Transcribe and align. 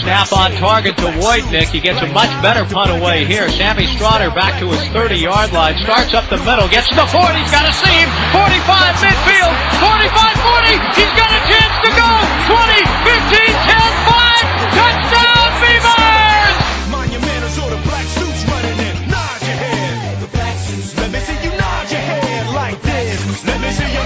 Snap 0.00 0.32
on 0.32 0.52
target 0.56 0.96
to 0.96 1.12
Wojtnik. 1.20 1.68
He 1.68 1.80
gets 1.80 2.00
a 2.00 2.06
much 2.06 2.30
better 2.40 2.64
punt 2.64 2.90
away 2.90 3.26
here. 3.26 3.48
Sammy 3.50 3.84
Strotter 3.84 4.34
back 4.34 4.60
to 4.60 4.68
his 4.72 4.80
30-yard 4.96 5.52
line. 5.52 5.76
Starts 5.84 6.14
up 6.14 6.24
the 6.30 6.38
middle. 6.40 6.68
Gets 6.68 6.88
to 6.88 6.94
the 6.96 7.04
40. 7.04 7.36
He's 7.36 7.52
got 7.52 7.68
a 7.68 7.74
seam. 7.76 8.08
45 8.32 8.96
midfield. 9.04 9.54
45-40. 9.76 10.96
He's 10.96 11.12
got 11.20 11.28
a 11.28 11.40
chance 11.52 11.76
to 11.84 11.90
go. 11.92 12.10
20, 12.48 12.80
15, 13.12 13.44
10, 13.60 13.76
5. 14.08 14.40
Touchdown 14.72 15.48
Beavers! 15.60 16.56
Monumentals 16.88 17.56
or 17.60 17.68
the 17.68 17.80
black 17.84 18.06
suits 18.08 18.40
running 18.48 18.78
in. 18.80 18.94
Nod 19.12 19.40
your 19.44 19.58
head. 19.60 20.20
The 20.20 20.30
black 20.32 20.56
suits. 20.64 20.96
Let 20.96 21.12
me 21.12 21.20
see 21.20 21.38
you 21.44 21.52
nod 21.60 21.90
your 21.92 22.00
head 22.00 22.54
like 22.56 22.80
this. 22.80 23.44
Let 23.44 23.60
me 23.60 23.70
see 23.70 23.92
you 23.92 24.04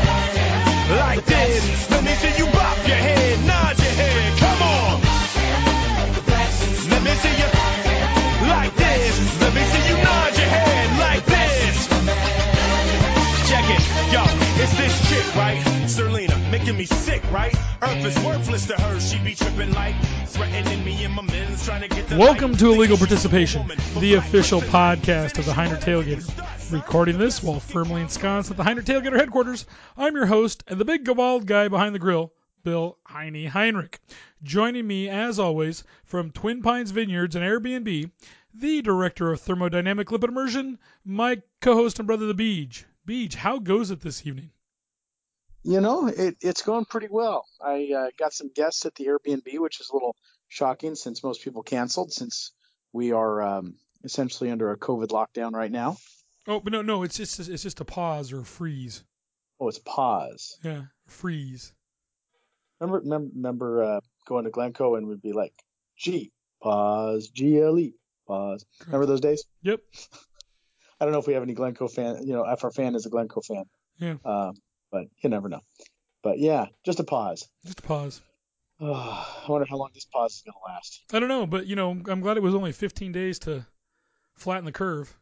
like 0.99 1.25
this. 1.25 1.91
Let 1.91 2.03
me 2.03 2.15
see 2.19 2.35
you 2.43 2.54
making 16.65 16.79
me 16.79 16.87
sick, 16.87 17.23
right? 17.31 17.55
Earth 17.83 18.07
is 18.07 18.25
worthless 18.25 18.67
to 18.69 18.75
her. 18.81 18.99
She 18.99 19.19
be 19.19 19.35
tripping 19.35 19.71
like 19.75 19.95
threatening 20.29 20.83
me 20.83 21.05
and 21.05 21.13
my 21.13 21.21
men's 21.21 21.63
trying 21.63 21.83
to 21.83 21.89
get 21.89 22.09
the 22.09 22.17
Welcome 22.17 22.57
to 22.57 22.73
Illegal 22.73 22.97
Think 22.97 23.11
she's 23.11 23.25
a 23.27 23.29
Participation, 23.29 24.01
the 24.01 24.15
official 24.15 24.63
podcast 24.63 25.39
of 25.39 25.45
the 25.45 25.53
Heiner 25.53 25.79
Tailgater. 25.79 26.73
Recording 26.73 27.19
this 27.19 27.43
while 27.43 27.61
firmly 27.61 28.01
ensconced 28.01 28.51
at 28.51 28.57
the 28.57 28.63
Heiner 28.63 28.83
Tailgater 28.83 29.19
headquarters, 29.19 29.67
I'm 29.99 30.15
your 30.15 30.25
host 30.25 30.65
and 30.67 30.81
the 30.81 30.87
big 30.87 31.05
bald 31.05 31.47
guy 31.47 31.69
behind 31.69 31.95
the 31.95 31.99
grill, 31.99 32.33
Bill 32.63 32.97
Heine 33.05 33.47
Heinrich. 33.47 34.01
Joining 34.43 34.87
me, 34.87 35.11
as 35.11 35.39
always, 35.39 35.85
from 36.05 36.31
Twin 36.31 36.63
Pines 36.63 36.93
Vineyards 36.93 37.37
and 37.37 37.45
Airbnb, 37.45 38.11
the 38.55 38.81
director 38.81 39.31
of 39.31 39.43
thermodynamic 39.43 40.07
lipid 40.07 40.29
immersion, 40.29 40.79
my 41.05 41.43
co-host 41.61 41.99
and 41.99 42.07
brother, 42.07 42.25
the 42.25 42.35
Beej. 42.35 42.85
Beej, 43.07 43.35
how 43.35 43.59
goes 43.59 43.91
it 43.91 44.01
this 44.01 44.27
evening? 44.27 44.49
You 45.65 45.81
know, 45.81 46.07
it, 46.09 46.37
it's 46.43 46.61
going 46.61 46.85
pretty 46.85 47.09
well. 47.11 47.47
I 47.61 47.89
uh, 47.97 48.11
got 48.19 48.35
some 48.35 48.51
guests 48.55 48.85
at 48.85 48.95
the 48.95 49.07
Airbnb, 49.07 49.59
which 49.59 49.81
is 49.81 49.89
a 49.91 49.95
little 49.95 50.15
shocking 50.49 50.95
since 50.95 51.25
most 51.25 51.43
people 51.43 51.63
canceled, 51.63 52.13
since 52.13 52.53
we 52.93 53.13
are 53.13 53.41
um, 53.41 53.75
essentially 54.05 54.51
under 54.51 54.71
a 54.71 54.79
COVID 54.79 55.09
lockdown 55.09 55.53
right 55.53 55.73
now. 55.73 55.97
Oh, 56.47 56.61
but 56.61 56.73
no, 56.73 56.83
no, 56.83 57.03
it's 57.03 57.17
just 57.17 57.41
it's 57.41 57.63
just 57.63 57.81
a 57.81 57.85
pause 57.87 58.31
or 58.31 58.41
a 58.41 58.45
freeze. 58.45 59.03
Oh, 59.59 59.69
it's 59.69 59.79
pause. 59.79 60.59
Yeah, 60.63 60.83
freeze. 61.07 61.73
Remember, 62.79 63.01
remember, 63.01 63.31
remember 63.35 63.83
uh, 63.83 64.01
going 64.27 64.45
to 64.45 64.51
Glencoe 64.51 64.97
and 64.97 65.07
we'd 65.07 65.23
be 65.23 65.33
like, 65.33 65.55
G, 65.97 66.33
pause, 66.63 67.31
GLE, 67.35 67.93
pause. 68.27 68.67
Remember 68.87 69.07
those 69.07 69.21
days? 69.23 69.45
Yep. 69.63 69.81
I 71.01 71.05
don't 71.05 71.13
know 71.13 71.21
if 71.21 71.27
we 71.27 71.35
have 71.35 71.43
any 71.43 71.55
Glencoe 71.55 71.89
fan, 71.89 72.27
you 72.27 72.35
know, 72.35 72.45
if 72.47 72.63
our 72.65 72.71
fan 72.71 72.95
is 72.95 73.07
a 73.07 73.11
Glencoe 73.11 73.41
fan, 73.41 73.65
Yeah, 73.99 74.17
uh, 74.25 74.53
but 74.95 75.09
you 75.19 75.29
never 75.29 75.49
know. 75.49 75.61
But 76.23 76.39
yeah, 76.39 76.67
just 76.87 77.01
a 77.01 77.05
pause. 77.05 77.49
just 77.67 77.81
a 77.81 77.83
pause. 77.83 78.23
I 78.81 79.45
wonder 79.49 79.67
how 79.69 79.77
long 79.77 79.91
this 79.93 80.05
pause 80.05 80.37
is 80.37 80.43
going 80.43 80.55
to 80.55 80.73
last. 80.73 81.03
I 81.13 81.19
don't 81.19 81.29
know, 81.29 81.47
but 81.47 81.67
you 81.67 81.75
know, 81.75 81.91
I'm 81.91 82.21
glad 82.21 82.37
it 82.37 82.43
was 82.43 82.55
only 82.55 82.71
15 82.71 83.11
days 83.11 83.41
to 83.41 83.67
flatten 84.37 84.65
the 84.65 84.73
curve. 84.73 85.13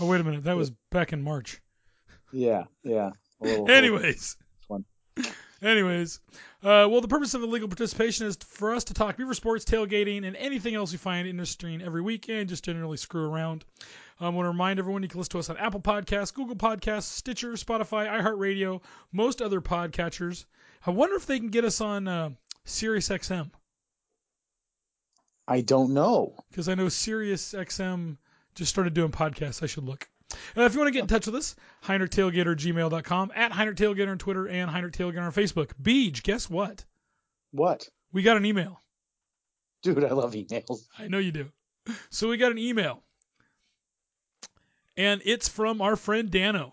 Oh 0.00 0.06
wait 0.06 0.20
a 0.20 0.24
minute, 0.24 0.44
that 0.44 0.56
was 0.56 0.70
back 0.90 1.12
in 1.12 1.22
March. 1.22 1.60
Yeah, 2.32 2.64
yeah. 2.84 3.10
Little, 3.40 3.68
Anyways, 3.70 4.36
anyways, 5.60 6.20
uh, 6.62 6.86
well, 6.88 7.00
the 7.00 7.08
purpose 7.08 7.34
of 7.34 7.42
illegal 7.42 7.68
participation 7.68 8.26
is 8.26 8.36
for 8.36 8.74
us 8.74 8.84
to 8.84 8.94
talk 8.94 9.16
beaver 9.16 9.34
sports, 9.34 9.64
tailgating, 9.64 10.24
and 10.24 10.36
anything 10.36 10.76
else 10.76 10.92
we 10.92 10.98
find 10.98 11.26
interesting 11.26 11.82
every 11.82 12.00
weekend. 12.00 12.48
Just 12.48 12.64
generally 12.64 12.96
screw 12.96 13.28
around. 13.28 13.64
I 14.24 14.28
want 14.30 14.44
to 14.46 14.50
remind 14.50 14.78
everyone 14.78 15.02
you 15.02 15.08
can 15.08 15.18
listen 15.18 15.32
to 15.32 15.38
us 15.38 15.50
on 15.50 15.56
Apple 15.56 15.80
Podcasts, 15.80 16.32
Google 16.32 16.56
Podcasts, 16.56 17.04
Stitcher, 17.04 17.52
Spotify, 17.52 18.08
iHeartRadio, 18.08 18.80
most 19.12 19.42
other 19.42 19.60
podcatchers. 19.60 20.44
I 20.86 20.90
wonder 20.90 21.16
if 21.16 21.26
they 21.26 21.38
can 21.38 21.48
get 21.48 21.64
us 21.64 21.80
on 21.80 22.06
uh, 22.08 22.30
SiriusXM. 22.66 23.50
I 25.48 25.60
don't 25.60 25.92
know. 25.92 26.34
because 26.50 26.68
I 26.68 26.74
know 26.74 26.88
Sirius 26.88 27.52
XM 27.52 28.16
just 28.54 28.70
started 28.70 28.94
doing 28.94 29.10
podcasts. 29.10 29.62
I 29.62 29.66
should 29.66 29.84
look. 29.84 30.08
Uh, 30.56 30.62
if 30.62 30.72
you 30.72 30.78
want 30.80 30.88
to 30.88 30.92
get 30.92 31.02
in 31.02 31.08
touch 31.08 31.26
with 31.26 31.34
us, 31.34 31.56
HeinerTailgater@gmail.com, 31.84 33.32
at 33.34 33.52
HeinerTailgater 33.52 34.10
on 34.10 34.18
Twitter, 34.18 34.48
and 34.48 34.70
HeinerTailgater 34.70 35.20
on 35.22 35.32
Facebook. 35.32 35.70
Beej, 35.82 36.22
guess 36.22 36.48
what? 36.48 36.84
What? 37.50 37.88
We 38.12 38.22
got 38.22 38.36
an 38.36 38.46
email. 38.46 38.80
Dude, 39.82 40.04
I 40.04 40.12
love 40.12 40.32
emails. 40.32 40.86
I 40.98 41.08
know 41.08 41.18
you 41.18 41.32
do. 41.32 41.48
So 42.10 42.28
we 42.28 42.36
got 42.36 42.52
an 42.52 42.58
email, 42.58 43.02
and 44.96 45.22
it's 45.24 45.48
from 45.48 45.80
our 45.80 45.96
friend 45.96 46.30
Dano. 46.30 46.72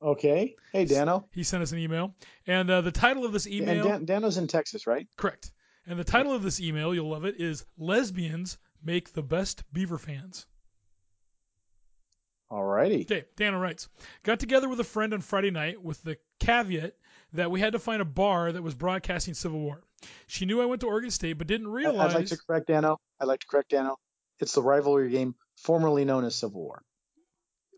Okay. 0.00 0.56
Hey, 0.72 0.84
Dano. 0.84 1.28
He 1.32 1.44
sent 1.44 1.62
us 1.62 1.72
an 1.72 1.78
email, 1.78 2.14
and 2.46 2.68
uh, 2.70 2.80
the 2.80 2.90
title 2.90 3.24
of 3.24 3.32
this 3.32 3.46
email, 3.46 3.70
And 3.70 3.82
Dan- 3.82 4.04
Dano's 4.04 4.36
in 4.36 4.48
Texas, 4.48 4.86
right? 4.86 5.06
correct. 5.16 5.52
And 5.86 5.98
the 5.98 6.04
title 6.04 6.32
of 6.32 6.42
this 6.42 6.60
email, 6.60 6.94
you'll 6.94 7.10
love 7.10 7.24
it, 7.24 7.40
is 7.40 7.64
"Lesbians 7.78 8.58
Make 8.84 9.12
the 9.12 9.22
Best 9.22 9.64
Beaver 9.72 9.98
Fans." 9.98 10.46
Alrighty. 12.50 13.02
Okay, 13.02 13.24
Dana 13.36 13.58
writes, 13.58 13.88
got 14.24 14.38
together 14.38 14.68
with 14.68 14.78
a 14.78 14.84
friend 14.84 15.14
on 15.14 15.22
Friday 15.22 15.50
night 15.50 15.82
with 15.82 16.02
the 16.02 16.18
caveat 16.38 16.94
that 17.32 17.50
we 17.50 17.60
had 17.60 17.72
to 17.72 17.78
find 17.78 18.02
a 18.02 18.04
bar 18.04 18.52
that 18.52 18.62
was 18.62 18.74
broadcasting 18.74 19.32
Civil 19.32 19.60
War. 19.60 19.82
She 20.26 20.44
knew 20.44 20.60
I 20.60 20.66
went 20.66 20.82
to 20.82 20.86
Oregon 20.86 21.10
State, 21.10 21.34
but 21.38 21.46
didn't 21.46 21.68
realize. 21.68 22.10
I'd 22.14 22.18
like 22.18 22.26
to 22.26 22.36
correct 22.36 22.66
Dano. 22.66 23.00
I'd 23.18 23.24
like 23.28 23.40
to 23.40 23.46
correct 23.46 23.70
Dano. 23.70 23.96
It's 24.38 24.52
the 24.52 24.62
rivalry 24.62 25.08
game 25.10 25.34
formerly 25.56 26.04
known 26.04 26.24
as 26.24 26.34
Civil 26.34 26.60
War. 26.60 26.82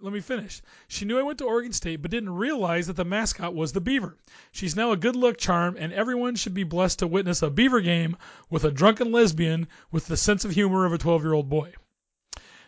Let 0.01 0.13
me 0.13 0.21
finish. 0.21 0.61
She 0.89 1.05
knew 1.05 1.19
I 1.19 1.23
went 1.23 1.39
to 1.39 1.45
Oregon 1.45 1.73
State, 1.73 2.03
but 2.03 2.11
didn't 2.11 2.35
realize 2.35 2.89
that 2.89 2.97
the 2.97 3.05
mascot 3.05 3.55
was 3.55 3.73
the 3.73 3.81
beaver. 3.81 4.17
She's 4.51 4.75
now 4.75 4.91
a 4.91 4.97
good 4.97 5.15
luck 5.15 5.39
charm, 5.39 5.77
and 5.79 5.93
everyone 5.93 6.35
should 6.35 6.53
be 6.53 6.65
blessed 6.65 6.99
to 6.99 7.07
witness 7.07 7.43
a 7.43 7.49
beaver 7.49 7.81
game 7.81 8.17
with 8.51 8.65
a 8.65 8.73
drunken 8.73 9.13
lesbian 9.13 9.69
with 9.91 10.07
the 10.07 10.17
sense 10.17 10.45
of 10.45 10.51
humor 10.51 10.85
of 10.85 10.93
a 10.93 10.99
12 10.99 11.23
year 11.23 11.33
old 11.33 11.49
boy. 11.49 11.75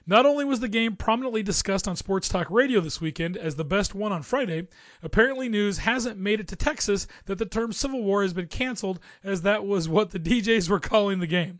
Not 0.06 0.24
only 0.24 0.44
was 0.44 0.60
the 0.60 0.68
game 0.68 0.94
prominently 0.94 1.42
discussed 1.42 1.88
on 1.88 1.96
Sports 1.96 2.28
Talk 2.28 2.48
Radio 2.48 2.80
this 2.80 3.00
weekend 3.00 3.36
as 3.36 3.56
the 3.56 3.64
best 3.64 3.92
one 3.92 4.12
on 4.12 4.22
Friday, 4.22 4.68
apparently 5.02 5.48
news 5.48 5.78
hasn't 5.78 6.20
made 6.20 6.38
it 6.38 6.46
to 6.48 6.56
Texas 6.56 7.08
that 7.24 7.38
the 7.38 7.44
term 7.44 7.72
Civil 7.72 8.04
War 8.04 8.22
has 8.22 8.32
been 8.32 8.46
canceled, 8.46 9.00
as 9.24 9.42
that 9.42 9.66
was 9.66 9.88
what 9.88 10.10
the 10.10 10.20
DJs 10.20 10.70
were 10.70 10.78
calling 10.78 11.18
the 11.18 11.26
game. 11.26 11.58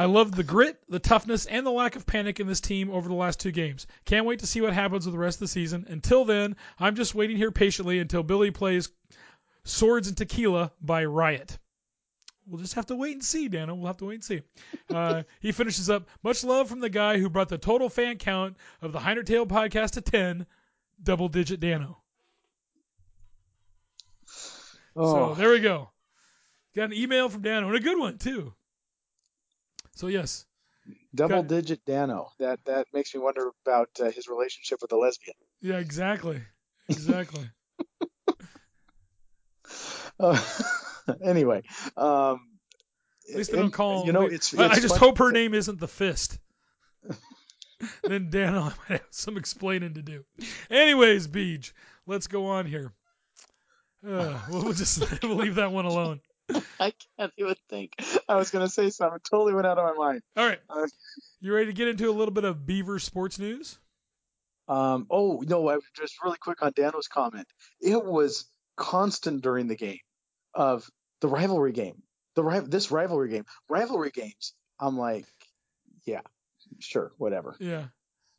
I 0.00 0.06
loved 0.06 0.32
the 0.32 0.42
grit, 0.42 0.80
the 0.88 0.98
toughness, 0.98 1.44
and 1.44 1.66
the 1.66 1.70
lack 1.70 1.94
of 1.94 2.06
panic 2.06 2.40
in 2.40 2.46
this 2.46 2.62
team 2.62 2.90
over 2.90 3.06
the 3.06 3.14
last 3.14 3.38
two 3.38 3.52
games. 3.52 3.86
Can't 4.06 4.24
wait 4.24 4.38
to 4.38 4.46
see 4.46 4.62
what 4.62 4.72
happens 4.72 5.04
with 5.04 5.12
the 5.12 5.18
rest 5.18 5.36
of 5.36 5.40
the 5.40 5.48
season. 5.48 5.84
Until 5.90 6.24
then, 6.24 6.56
I'm 6.78 6.96
just 6.96 7.14
waiting 7.14 7.36
here 7.36 7.50
patiently 7.50 7.98
until 7.98 8.22
Billy 8.22 8.50
plays 8.50 8.88
Swords 9.64 10.08
and 10.08 10.16
Tequila 10.16 10.72
by 10.80 11.04
Riot. 11.04 11.58
We'll 12.46 12.62
just 12.62 12.76
have 12.76 12.86
to 12.86 12.96
wait 12.96 13.12
and 13.12 13.22
see, 13.22 13.48
Dano. 13.48 13.74
We'll 13.74 13.88
have 13.88 13.98
to 13.98 14.06
wait 14.06 14.14
and 14.14 14.24
see. 14.24 14.40
Uh, 14.88 15.24
he 15.40 15.52
finishes 15.52 15.90
up. 15.90 16.08
Much 16.22 16.44
love 16.44 16.70
from 16.70 16.80
the 16.80 16.88
guy 16.88 17.18
who 17.18 17.28
brought 17.28 17.50
the 17.50 17.58
total 17.58 17.90
fan 17.90 18.16
count 18.16 18.56
of 18.80 18.92
the 18.92 19.00
Heiner 19.00 19.26
Tail 19.26 19.44
podcast 19.44 19.90
to 19.90 20.00
10, 20.00 20.46
double 21.02 21.28
digit 21.28 21.60
Dano. 21.60 21.98
Oh, 24.96 25.34
So 25.34 25.34
there 25.34 25.50
we 25.50 25.60
go. 25.60 25.90
Got 26.74 26.84
an 26.84 26.94
email 26.94 27.28
from 27.28 27.42
Dano 27.42 27.66
and 27.66 27.76
a 27.76 27.80
good 27.80 27.98
one 27.98 28.16
too. 28.16 28.54
So 29.94 30.06
yes, 30.06 30.46
Double 31.14 31.42
digit 31.42 31.84
Dano. 31.84 32.30
That 32.38 32.60
that 32.64 32.86
makes 32.92 33.14
me 33.14 33.20
wonder 33.20 33.50
about 33.64 33.88
uh, 34.00 34.10
his 34.10 34.28
relationship 34.28 34.78
with 34.82 34.92
a 34.92 34.96
lesbian. 34.96 35.34
yeah, 35.60 35.78
exactly, 35.78 36.40
exactly. 36.88 37.50
Uh, 40.18 40.38
anyway, 41.24 41.62
um, 41.96 42.40
At 43.30 43.36
least 43.36 43.52
they 43.52 43.56
don't 43.58 43.70
call. 43.70 44.04
You 44.06 44.12
know, 44.12 44.28
they- 44.28 44.34
it's. 44.34 44.52
I, 44.56 44.74
just 44.74 44.88
funny 44.88 44.98
hope 44.98 45.18
her 45.18 45.32
name 45.32 45.54
isn't 45.54 45.80
the 45.80 45.88
Fist. 45.88 46.38
then 48.04 48.28
Dano 48.28 48.60
I 48.60 48.64
might 48.64 49.00
have 49.00 49.06
some 49.10 49.38
explaining 49.38 49.94
to 49.94 50.02
do. 50.02 50.24
Anyways, 50.70 51.26
Beach, 51.26 51.72
let's 52.06 52.26
go 52.26 52.46
on 52.46 52.66
here. 52.66 52.92
Uh, 54.06 54.38
we'll 54.50 54.64
we'll 54.64 54.72
just 54.74 55.22
we'll 55.22 55.36
leave 55.36 55.54
that 55.54 55.72
one 55.72 55.86
alone. 55.86 56.20
I 56.80 56.92
can't 57.18 57.32
even 57.36 57.54
think. 57.68 57.92
I 58.28 58.36
was 58.36 58.50
gonna 58.50 58.68
say 58.68 58.90
something. 58.90 59.16
It 59.16 59.28
totally 59.28 59.54
went 59.54 59.66
out 59.66 59.78
of 59.78 59.96
my 59.96 60.12
mind. 60.12 60.22
All 60.36 60.46
right, 60.46 60.60
Uh, 60.68 60.86
you 61.40 61.54
ready 61.54 61.66
to 61.66 61.72
get 61.72 61.88
into 61.88 62.10
a 62.10 62.12
little 62.12 62.32
bit 62.34 62.44
of 62.44 62.66
Beaver 62.66 62.98
sports 62.98 63.38
news? 63.38 63.78
Um, 64.68 65.06
oh 65.10 65.42
no, 65.46 65.68
I 65.68 65.78
just 65.96 66.22
really 66.22 66.38
quick 66.38 66.62
on 66.62 66.72
Dano's 66.74 67.08
comment. 67.08 67.46
It 67.80 68.04
was 68.04 68.48
constant 68.76 69.42
during 69.42 69.66
the 69.66 69.76
game 69.76 69.98
of 70.54 70.88
the 71.20 71.28
rivalry 71.28 71.72
game. 71.72 72.02
The 72.36 72.44
ri- 72.44 72.60
this 72.60 72.90
rivalry 72.90 73.28
game, 73.30 73.44
rivalry 73.68 74.10
games. 74.10 74.54
I'm 74.78 74.96
like, 74.96 75.26
yeah, 76.06 76.20
sure, 76.78 77.12
whatever. 77.18 77.56
Yeah, 77.58 77.86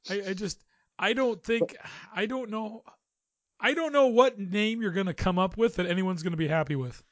I, 0.10 0.22
I 0.30 0.34
just 0.34 0.64
I 0.98 1.14
don't 1.14 1.44
think 1.44 1.76
I 2.16 2.26
don't 2.26 2.50
know 2.50 2.84
I 3.60 3.74
don't 3.74 3.92
know 3.94 4.08
what 4.08 4.40
name 4.40 4.82
you're 4.82 4.92
gonna 4.92 5.14
come 5.14 5.38
up 5.38 5.58
with 5.58 5.76
that 5.76 5.86
anyone's 5.86 6.24
gonna 6.24 6.38
be 6.38 6.48
happy 6.48 6.76
with. 6.78 7.04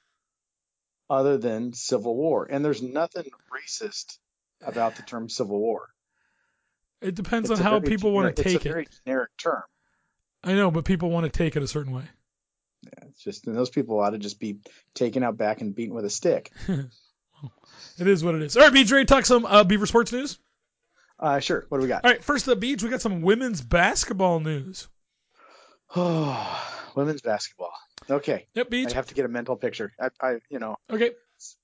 Other 1.09 1.37
than 1.37 1.73
Civil 1.73 2.15
War, 2.15 2.47
and 2.49 2.63
there's 2.63 2.81
nothing 2.83 3.25
racist 3.51 4.17
about 4.61 4.95
the 4.95 5.01
term 5.03 5.27
Civil 5.29 5.57
War. 5.59 5.87
It 7.01 7.15
depends 7.15 7.49
It's 7.49 7.59
on 7.59 7.63
how 7.63 7.79
very 7.79 7.89
people 7.95 8.11
want 8.11 8.35
to 8.35 8.43
generic- 8.43 8.61
take 8.63 8.65
it's 8.67 8.75
a 8.75 8.79
it. 8.99 8.99
generic 9.05 9.29
term. 9.37 9.63
I 10.43 10.53
know, 10.53 10.69
but 10.69 10.85
people 10.85 11.09
want 11.09 11.25
to 11.25 11.31
take 11.31 11.55
it 11.55 11.63
a 11.63 11.67
certain 11.67 11.93
way. 11.93 12.03
It's 13.07 13.23
just 13.23 13.47
and 13.47 13.55
those 13.55 13.69
people 13.69 13.99
ought 13.99 14.11
to 14.11 14.17
just 14.17 14.39
be 14.39 14.59
taken 14.93 15.23
out 15.23 15.35
back 15.37 15.61
and 15.61 15.73
beaten 15.75 15.95
with 15.95 16.05
a 16.05 16.09
stick. 16.09 16.51
It 17.97 18.07
is 18.07 18.23
what 18.23 18.35
it 18.35 18.41
is. 18.41 18.55
All 18.57 18.63
right, 18.63 18.71
Beach, 18.73 18.91
ready 18.91 19.05
to 19.05 19.13
talk 19.13 19.25
some 19.25 19.45
uh, 19.45 19.63
Beaver 19.65 19.85
sports 19.85 20.11
news? 20.13 20.39
Uh, 21.17 21.39
sure. 21.39 21.65
What 21.69 21.77
do 21.79 21.81
we 21.83 21.87
got? 21.89 22.03
All 22.05 22.11
right, 22.11 22.23
first 22.23 22.45
the 22.45 22.55
Beach, 22.55 22.81
we 22.83 22.89
got 22.89 23.01
some 23.01 23.21
women's 23.21 23.61
basketball 23.61 24.39
news. 24.41 24.87
Oh, 25.95 26.67
women's 26.95 27.21
basketball. 27.21 27.73
Okay, 28.09 28.47
Yep, 28.55 28.69
Beach. 28.69 28.91
I 28.91 28.95
have 28.95 29.07
to 29.07 29.13
get 29.13 29.25
a 29.25 29.29
mental 29.29 29.55
picture. 29.55 29.93
I, 29.99 30.09
I 30.21 30.37
you 30.49 30.59
know, 30.59 30.77
Okay. 30.91 31.11
it's 31.35 31.57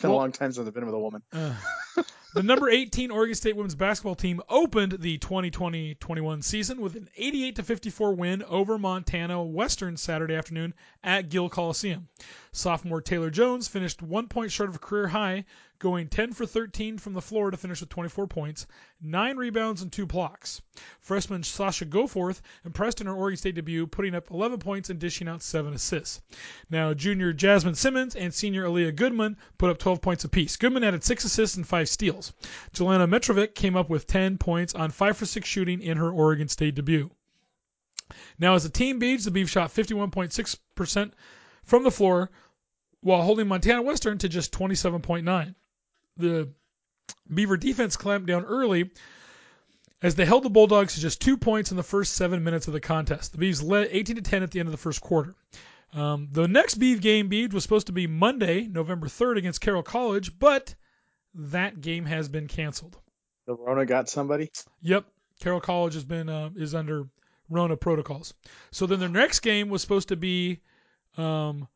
been 0.00 0.10
Well- 0.10 0.18
a 0.18 0.20
long 0.20 0.32
time 0.32 0.52
since 0.52 0.66
I've 0.66 0.74
been 0.74 0.86
with 0.86 0.94
a 0.94 0.98
woman. 0.98 1.22
Uh, 1.32 1.54
the 2.34 2.42
number 2.42 2.68
18 2.70 3.10
Oregon 3.10 3.34
State 3.34 3.54
women's 3.54 3.74
basketball 3.74 4.14
team 4.14 4.40
opened 4.48 4.92
the 5.00 5.18
2020-21 5.18 6.42
season 6.42 6.80
with 6.80 6.96
an 6.96 7.08
88 7.16 7.56
to 7.56 7.62
54 7.62 8.14
win 8.14 8.42
over 8.44 8.78
Montana 8.78 9.42
Western 9.42 9.96
Saturday 9.96 10.34
afternoon 10.34 10.74
at 11.02 11.28
Gill 11.28 11.48
Coliseum. 11.48 12.08
Sophomore 12.52 13.00
Taylor 13.02 13.30
Jones 13.30 13.68
finished 13.68 14.02
one 14.02 14.28
point 14.28 14.50
short 14.52 14.68
of 14.70 14.76
a 14.76 14.80
career 14.80 15.06
high, 15.08 15.44
going 15.84 16.08
10 16.08 16.32
for 16.32 16.46
13 16.46 16.96
from 16.96 17.12
the 17.12 17.20
floor 17.20 17.50
to 17.50 17.58
finish 17.58 17.80
with 17.80 17.90
24 17.90 18.26
points, 18.26 18.66
nine 19.02 19.36
rebounds, 19.36 19.82
and 19.82 19.92
two 19.92 20.06
blocks. 20.06 20.62
Freshman 20.98 21.42
Sasha 21.42 21.84
Goforth 21.84 22.40
impressed 22.64 23.02
in 23.02 23.06
her 23.06 23.12
Oregon 23.12 23.36
State 23.36 23.54
debut, 23.56 23.86
putting 23.86 24.14
up 24.14 24.30
11 24.30 24.60
points 24.60 24.88
and 24.88 24.98
dishing 24.98 25.28
out 25.28 25.42
seven 25.42 25.74
assists. 25.74 26.22
Now, 26.70 26.94
junior 26.94 27.34
Jasmine 27.34 27.74
Simmons 27.74 28.16
and 28.16 28.32
senior 28.32 28.64
Aleah 28.64 28.96
Goodman 28.96 29.36
put 29.58 29.68
up 29.68 29.76
12 29.76 30.00
points 30.00 30.24
apiece. 30.24 30.56
Goodman 30.56 30.84
added 30.84 31.04
six 31.04 31.22
assists 31.22 31.58
and 31.58 31.68
five 31.68 31.90
steals. 31.90 32.32
Jelena 32.72 33.06
Mitrovic 33.06 33.54
came 33.54 33.76
up 33.76 33.90
with 33.90 34.06
10 34.06 34.38
points 34.38 34.74
on 34.74 34.90
5 34.90 35.18
for 35.18 35.26
6 35.26 35.46
shooting 35.46 35.82
in 35.82 35.98
her 35.98 36.10
Oregon 36.10 36.48
State 36.48 36.76
debut. 36.76 37.10
Now, 38.38 38.54
as 38.54 38.64
a 38.64 38.70
team, 38.70 38.98
Beach, 38.98 39.24
the 39.24 39.30
Beavs 39.30 39.50
shot 39.50 39.70
51.6% 39.70 41.12
from 41.62 41.82
the 41.82 41.90
floor 41.90 42.30
while 43.02 43.20
holding 43.20 43.48
Montana 43.48 43.82
Western 43.82 44.16
to 44.16 44.30
just 44.30 44.50
27.9. 44.50 45.54
The 46.16 46.50
Beaver 47.32 47.56
defense 47.56 47.96
clamped 47.96 48.26
down 48.26 48.44
early 48.44 48.90
as 50.02 50.14
they 50.14 50.24
held 50.24 50.42
the 50.42 50.50
Bulldogs 50.50 50.94
to 50.94 51.00
just 51.00 51.20
two 51.20 51.36
points 51.36 51.70
in 51.70 51.76
the 51.76 51.82
first 51.82 52.14
seven 52.14 52.44
minutes 52.44 52.66
of 52.66 52.72
the 52.72 52.80
contest. 52.80 53.32
The 53.32 53.38
Beavs 53.38 53.62
led 53.62 53.88
18 53.90 54.16
to 54.16 54.22
10 54.22 54.42
at 54.42 54.50
the 54.50 54.60
end 54.60 54.68
of 54.68 54.72
the 54.72 54.78
first 54.78 55.00
quarter. 55.00 55.34
Um, 55.94 56.28
the 56.32 56.48
next 56.48 56.78
Beav 56.78 57.00
game, 57.00 57.30
Beavs, 57.30 57.54
was 57.54 57.62
supposed 57.62 57.86
to 57.86 57.92
be 57.92 58.06
Monday, 58.06 58.66
November 58.66 59.06
3rd 59.06 59.38
against 59.38 59.60
Carroll 59.60 59.82
College, 59.82 60.38
but 60.38 60.74
that 61.34 61.80
game 61.80 62.04
has 62.04 62.28
been 62.28 62.48
canceled. 62.48 62.98
The 63.46 63.54
Rona 63.54 63.86
got 63.86 64.08
somebody. 64.08 64.50
Yep, 64.82 65.04
Carroll 65.40 65.60
College 65.60 65.94
has 65.94 66.04
been 66.04 66.28
uh, 66.28 66.50
is 66.56 66.74
under 66.74 67.08
Rona 67.48 67.76
protocols. 67.76 68.34
So 68.72 68.86
then 68.86 69.00
their 69.00 69.08
next 69.08 69.40
game 69.40 69.68
was 69.68 69.82
supposed 69.82 70.08
to 70.08 70.16
be 70.16 70.60
um, 71.16 71.68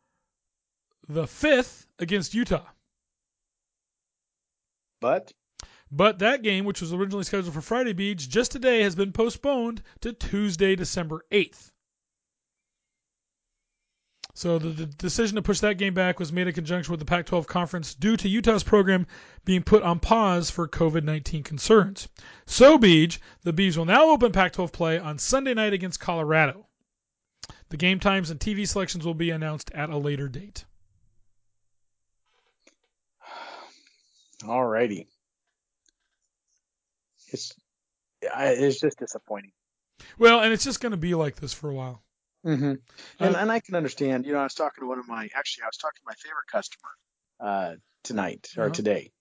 the 1.08 1.26
fifth 1.26 1.86
against 1.98 2.34
Utah, 2.34 2.66
But 5.00 5.32
but 5.90 6.18
that 6.18 6.42
game, 6.42 6.64
which 6.64 6.80
was 6.80 6.92
originally 6.92 7.24
scheduled 7.24 7.54
for 7.54 7.60
Friday 7.60 7.92
Beach, 7.92 8.28
just 8.28 8.52
today 8.52 8.82
has 8.82 8.94
been 8.94 9.12
postponed 9.12 9.82
to 10.00 10.12
Tuesday, 10.12 10.76
December 10.76 11.24
8th. 11.30 11.70
So 14.34 14.58
the, 14.58 14.68
the 14.68 14.86
decision 14.86 15.36
to 15.36 15.42
push 15.42 15.60
that 15.60 15.78
game 15.78 15.94
back 15.94 16.20
was 16.20 16.32
made 16.32 16.46
in 16.46 16.52
conjunction 16.52 16.92
with 16.92 17.00
the 17.00 17.06
Pac-12 17.06 17.46
conference 17.46 17.94
due 17.94 18.16
to 18.18 18.28
Utah's 18.28 18.62
program 18.62 19.06
being 19.44 19.62
put 19.62 19.82
on 19.82 19.98
pause 19.98 20.50
for 20.50 20.68
COVID-19 20.68 21.44
concerns. 21.44 22.08
So 22.46 22.78
Beach, 22.78 23.20
the 23.42 23.52
Bees 23.52 23.76
will 23.76 23.84
now 23.84 24.10
open 24.10 24.30
Pac-12 24.30 24.72
play 24.72 24.98
on 24.98 25.18
Sunday 25.18 25.54
night 25.54 25.72
against 25.72 25.98
Colorado. 25.98 26.68
The 27.70 27.76
game 27.76 27.98
times 27.98 28.30
and 28.30 28.38
TV 28.38 28.68
selections 28.68 29.04
will 29.04 29.14
be 29.14 29.30
announced 29.30 29.70
at 29.72 29.90
a 29.90 29.96
later 29.96 30.28
date. 30.28 30.64
Alrighty, 34.42 35.06
it's 37.32 37.52
I, 38.34 38.48
it's 38.48 38.80
just 38.80 38.98
disappointing. 38.98 39.52
Well, 40.18 40.40
and 40.40 40.52
it's 40.52 40.64
just 40.64 40.80
going 40.80 40.92
to 40.92 40.96
be 40.96 41.14
like 41.14 41.36
this 41.36 41.52
for 41.52 41.70
a 41.70 41.74
while. 41.74 42.02
Mm-hmm. 42.46 42.64
And 43.20 43.36
Uh, 43.36 43.38
and 43.38 43.50
I 43.52 43.60
can 43.60 43.74
understand. 43.74 44.26
You 44.26 44.32
know, 44.32 44.40
I 44.40 44.44
was 44.44 44.54
talking 44.54 44.82
to 44.82 44.88
one 44.88 44.98
of 44.98 45.08
my 45.08 45.28
actually, 45.34 45.64
I 45.64 45.66
was 45.66 45.76
talking 45.76 45.98
to 46.00 46.06
my 46.06 46.14
favorite 46.14 46.46
customer 46.50 46.90
uh, 47.40 47.74
tonight 48.04 48.48
or 48.56 48.64
Uh-huh. 48.64 48.72
today 48.74 49.12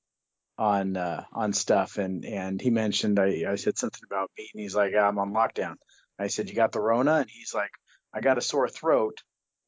on 0.57 0.97
uh, 0.97 1.23
on 1.33 1.53
stuff, 1.53 1.97
and 1.97 2.25
and 2.25 2.61
he 2.61 2.69
mentioned 2.69 3.19
I 3.19 3.45
I 3.51 3.55
said 3.55 3.77
something 3.77 4.01
about 4.09 4.31
me, 4.37 4.49
and 4.53 4.61
he's 4.61 4.75
like, 4.75 4.95
I'm 4.95 5.19
on 5.19 5.33
lockdown. 5.33 5.75
I 6.19 6.27
said, 6.27 6.49
you 6.49 6.55
got 6.55 6.71
the 6.71 6.81
Rona, 6.81 7.15
and 7.17 7.29
he's 7.29 7.53
like, 7.53 7.69
I 8.13 8.21
got 8.21 8.39
a 8.39 8.41
sore 8.41 8.67
throat, 8.69 9.17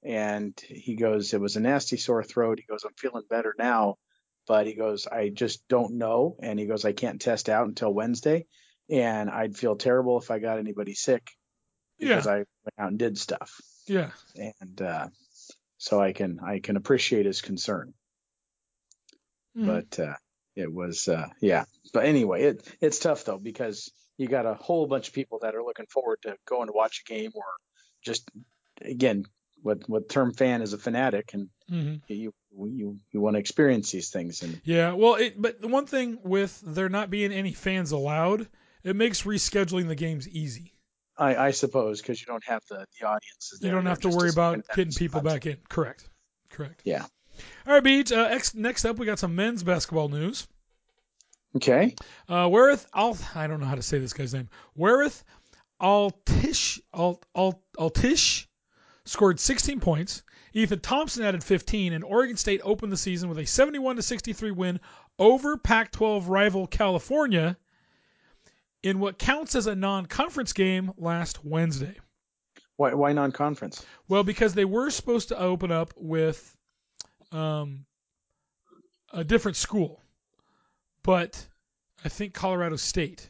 and 0.03 0.59
he 0.67 0.95
goes, 0.95 1.33
it 1.33 1.41
was 1.41 1.55
a 1.57 1.59
nasty 1.59 1.97
sore 1.97 2.23
throat. 2.23 2.57
He 2.59 2.65
goes, 2.65 2.83
I'm 2.83 2.93
feeling 2.97 3.23
better 3.29 3.53
now, 3.59 3.97
but 4.49 4.65
he 4.67 4.73
goes, 4.73 5.05
I 5.07 5.29
just 5.29 5.65
don't 5.69 5.93
know, 5.99 6.35
and 6.41 6.59
he 6.59 6.65
goes, 6.65 6.83
I 6.83 6.91
can't 6.91 7.21
test 7.21 7.47
out 7.49 7.67
until 7.67 7.93
Wednesday, 7.93 8.47
and 8.89 9.29
I'd 9.29 9.55
feel 9.55 9.75
terrible 9.75 10.17
if 10.19 10.31
I 10.31 10.39
got 10.39 10.57
anybody 10.57 10.95
sick 10.95 11.29
Yeah, 11.99 12.09
because 12.09 12.27
I 12.27 12.35
went 12.37 12.75
out 12.79 12.89
and 12.89 12.97
did 12.99 13.17
stuff 13.17 13.61
yeah. 13.85 14.09
and 14.35 14.81
uh, 14.81 15.07
so 15.77 16.01
I 16.01 16.13
can 16.13 16.39
I 16.39 16.59
can 16.59 16.77
appreciate 16.77 17.25
his 17.27 17.41
concern. 17.41 17.93
Mhm. 19.55 19.65
But 19.65 19.99
uh, 19.99 20.15
it 20.55 20.71
was 20.73 21.07
uh, 21.07 21.27
yeah. 21.41 21.65
But 21.93 22.05
anyway, 22.05 22.43
it 22.43 22.67
it's 22.81 22.99
tough 22.99 23.25
though 23.25 23.37
because 23.39 23.91
you 24.17 24.27
got 24.27 24.45
a 24.45 24.53
whole 24.55 24.87
bunch 24.87 25.07
of 25.09 25.13
people 25.13 25.39
that 25.43 25.55
are 25.55 25.63
looking 25.63 25.87
forward 25.87 26.19
to 26.23 26.35
going 26.45 26.67
to 26.67 26.73
watch 26.73 27.03
a 27.05 27.09
game 27.13 27.31
or 27.35 27.43
just 28.03 28.29
again 28.81 29.25
what 29.61 29.87
what 29.87 30.09
term 30.09 30.33
fan 30.33 30.61
is 30.61 30.73
a 30.73 30.77
fanatic 30.77 31.33
and 31.33 31.49
Mhm. 31.71 32.01
you 32.07 32.33
you 32.51 32.99
you 33.11 33.21
want 33.21 33.35
to 33.35 33.39
experience 33.39 33.91
these 33.91 34.09
things 34.09 34.41
and 34.43 34.59
Yeah, 34.63 34.93
well, 34.93 35.15
it, 35.15 35.39
but 35.41 35.61
the 35.61 35.67
one 35.67 35.85
thing 35.85 36.19
with 36.23 36.59
there 36.65 36.89
not 36.89 37.09
being 37.09 37.31
any 37.31 37.53
fans 37.53 37.91
allowed, 37.91 38.47
it 38.83 38.95
makes 38.95 39.23
rescheduling 39.23 39.87
the 39.87 39.95
games 39.95 40.27
easy. 40.27 40.73
I, 41.17 41.35
I 41.35 41.51
suppose 41.51 42.01
because 42.01 42.19
you 42.19 42.27
don't 42.27 42.45
have 42.45 42.63
the 42.69 42.85
the 42.99 43.05
audiences. 43.07 43.59
You 43.61 43.71
don't 43.71 43.85
have 43.85 43.99
to 44.01 44.09
worry 44.09 44.29
about 44.29 44.65
getting 44.75 44.93
people 44.93 45.21
back 45.21 45.45
in. 45.45 45.57
Correct. 45.69 46.09
Correct. 46.49 46.81
Yeah. 46.85 47.05
All 47.67 47.73
right, 47.73 47.83
Beach. 47.83 48.11
Uh, 48.11 48.27
ex- 48.29 48.55
next 48.55 48.85
up, 48.85 48.97
we 48.97 49.05
got 49.05 49.19
some 49.19 49.35
men's 49.35 49.63
basketball 49.63 50.09
news. 50.09 50.47
Okay. 51.55 51.95
Uh, 52.27 52.47
Wereth 52.47 52.85
Al, 52.93 53.17
I 53.35 53.47
don't 53.47 53.59
know 53.59 53.65
how 53.65 53.75
to 53.75 53.81
say 53.81 53.99
this 53.99 54.13
guy's 54.13 54.33
name. 54.33 54.49
Wereth 54.77 55.23
Altish 55.81 56.79
Alt, 56.93 57.25
Alt, 57.33 57.61
Altish 57.77 58.45
scored 59.05 59.39
16 59.39 59.79
points. 59.79 60.23
Ethan 60.53 60.79
Thompson 60.79 61.23
added 61.23 61.43
15, 61.43 61.93
and 61.93 62.03
Oregon 62.03 62.37
State 62.37 62.61
opened 62.63 62.91
the 62.91 62.97
season 62.97 63.29
with 63.29 63.37
a 63.39 63.45
71 63.45 63.97
to 63.97 64.01
63 64.01 64.51
win 64.51 64.79
over 65.17 65.57
Pac-12 65.57 66.27
rival 66.27 66.67
California 66.67 67.57
in 68.81 68.99
what 68.99 69.19
counts 69.19 69.55
as 69.55 69.67
a 69.67 69.75
non-conference 69.75 70.53
game 70.53 70.91
last 70.97 71.43
Wednesday. 71.43 71.95
Why 72.77 72.93
why 72.93 73.11
non-conference? 73.11 73.85
Well, 74.07 74.23
because 74.23 74.53
they 74.53 74.65
were 74.65 74.89
supposed 74.89 75.29
to 75.29 75.39
open 75.39 75.71
up 75.71 75.93
with 75.97 76.55
um, 77.31 77.85
a 79.11 79.23
different 79.23 79.57
school, 79.57 80.01
but 81.03 81.45
I 82.05 82.09
think 82.09 82.33
Colorado 82.33 82.77
State. 82.77 83.29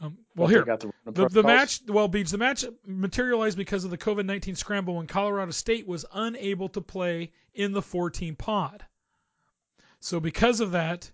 Um, 0.00 0.18
well, 0.36 0.46
here 0.46 0.64
the, 0.64 0.92
the, 1.06 1.28
the 1.28 1.42
match, 1.42 1.80
well, 1.88 2.06
Beach, 2.06 2.30
the 2.30 2.38
match 2.38 2.64
materialized 2.86 3.56
because 3.56 3.84
of 3.84 3.90
the 3.90 3.98
COVID 3.98 4.26
19 4.26 4.54
scramble 4.54 4.96
when 4.96 5.08
Colorado 5.08 5.50
State 5.50 5.88
was 5.88 6.04
unable 6.12 6.68
to 6.70 6.80
play 6.80 7.32
in 7.54 7.72
the 7.72 7.82
14 7.82 8.36
pod. 8.36 8.84
So, 10.00 10.20
because 10.20 10.60
of 10.60 10.72
that, 10.72 11.10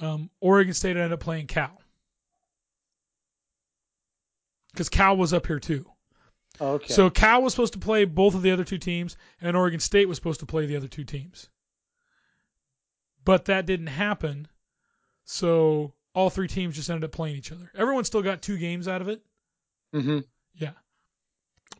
um, 0.00 0.28
Oregon 0.40 0.74
State 0.74 0.96
ended 0.96 1.12
up 1.12 1.20
playing 1.20 1.46
Cal. 1.46 1.80
Because 4.72 4.90
Cal 4.90 5.16
was 5.16 5.32
up 5.32 5.46
here 5.46 5.60
too. 5.60 5.86
Okay. 6.60 6.92
So, 6.92 7.08
Cal 7.08 7.42
was 7.42 7.54
supposed 7.54 7.72
to 7.72 7.78
play 7.78 8.04
both 8.04 8.34
of 8.34 8.42
the 8.42 8.50
other 8.50 8.64
two 8.64 8.76
teams, 8.78 9.16
and 9.40 9.56
Oregon 9.56 9.80
State 9.80 10.06
was 10.06 10.18
supposed 10.18 10.40
to 10.40 10.46
play 10.46 10.66
the 10.66 10.76
other 10.76 10.88
two 10.88 11.04
teams. 11.04 11.48
But 13.24 13.46
that 13.46 13.64
didn't 13.64 13.86
happen. 13.86 14.48
So, 15.24 15.94
all 16.14 16.30
three 16.30 16.48
teams 16.48 16.76
just 16.76 16.90
ended 16.90 17.04
up 17.04 17.12
playing 17.12 17.36
each 17.36 17.52
other. 17.52 17.70
Everyone 17.74 18.04
still 18.04 18.22
got 18.22 18.42
two 18.42 18.58
games 18.58 18.88
out 18.88 19.00
of 19.00 19.08
it. 19.08 19.22
hmm 19.92 20.20
Yeah. 20.54 20.72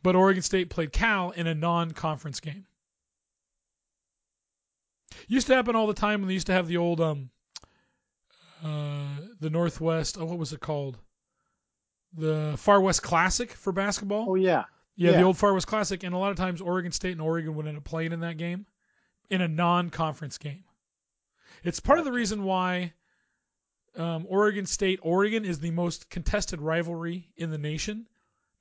But 0.01 0.15
Oregon 0.15 0.41
State 0.43 0.69
played 0.69 0.91
Cal 0.91 1.31
in 1.31 1.47
a 1.47 1.53
non-conference 1.55 2.39
game. 2.39 2.65
Used 5.27 5.47
to 5.47 5.55
happen 5.55 5.75
all 5.75 5.87
the 5.87 5.93
time 5.93 6.21
when 6.21 6.27
they 6.27 6.33
used 6.33 6.47
to 6.47 6.53
have 6.53 6.67
the 6.67 6.77
old 6.77 6.99
um 6.99 7.29
uh 8.63 9.15
the 9.39 9.49
Northwest, 9.49 10.17
oh 10.19 10.25
what 10.25 10.37
was 10.39 10.53
it 10.53 10.59
called? 10.59 10.97
The 12.15 12.55
Far 12.57 12.81
West 12.81 13.03
Classic 13.03 13.51
for 13.51 13.71
basketball. 13.71 14.25
Oh 14.29 14.35
yeah. 14.35 14.65
yeah, 14.95 15.11
the 15.19 15.23
old 15.23 15.37
Far 15.37 15.53
West 15.53 15.67
Classic 15.67 16.03
and 16.03 16.13
a 16.13 16.17
lot 16.17 16.31
of 16.31 16.37
times 16.37 16.61
Oregon 16.61 16.91
State 16.91 17.13
and 17.13 17.21
Oregon 17.21 17.55
would 17.55 17.67
end 17.67 17.77
up 17.77 17.83
playing 17.83 18.11
in 18.11 18.21
that 18.21 18.37
game 18.37 18.65
in 19.29 19.41
a 19.41 19.47
non-conference 19.47 20.37
game. 20.37 20.63
It's 21.63 21.79
part 21.79 21.99
of 21.99 22.05
the 22.05 22.11
reason 22.11 22.43
why 22.43 22.93
um, 23.95 24.25
Oregon 24.27 24.65
State 24.65 24.99
Oregon 25.01 25.45
is 25.45 25.59
the 25.59 25.71
most 25.71 26.09
contested 26.09 26.61
rivalry 26.61 27.29
in 27.35 27.51
the 27.51 27.57
nation 27.57 28.07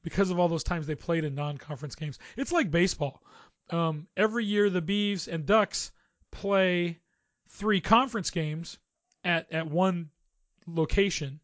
because 0.03 0.31
of 0.31 0.39
all 0.39 0.49
those 0.49 0.65
times 0.65 0.87
they 0.87 0.95
played 0.95 1.25
in 1.25 1.35
non-conference 1.35 1.95
games. 1.95 2.19
It's 2.37 2.53
like 2.53 2.71
baseball. 2.71 3.23
Um, 3.71 4.09
every 4.17 4.45
year 4.45 4.69
the 4.69 4.83
Beavs 4.83 5.33
and 5.33 5.47
Ducks 5.47 5.93
play 6.31 6.99
three 7.49 7.81
conference 7.81 8.31
games 8.31 8.79
at 9.25 9.53
at 9.53 9.69
one 9.69 10.11
location. 10.67 11.41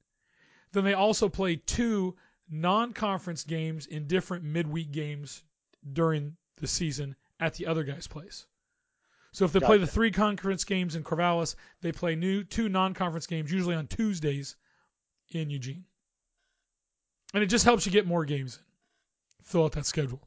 Then 0.73 0.85
they 0.85 0.95
also 0.95 1.28
play 1.28 1.57
two 1.57 2.16
non-conference 2.50 3.45
games 3.45 3.87
in 3.87 4.07
different 4.07 4.45
midweek 4.45 4.90
games 4.90 5.42
during 5.90 6.37
the 6.57 6.66
season 6.66 7.16
at 7.40 7.54
the 7.54 7.66
other 7.66 7.85
guy's 7.85 8.07
place. 8.07 8.47
So 9.32 9.44
if 9.44 9.52
they 9.52 9.61
play 9.61 9.78
the 9.78 9.87
three 9.87 10.11
conference 10.11 10.64
games 10.64 10.97
in 10.97 11.04
Corvallis, 11.04 11.54
they 11.80 11.92
play 11.92 12.14
new 12.14 12.44
two 12.44 12.68
non-conference 12.68 13.26
games 13.26 13.52
usually 13.52 13.75
on 13.75 13.87
Tuesdays 13.87 14.56
in 15.30 15.50
Eugene. 15.50 15.85
And 17.35 17.42
it 17.42 17.49
just 17.49 17.64
helps 17.64 17.85
you 17.85 17.92
get 17.92 18.06
more 18.06 18.25
games 18.25 18.56
in. 18.56 18.62
Fill 19.44 19.64
out 19.64 19.73
that 19.73 19.87
schedule. 19.87 20.26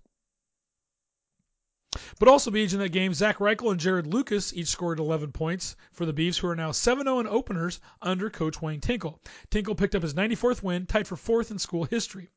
But 2.19 2.29
also 2.29 2.51
being 2.51 2.69
in 2.69 2.79
that 2.79 2.93
game, 2.93 3.13
Zach 3.13 3.39
Reichle 3.39 3.71
and 3.71 3.79
Jarod 3.79 4.11
Lucas 4.11 4.53
each 4.53 4.67
scored 4.67 4.99
11 4.99 5.33
points 5.33 5.75
for 5.91 6.05
the 6.05 6.13
Beavs, 6.13 6.37
who 6.37 6.47
are 6.47 6.55
now 6.55 6.71
7-0 6.71 7.19
in 7.19 7.27
openers 7.27 7.81
under 8.01 8.29
Coach 8.29 8.61
Wayne 8.61 8.79
Tinkle. 8.79 9.19
Tinkle 9.49 9.75
picked 9.75 9.95
up 9.95 10.03
his 10.03 10.13
94th 10.13 10.63
win, 10.63 10.85
tied 10.85 11.07
for 11.07 11.17
fourth 11.17 11.51
in 11.51 11.59
school 11.59 11.83
history. 11.83 12.29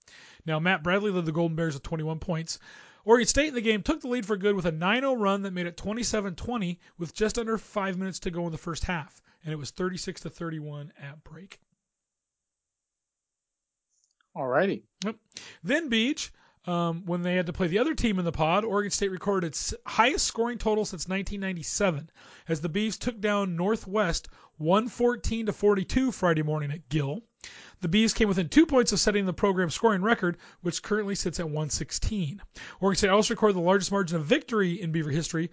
Now 0.44 0.58
Matt 0.58 0.82
Bradley 0.82 1.12
led 1.12 1.24
the 1.24 1.32
Golden 1.32 1.56
Bears 1.56 1.74
with 1.74 1.84
21 1.84 2.18
points. 2.18 2.58
Oregon 3.04 3.26
State 3.26 3.48
in 3.48 3.54
the 3.54 3.60
game 3.60 3.82
took 3.82 4.00
the 4.00 4.08
lead 4.08 4.24
for 4.24 4.36
good 4.36 4.56
with 4.56 4.66
a 4.66 4.72
9-0 4.72 5.18
run 5.18 5.42
that 5.42 5.52
made 5.52 5.66
it 5.66 5.76
27-20 5.76 6.78
with 6.98 7.14
just 7.14 7.38
under 7.38 7.58
five 7.58 7.98
minutes 7.98 8.18
to 8.20 8.30
go 8.30 8.46
in 8.46 8.52
the 8.52 8.58
first 8.58 8.84
half, 8.84 9.20
and 9.44 9.52
it 9.52 9.56
was 9.56 9.70
36 9.70 10.22
to 10.22 10.30
31 10.30 10.92
at 11.00 11.22
break. 11.22 11.60
Alrighty. 14.36 14.82
Then 15.62 15.88
Beach, 15.88 16.32
um, 16.66 17.04
when 17.04 17.22
they 17.22 17.34
had 17.34 17.46
to 17.46 17.52
play 17.52 17.66
the 17.66 17.78
other 17.78 17.94
team 17.94 18.18
in 18.18 18.24
the 18.24 18.32
pod, 18.32 18.64
Oregon 18.64 18.90
State 18.90 19.10
recorded 19.10 19.48
its 19.48 19.74
highest 19.86 20.26
scoring 20.26 20.58
total 20.58 20.84
since 20.84 21.08
1997 21.08 22.10
as 22.48 22.60
the 22.60 22.68
Beavs 22.68 22.98
took 22.98 23.20
down 23.20 23.56
Northwest 23.56 24.28
114 24.58 25.46
to 25.46 25.52
42 25.52 26.12
Friday 26.12 26.42
morning 26.42 26.70
at 26.70 26.88
Gill. 26.88 27.22
The 27.80 27.88
Bees 27.88 28.14
came 28.14 28.28
within 28.28 28.48
two 28.48 28.64
points 28.64 28.92
of 28.92 29.00
setting 29.00 29.26
the 29.26 29.34
program 29.34 29.68
scoring 29.68 30.00
record, 30.00 30.38
which 30.62 30.82
currently 30.82 31.14
sits 31.14 31.38
at 31.38 31.46
116. 31.46 32.40
Oregon 32.80 32.96
State 32.96 33.10
also 33.10 33.34
recorded 33.34 33.56
the 33.56 33.60
largest 33.60 33.92
margin 33.92 34.16
of 34.16 34.24
victory 34.24 34.80
in 34.80 34.92
Beaver 34.92 35.10
history, 35.10 35.50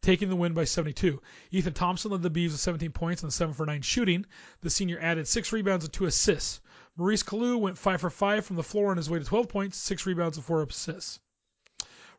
taking 0.00 0.28
the 0.28 0.36
win 0.36 0.54
by 0.54 0.62
72. 0.62 1.20
Ethan 1.50 1.72
Thompson 1.72 2.12
led 2.12 2.22
the 2.22 2.30
Bees 2.30 2.52
with 2.52 2.60
17 2.60 2.92
points 2.92 3.24
and 3.24 3.32
7 3.32 3.52
for 3.52 3.66
9 3.66 3.82
shooting. 3.82 4.26
The 4.60 4.70
senior 4.70 5.00
added 5.00 5.26
6 5.26 5.52
rebounds 5.52 5.84
and 5.84 5.92
2 5.92 6.04
assists. 6.04 6.60
Maurice 6.96 7.22
Calloo 7.22 7.58
went 7.58 7.76
5 7.76 8.00
for 8.00 8.10
5 8.10 8.44
from 8.46 8.56
the 8.56 8.62
floor 8.62 8.90
on 8.90 8.96
his 8.96 9.10
way 9.10 9.18
to 9.18 9.24
12 9.24 9.48
points, 9.48 9.76
6 9.76 10.06
rebounds, 10.06 10.38
and 10.38 10.46
4 10.46 10.62
assists. 10.62 11.20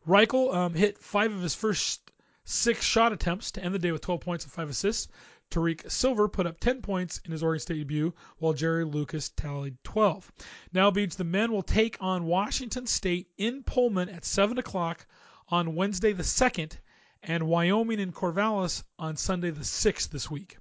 Reichle 0.06 0.54
um, 0.54 0.74
hit 0.74 0.98
5 0.98 1.32
of 1.32 1.42
his 1.42 1.54
first 1.54 2.12
6 2.44 2.82
shot 2.82 3.12
attempts 3.12 3.50
to 3.52 3.64
end 3.64 3.74
the 3.74 3.78
day 3.78 3.92
with 3.92 4.02
12 4.02 4.20
points 4.20 4.44
and 4.44 4.52
5 4.52 4.70
assists. 4.70 5.08
Tariq 5.50 5.90
Silver 5.90 6.28
put 6.28 6.46
up 6.46 6.60
10 6.60 6.82
points 6.82 7.20
in 7.24 7.32
his 7.32 7.42
Oregon 7.42 7.60
State 7.60 7.78
debut, 7.78 8.14
while 8.38 8.52
Jerry 8.52 8.84
Lucas 8.84 9.30
tallied 9.30 9.82
12. 9.82 10.30
Now, 10.72 10.90
Beach, 10.90 11.16
the 11.16 11.24
men 11.24 11.50
will 11.50 11.62
take 11.62 11.96
on 12.00 12.24
Washington 12.24 12.86
State 12.86 13.28
in 13.36 13.64
Pullman 13.64 14.08
at 14.08 14.24
7 14.24 14.58
o'clock 14.58 15.06
on 15.48 15.74
Wednesday 15.74 16.12
the 16.12 16.22
2nd 16.22 16.76
and 17.22 17.48
Wyoming 17.48 18.00
and 18.00 18.14
Corvallis 18.14 18.84
on 18.98 19.16
Sunday 19.16 19.50
the 19.50 19.64
6th 19.64 20.10
this 20.10 20.30
week. 20.30 20.56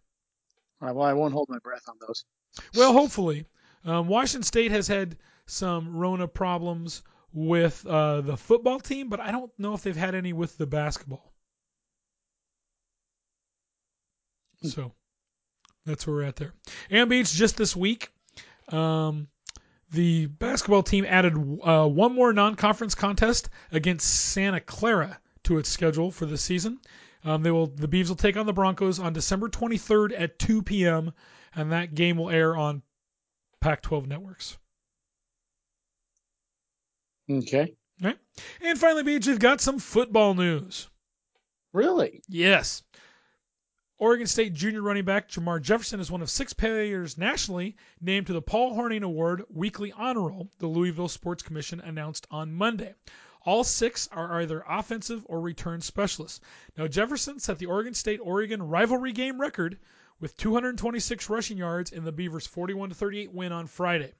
All 0.81 0.87
right, 0.87 0.95
well, 0.95 1.07
I 1.07 1.13
won't 1.13 1.33
hold 1.33 1.49
my 1.49 1.59
breath 1.59 1.83
on 1.87 1.95
those. 1.99 2.23
Well, 2.75 2.93
hopefully. 2.93 3.45
Um, 3.87 4.07
Washington 4.09 4.43
State 4.43 4.71
has 4.71 4.87
had 4.87 5.15
some 5.45 5.95
Rona 5.95 6.27
problems 6.27 7.03
with 7.31 7.85
uh, 7.87 8.19
the 8.19 8.35
football 8.35 8.81
team, 8.81 9.07
but 9.07 9.21
I 9.21 9.31
don't 9.31 9.51
know 9.57 9.73
if 9.73 9.81
they've 9.81 9.95
had 9.95 10.13
any 10.13 10.33
with 10.33 10.57
the 10.57 10.67
basketball. 10.67 11.33
So 14.61 14.91
that's 15.85 16.05
where 16.05 16.17
we're 16.17 16.23
at 16.23 16.35
there. 16.35 16.53
And 16.89 17.09
Beach, 17.09 17.31
just 17.31 17.55
this 17.55 17.75
week, 17.75 18.09
um, 18.67 19.29
the 19.91 20.25
basketball 20.25 20.83
team 20.83 21.05
added 21.07 21.35
uh, 21.63 21.87
one 21.87 22.13
more 22.13 22.33
non-conference 22.33 22.93
contest 22.93 23.49
against 23.71 24.07
Santa 24.07 24.59
Clara 24.59 25.17
to 25.43 25.59
its 25.59 25.69
schedule 25.69 26.11
for 26.11 26.25
the 26.25 26.37
season. 26.37 26.79
Um, 27.23 27.41
they 27.41 27.51
will 27.51 27.67
the 27.67 27.87
Beavs 27.87 28.09
will 28.09 28.15
take 28.15 28.35
on 28.35 28.45
the 28.45 28.53
Broncos 28.53 28.99
on 28.99 29.13
December 29.13 29.47
23rd 29.47 30.19
at 30.19 30.39
2 30.39 30.61
p.m. 30.63 31.13
and 31.55 31.71
that 31.71 31.95
game 31.95 32.17
will 32.17 32.29
air 32.29 32.55
on 32.57 32.81
Pac-12 33.67 34.07
networks. 34.07 34.57
Okay. 37.29 37.73
Right? 38.01 38.17
And 38.61 38.79
finally, 38.79 39.03
Beach, 39.03 39.27
we've 39.27 39.39
got 39.39 39.59
some 39.59 39.77
football 39.77 40.35
news. 40.35 40.87
Really? 41.73 42.21
Yes. 42.29 42.83
Oregon 43.97 44.25
State 44.25 44.53
junior 44.53 44.81
running 44.81 45.03
back 45.03 45.27
Jermar 45.27 45.61
Jefferson 45.61 45.99
is 45.99 46.09
one 46.09 46.21
of 46.21 46.29
six 46.29 46.53
players 46.53 47.17
nationally 47.17 47.75
named 47.99 48.27
to 48.27 48.33
the 48.33 48.41
Paul 48.41 48.73
Hornung 48.73 49.03
Award 49.03 49.43
Weekly 49.49 49.91
Honor 49.91 50.29
Roll, 50.29 50.49
the 50.59 50.67
Louisville 50.67 51.09
Sports 51.09 51.43
Commission 51.43 51.81
announced 51.81 52.25
on 52.31 52.53
Monday. 52.53 52.93
All 53.41 53.65
six 53.65 54.07
are 54.13 54.39
either 54.41 54.63
offensive 54.65 55.25
or 55.27 55.41
return 55.41 55.81
specialists. 55.81 56.39
Now, 56.77 56.87
Jefferson 56.87 57.37
set 57.39 57.57
the 57.57 57.65
Oregon 57.65 57.93
State 57.93 58.21
Oregon 58.23 58.63
rivalry 58.63 59.11
game 59.11 59.41
record 59.41 59.77
with 60.19 60.35
226 60.37 61.29
rushing 61.29 61.57
yards 61.57 61.91
in 61.91 62.03
the 62.03 62.11
Beavers' 62.11 62.47
41 62.47 62.91
38 62.91 63.31
win 63.31 63.51
on 63.51 63.67
Friday. 63.67 64.13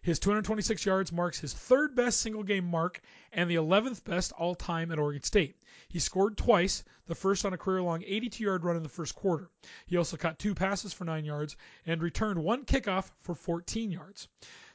His 0.00 0.18
226 0.18 0.84
yards 0.84 1.12
marks 1.12 1.40
his 1.40 1.54
third 1.54 1.94
best 1.94 2.20
single 2.20 2.42
game 2.42 2.66
mark 2.66 3.00
and 3.32 3.50
the 3.50 3.54
11th 3.54 4.04
best 4.04 4.32
all 4.32 4.54
time 4.54 4.92
at 4.92 4.98
Oregon 4.98 5.22
State. 5.22 5.56
He 5.88 5.98
scored 5.98 6.36
twice, 6.36 6.84
the 7.06 7.14
first 7.14 7.46
on 7.46 7.54
a 7.54 7.58
career 7.58 7.80
long 7.80 8.02
82 8.06 8.44
yard 8.44 8.64
run 8.64 8.76
in 8.76 8.82
the 8.82 8.88
first 8.90 9.14
quarter. 9.14 9.48
He 9.86 9.96
also 9.96 10.18
caught 10.18 10.38
two 10.38 10.54
passes 10.54 10.92
for 10.92 11.04
9 11.04 11.24
yards 11.24 11.56
and 11.86 12.02
returned 12.02 12.42
one 12.42 12.66
kickoff 12.66 13.10
for 13.22 13.34
14 13.34 13.90
yards. 13.90 14.28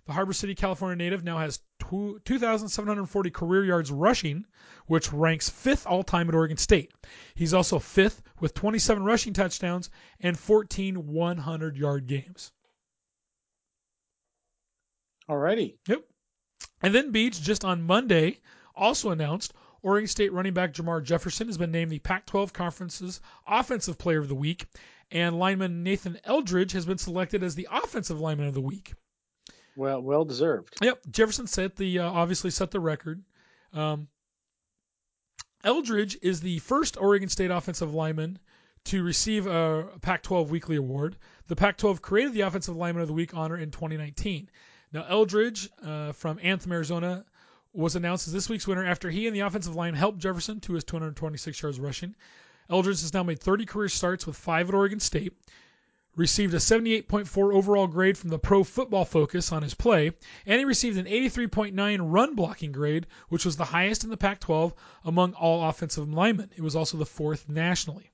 The 0.06 0.14
Harbor 0.14 0.34
City, 0.34 0.56
California 0.56 0.96
native 0.96 1.24
now 1.24 1.38
has 1.38 1.60
2,740 1.90 3.32
career 3.32 3.66
yards 3.66 3.92
rushing, 3.92 4.46
which 4.88 5.12
ranks 5.12 5.50
fifth 5.50 5.86
all 5.86 6.04
time 6.04 6.30
at 6.30 6.36
Oregon 6.36 6.58
State. 6.58 6.92
He's 7.36 7.54
also 7.54 7.80
fifth 7.80 8.22
with 8.40 8.54
27 8.54 9.04
rushing 9.04 9.34
touchdowns 9.34 9.90
and 10.20 10.38
14 10.38 11.08
100 11.08 11.78
yard 11.78 12.08
games. 12.08 12.52
Alrighty. 15.30 15.78
Yep. 15.88 16.04
And 16.82 16.96
then 16.96 17.12
Beach 17.12 17.40
just 17.40 17.64
on 17.64 17.84
Monday 17.84 18.40
also 18.76 19.12
announced 19.12 19.54
Oregon 19.82 20.08
State 20.08 20.34
running 20.34 20.54
back 20.54 20.74
Jermar 20.74 21.04
Jefferson 21.04 21.48
has 21.48 21.58
been 21.58 21.72
named 21.72 21.92
the 21.92 22.00
Pac-12 22.00 22.52
Conference's 22.52 23.22
Offensive 23.48 23.98
Player 23.98 24.20
of 24.20 24.28
the 24.28 24.36
Week, 24.36 24.66
and 25.12 25.40
lineman 25.40 25.84
Nathan 25.84 26.20
Eldridge 26.24 26.72
has 26.74 26.86
been 26.86 26.98
selected 26.98 27.44
as 27.44 27.56
the 27.56 27.68
Offensive 27.72 28.20
Lineman 28.20 28.48
of 28.48 28.54
the 28.54 28.62
Week. 28.62 28.94
Well, 29.80 30.02
well 30.02 30.26
deserved. 30.26 30.76
Yep, 30.82 31.04
Jefferson 31.10 31.48
set 31.48 31.78
the 31.78 32.00
uh, 32.00 32.12
obviously 32.12 32.52
set 32.52 32.70
the 32.70 32.82
record. 32.82 33.24
Um, 33.72 34.10
Eldridge 35.64 36.18
is 36.22 36.42
the 36.42 36.60
first 36.60 36.98
Oregon 36.98 37.30
State 37.30 37.50
offensive 37.50 37.94
lineman 37.94 38.40
to 38.86 39.02
receive 39.04 39.48
a 39.48 39.88
Pac-12 40.02 40.50
Weekly 40.50 40.76
Award. 40.76 41.16
The 41.48 41.56
Pac-12 41.56 42.02
created 42.02 42.34
the 42.34 42.42
Offensive 42.42 42.76
Lineman 42.76 43.04
of 43.04 43.08
the 43.08 43.14
Week 43.14 43.34
honor 43.34 43.58
in 43.58 43.72
2019. 43.72 44.50
Now 44.92 45.06
Eldridge 45.08 45.70
uh, 45.82 46.12
from 46.12 46.40
Anthem, 46.44 46.74
Arizona, 46.74 47.24
was 47.72 47.96
announced 47.96 48.28
as 48.28 48.34
this 48.34 48.50
week's 48.50 48.68
winner 48.68 48.84
after 48.84 49.10
he 49.10 49.28
and 49.28 49.36
the 49.36 49.42
offensive 49.42 49.78
line 49.78 49.94
helped 49.94 50.20
Jefferson 50.20 50.60
to 50.62 50.74
his 50.74 50.84
226 50.84 51.62
yards 51.62 51.80
rushing. 51.80 52.16
Eldridge 52.70 53.00
has 53.00 53.14
now 53.14 53.24
made 53.24 53.40
30 53.40 53.66
career 53.66 53.88
starts 53.88 54.28
with 54.28 54.36
five 54.36 54.68
at 54.68 54.76
Oregon 54.76 55.00
State. 55.00 55.34
Received 56.16 56.54
a 56.54 56.58
78.4 56.58 57.54
overall 57.54 57.88
grade 57.88 58.18
from 58.18 58.30
the 58.30 58.40
Pro 58.40 58.64
Football 58.64 59.06
Focus 59.06 59.52
on 59.52 59.64
his 59.64 59.74
play, 59.74 60.12
and 60.46 60.60
he 60.60 60.66
received 60.66 60.98
an 60.98 61.06
83.9 61.06 62.00
run 62.02 62.36
blocking 62.36 62.72
grade, 62.72 63.08
which 63.30 63.46
was 63.46 63.56
the 63.56 63.66
highest 63.66 64.04
in 64.04 64.10
the 64.10 64.18
Pac 64.18 64.40
12 64.40 64.74
among 65.06 65.34
all 65.34 65.68
offensive 65.68 66.10
linemen. 66.10 66.52
It 66.56 66.62
was 66.62 66.76
also 66.76 66.98
the 66.98 67.06
fourth 67.06 67.48
nationally. 67.48 68.12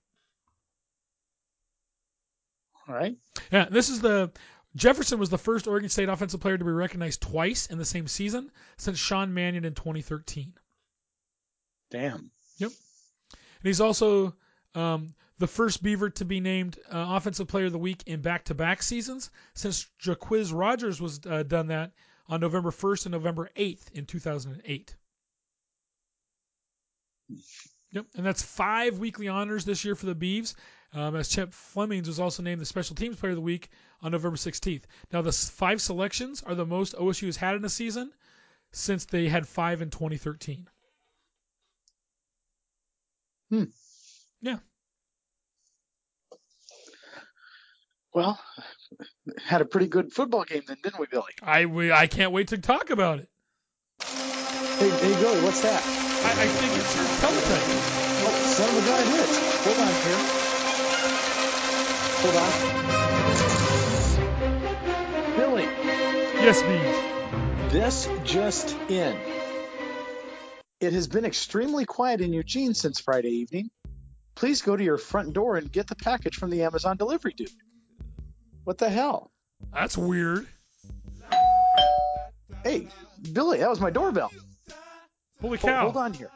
All 2.88 2.94
right. 2.94 3.18
Yeah, 3.52 3.66
this 3.70 3.90
is 3.90 4.02
the 4.02 4.32
Jefferson 4.76 5.20
was 5.20 5.30
the 5.30 5.38
first 5.38 5.68
Oregon 5.68 5.90
State 5.90 6.10
offensive 6.10 6.42
player 6.42 6.58
to 6.58 6.66
be 6.66 6.72
recognized 6.72 7.22
twice 7.22 7.68
in 7.68 7.78
the 7.78 7.86
same 7.86 8.08
season 8.08 8.52
since 8.78 9.00
Sean 9.00 9.34
Mannion 9.34 9.66
in 9.66 9.74
2013. 9.74 10.54
Damn. 11.90 12.32
Yep. 12.58 12.72
And 13.32 13.64
he's 13.64 13.82
also 13.82 14.36
um, 14.76 15.14
the 15.38 15.48
first 15.48 15.84
Beaver 15.84 16.10
to 16.12 16.26
be 16.26 16.40
named 16.40 16.80
uh, 16.90 17.06
Offensive 17.10 17.48
Player 17.48 17.66
of 17.66 17.72
the 17.72 17.78
Week 17.78 18.04
in 18.06 18.22
back-to-back 18.22 18.82
seasons 18.82 19.30
since 19.54 19.88
Jacquizz 20.02 20.54
Rodgers 20.54 21.02
was 21.02 21.20
uh, 21.26 21.44
done 21.44 21.68
that 21.68 21.92
on 22.28 22.40
November 22.40 22.72
1st 22.72 23.08
and 23.08 23.12
November 23.14 23.50
8th 23.56 23.92
in 23.92 24.06
2008. 24.06 24.96
Yep, 27.92 28.06
and 28.16 28.26
that's 28.26 28.44
five 28.44 29.00
weekly 29.00 29.28
honors 29.28 29.66
this 29.66 29.86
year 29.86 29.96
for 29.96 30.06
the 30.06 30.16
Beavs. 30.16 30.56
Um, 30.94 31.16
as 31.16 31.28
Chip 31.28 31.54
Flemings 31.54 32.08
was 32.08 32.22
also 32.22 32.42
named 32.42 32.62
the 32.62 32.66
Special 32.66 32.96
Teams 32.96 33.18
Player 33.18 33.32
of 33.32 33.36
the 33.36 33.42
Week 33.42 33.70
on 34.02 34.14
November 34.14 34.38
16th. 34.38 34.84
Now, 35.12 35.22
the 35.22 35.32
five 35.32 35.82
selections 35.82 36.42
are 36.44 36.56
the 36.56 36.66
most 36.66 36.96
OSU 36.96 37.26
has 37.26 37.36
had 37.36 37.56
in 37.56 37.66
a 37.66 37.70
season 37.70 38.12
since 38.72 39.06
they 39.06 39.28
had 39.28 39.48
five 39.48 39.82
in 39.82 39.90
2013. 39.90 40.68
Hmm. 43.50 43.64
Yeah. 44.42 44.60
Well, 48.16 48.40
had 49.46 49.62
a 49.62 49.66
pretty 49.66 49.88
good 49.88 50.14
football 50.14 50.46
game 50.46 50.64
then, 50.66 50.78
didn't 50.82 51.00
we, 51.02 51.08
Billy? 51.08 51.34
I, 51.44 51.66
we, 51.66 51.92
I 51.92 52.08
can't 52.08 52.32
wait 52.32 52.48
to 52.48 52.58
talk 52.58 52.90
about 52.90 53.20
it. 53.20 53.28
Hey, 54.80 54.90
hey, 54.90 55.20
Billy, 55.20 55.44
what's 55.44 55.62
that? 55.62 55.84
I, 56.24 56.44
I 56.44 56.48
think 56.48 56.74
it's 56.78 56.96
your 56.96 57.06
teletype. 57.20 57.68
Oh, 58.24 58.32
son 58.56 58.70
of 58.70 58.78
a 58.78 58.82
gun, 58.88 59.02
it 59.02 59.10
is. 59.20 59.38
Hold 59.66 59.80
on 59.80 59.94
here. 60.06 60.20
Hold 62.24 62.36
on. 62.38 62.52
Billy, 65.36 65.68
Yes, 66.42 66.62
Beans. 66.62 67.74
this 67.74 68.08
just 68.24 68.78
in. 68.90 69.18
It 70.80 70.94
has 70.94 71.08
been 71.08 71.26
extremely 71.26 71.84
quiet 71.86 72.22
in 72.22 72.32
Eugene 72.32 72.74
since 72.74 73.02
Friday 73.02 73.32
evening. 73.32 73.70
Please 74.36 74.62
go 74.62 74.78
to 74.78 74.84
your 74.84 74.98
front 74.98 75.34
door 75.34 75.58
and 75.58 75.70
get 75.70 75.88
the 75.88 75.96
package 75.96 76.36
from 76.36 76.50
the 76.50 76.64
Amazon 76.64 76.96
delivery 76.96 77.34
dude. 77.36 77.50
What 78.66 78.78
the 78.78 78.90
hell? 78.90 79.32
That's 79.74 79.98
weird. 79.98 80.46
Hey, 82.64 82.88
Billy, 83.32 83.60
that 83.60 83.70
was 83.70 83.80
my 83.80 83.92
doorbell. 83.92 84.32
Holy 85.40 85.58
Hold, 85.58 85.72
cow. 85.74 85.82
hold 85.84 85.98
on 85.98 86.14
here. 86.14 86.32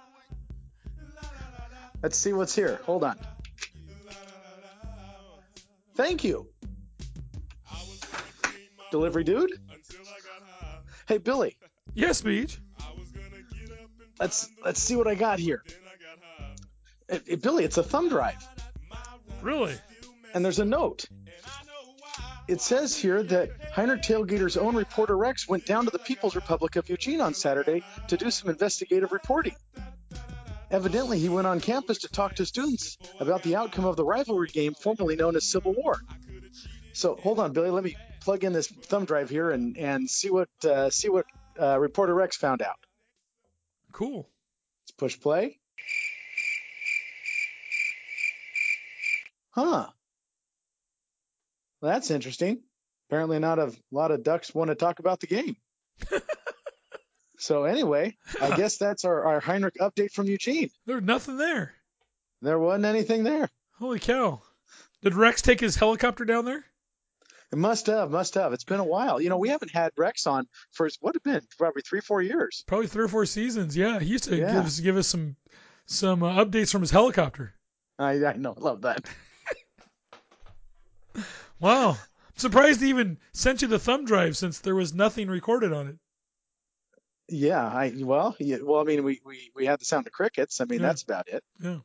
Let's 2.02 2.18
see 2.18 2.34
what's 2.34 2.56
here. 2.56 2.80
Hold 2.86 3.04
on. 3.04 3.18
Thank 5.96 6.24
you. 6.24 6.48
Delivery 8.92 9.24
dude? 9.24 9.52
Hey 11.08 11.18
Billy, 11.18 11.58
Yes, 11.96 12.22
Beach. 12.22 12.60
let's 14.20 14.50
let's 14.64 14.80
see 14.82 14.96
what 14.96 15.08
I 15.08 15.16
got 15.16 15.40
here. 15.40 15.64
Eh, 17.10 17.36
Billy, 17.42 17.64
it's 17.66 17.78
a 17.78 17.84
thumb 17.84 18.10
drive. 18.10 18.48
Really? 19.42 19.76
And 20.34 20.46
there's 20.46 20.60
a 20.60 20.66
note. 20.66 21.06
It 22.50 22.62
says 22.62 22.98
here 22.98 23.22
that 23.22 23.52
Heiner 23.76 24.04
Tailgater's 24.04 24.58
own 24.58 24.76
reporter 24.76 25.16
Rex 25.16 25.48
went 25.48 25.68
down 25.68 25.86
to 25.86 25.92
the 25.92 26.00
People's 26.00 26.36
Republic 26.36 26.78
of 26.78 26.90
Eugene 26.90 27.22
on 27.22 27.36
Saturday 27.36 27.84
to 28.08 28.18
do 28.18 28.32
some 28.32 28.50
investigative 28.50 29.12
reporting. 29.12 29.56
Evidently, 30.72 31.20
he 31.20 31.30
went 31.30 31.46
on 31.46 31.60
campus 31.60 32.00
to 32.00 32.08
talk 32.08 32.34
to 32.38 32.48
students 32.48 32.98
about 33.20 33.44
the 33.44 33.56
outcome 33.56 33.86
of 33.86 33.98
the 33.98 34.04
rivalry 34.04 34.48
game 34.48 34.74
formerly 34.74 35.16
known 35.16 35.36
as 35.36 35.44
Civil 35.44 35.74
War. 35.74 36.02
So 36.92 37.18
hold 37.22 37.38
on, 37.38 37.54
Billy. 37.54 37.70
Let 37.70 37.84
me 37.84 37.96
plug 38.22 38.44
in 38.44 38.52
this 38.52 38.66
thumb 38.66 39.06
drive 39.06 39.30
here 39.30 39.52
and, 39.52 39.78
and 39.78 40.10
see 40.10 40.32
what 40.32 40.50
uh, 40.64 40.90
see 40.90 41.10
what 41.10 41.28
uh, 41.62 41.78
reporter 41.80 42.16
Rex 42.16 42.36
found 42.36 42.64
out. 42.64 42.80
Cool. 43.92 44.28
Let's 44.82 44.92
push 44.98 45.20
play. 45.20 45.60
Huh. 49.52 49.90
Well, 51.82 51.92
that's 51.92 52.12
interesting. 52.12 52.62
Apparently, 53.10 53.40
not 53.40 53.60
a 53.60 53.74
lot 53.92 54.12
of 54.12 54.24
ducks 54.24 54.54
want 54.54 54.70
to 54.70 54.76
talk 54.76 55.00
about 55.00 55.20
the 55.20 55.28
game. 55.28 55.56
so 57.40 57.64
anyway, 57.64 58.16
I 58.42 58.56
guess 58.56 58.78
that's 58.78 59.06
our, 59.06 59.24
our 59.26 59.40
Heinrich 59.40 59.76
update 59.80 60.12
from 60.12 60.28
Eugene. 60.28 60.70
There's 60.86 61.04
nothing 61.04 61.38
there. 61.38 61.74
There 62.42 62.60
wasn't 62.60 62.86
anything 62.86 63.24
there. 63.24 63.50
Holy 63.80 64.00
cow. 64.00 64.42
Did 65.02 65.16
Rex 65.16 65.42
take 65.42 65.60
his 65.60 65.76
helicopter 65.76 66.26
down 66.26 66.46
there? 66.46 66.64
It 67.52 67.58
must 67.58 67.88
have, 67.88 68.12
must 68.12 68.36
have. 68.36 68.54
It's 68.54 68.64
been 68.64 68.80
a 68.80 68.86
while. 68.86 69.20
You 69.20 69.30
know, 69.30 69.38
we 69.38 69.50
haven't 69.50 69.72
had 69.72 69.92
Rex 69.98 70.28
on 70.28 70.46
for 70.72 70.88
what 71.00 71.16
have 71.16 71.24
been 71.24 71.42
probably 71.58 71.82
three, 71.82 72.02
four 72.02 72.22
years. 72.22 72.64
Probably 72.68 72.86
three 72.88 73.06
or 73.06 73.08
four 73.08 73.26
seasons. 73.26 73.76
Yeah, 73.76 74.00
he 74.00 74.06
used 74.06 74.26
to 74.26 74.36
Yeah. 74.36 74.52
give 74.54 74.66
us 74.66 74.80
give 74.80 74.98
us 74.98 75.08
some 75.08 75.36
some 75.88 76.22
uh, 76.22 76.46
updates 76.46 76.72
from 76.72 76.82
his 76.82 76.92
helicopter. 76.92 77.56
I, 77.98 78.24
I 78.24 78.34
know, 78.34 78.54
love 78.58 78.82
that. 78.84 79.04
Wow. 81.60 81.92
I'm 81.92 81.98
surprised 82.38 82.82
he 82.82 82.90
even 82.90 83.18
sent 83.34 83.62
you 83.62 83.68
the 83.68 83.80
thumb 83.80 84.06
drive 84.06 84.38
since 84.38 84.60
there 84.60 84.76
was 84.76 84.94
nothing 84.94 85.28
recorded 85.30 85.74
on 85.74 85.88
it. 85.88 85.96
Yeah, 87.32 87.64
I 87.64 87.94
well, 87.98 88.36
yeah, 88.40 88.58
well, 88.64 88.82
I 88.82 88.86
mean, 88.86 89.04
we, 89.04 89.22
we 89.24 89.52
we 89.56 89.66
had 89.68 89.80
the 89.80 89.86
sound 89.86 90.08
of 90.08 90.14
crickets. 90.14 90.62
I 90.62 90.66
mean, 90.66 90.80
Yeah. 90.80 90.88
that's 90.88 91.04
about 91.04 91.28
it. 91.28 91.44
Yeah. 91.62 91.78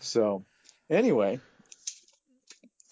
So, 0.00 0.44
anyway, 0.88 1.40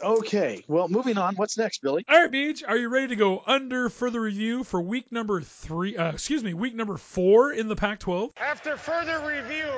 okay. 0.02 0.62
Well, 0.68 0.88
moving 0.88 1.16
on. 1.16 1.36
What's 1.36 1.56
next, 1.56 1.80
Billy? 1.80 2.04
All 2.08 2.20
right, 2.20 2.30
Beach, 2.30 2.62
are 2.62 2.76
you 2.76 2.88
ready 2.90 3.08
to 3.08 3.16
go 3.16 3.42
under 3.46 3.88
further 3.88 4.20
review 4.20 4.62
for 4.62 4.80
week 4.82 5.10
number 5.10 5.40
three? 5.40 5.96
Uh, 5.96 6.10
excuse 6.12 6.44
me, 6.44 6.52
week 6.54 6.74
number 6.74 6.96
four 6.98 7.52
in 7.52 7.68
the 7.68 7.76
Pac-12. 7.76 8.32
After 8.36 8.76
further 8.76 9.20
review, 9.26 9.70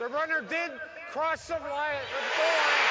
the 0.00 0.08
runner 0.08 0.40
did 0.48 0.72
cross 1.12 1.46
the 1.46 1.54
line, 1.54 1.60
the 1.62 1.70
goal 1.70 2.48
line, 2.48 2.89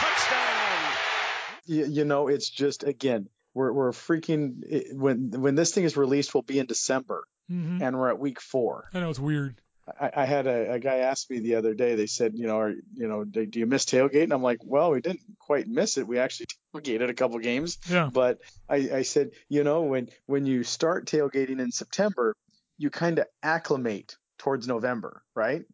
touchdown. 0.00 0.94
Touchdown. 0.94 1.60
You, 1.66 1.86
you 1.86 2.04
know, 2.04 2.28
it's 2.28 2.50
just 2.50 2.84
again, 2.84 3.28
we're 3.54 3.72
we're 3.72 3.92
freaking 3.92 4.62
it, 4.66 4.96
when 4.96 5.30
when 5.30 5.54
this 5.54 5.72
thing 5.72 5.84
is 5.84 5.96
released, 5.96 6.34
we'll 6.34 6.42
be 6.42 6.58
in 6.58 6.66
December, 6.66 7.24
Mm-hmm. 7.50 7.82
and 7.82 7.98
we're 7.98 8.08
at 8.08 8.18
week 8.18 8.40
four. 8.40 8.88
I 8.94 9.00
know 9.00 9.10
it's 9.10 9.18
weird. 9.18 9.60
I, 10.00 10.10
I 10.16 10.24
had 10.24 10.46
a, 10.46 10.72
a 10.72 10.78
guy 10.78 10.96
ask 11.00 11.28
me 11.30 11.40
the 11.40 11.56
other 11.56 11.74
day. 11.74 11.94
They 11.94 12.06
said, 12.06 12.32
you 12.34 12.46
know, 12.46 12.58
are, 12.58 12.70
you 12.70 13.06
know, 13.06 13.22
do, 13.22 13.44
do 13.44 13.58
you 13.58 13.66
miss 13.66 13.84
tailgate? 13.84 14.22
And 14.22 14.32
I'm 14.32 14.42
like, 14.42 14.60
well, 14.64 14.92
we 14.92 15.02
didn't 15.02 15.20
quite 15.38 15.68
miss 15.68 15.98
it. 15.98 16.08
We 16.08 16.18
actually 16.18 16.46
tailgated 16.74 17.10
a 17.10 17.14
couple 17.14 17.38
games. 17.40 17.76
Yeah. 17.90 18.08
But 18.10 18.38
I, 18.66 18.76
I 18.94 19.02
said, 19.02 19.32
you 19.50 19.62
know, 19.62 19.82
when 19.82 20.08
when 20.24 20.46
you 20.46 20.62
start 20.64 21.04
tailgating 21.06 21.60
in 21.60 21.70
September, 21.70 22.34
you 22.78 22.88
kind 22.88 23.18
of 23.18 23.26
acclimate 23.42 24.16
towards 24.38 24.66
November, 24.66 25.22
right? 25.34 25.64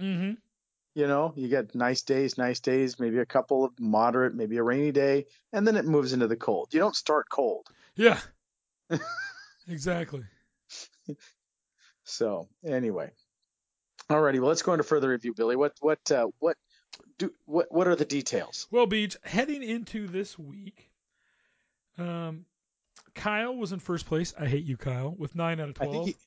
Mm-hmm. 0.00 0.32
You 0.94 1.08
know, 1.08 1.32
you 1.34 1.48
get 1.48 1.74
nice 1.74 2.02
days, 2.02 2.38
nice 2.38 2.60
days, 2.60 3.00
maybe 3.00 3.18
a 3.18 3.26
couple 3.26 3.64
of 3.64 3.72
moderate, 3.80 4.34
maybe 4.34 4.58
a 4.58 4.62
rainy 4.62 4.92
day, 4.92 5.26
and 5.52 5.66
then 5.66 5.76
it 5.76 5.84
moves 5.84 6.12
into 6.12 6.28
the 6.28 6.36
cold. 6.36 6.68
You 6.72 6.78
don't 6.78 6.94
start 6.94 7.28
cold. 7.28 7.66
Yeah. 7.96 8.18
exactly. 9.68 10.22
So 12.04 12.48
anyway, 12.64 13.10
alrighty. 14.08 14.38
Well, 14.38 14.48
let's 14.48 14.62
go 14.62 14.72
into 14.72 14.84
further 14.84 15.08
review, 15.08 15.34
Billy. 15.34 15.56
What 15.56 15.72
what 15.80 16.10
uh, 16.12 16.28
what 16.38 16.56
do 17.18 17.32
what 17.46 17.66
what 17.70 17.88
are 17.88 17.96
the 17.96 18.04
details? 18.04 18.68
Well, 18.70 18.86
Beach, 18.86 19.16
heading 19.24 19.62
into 19.62 20.06
this 20.06 20.38
week, 20.38 20.90
um, 21.98 22.44
Kyle 23.14 23.56
was 23.56 23.72
in 23.72 23.80
first 23.80 24.06
place. 24.06 24.34
I 24.38 24.46
hate 24.46 24.64
you, 24.64 24.76
Kyle, 24.76 25.14
with 25.16 25.34
nine 25.34 25.60
out 25.60 25.70
of 25.70 25.76
I 25.80 25.86
twelve. 25.86 26.04
think 26.04 26.16
he, 26.16 26.22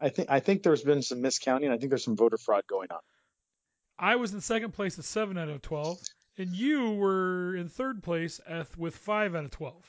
I 0.00 0.08
think 0.10 0.30
I 0.30 0.40
think 0.40 0.62
there's 0.62 0.82
been 0.82 1.02
some 1.02 1.22
miscounting. 1.22 1.70
I 1.70 1.78
think 1.78 1.90
there's 1.90 2.04
some 2.04 2.16
voter 2.16 2.38
fraud 2.38 2.64
going 2.68 2.90
on. 2.90 3.00
I 3.98 4.16
was 4.16 4.34
in 4.34 4.40
second 4.40 4.72
place 4.72 4.98
at 4.98 5.04
seven 5.04 5.38
out 5.38 5.48
of 5.48 5.62
twelve, 5.62 5.98
and 6.38 6.50
you 6.54 6.92
were 6.92 7.56
in 7.56 7.68
third 7.68 8.02
place 8.02 8.40
at, 8.46 8.76
with 8.78 8.96
five 8.96 9.34
out 9.34 9.44
of 9.44 9.50
twelve. 9.50 9.84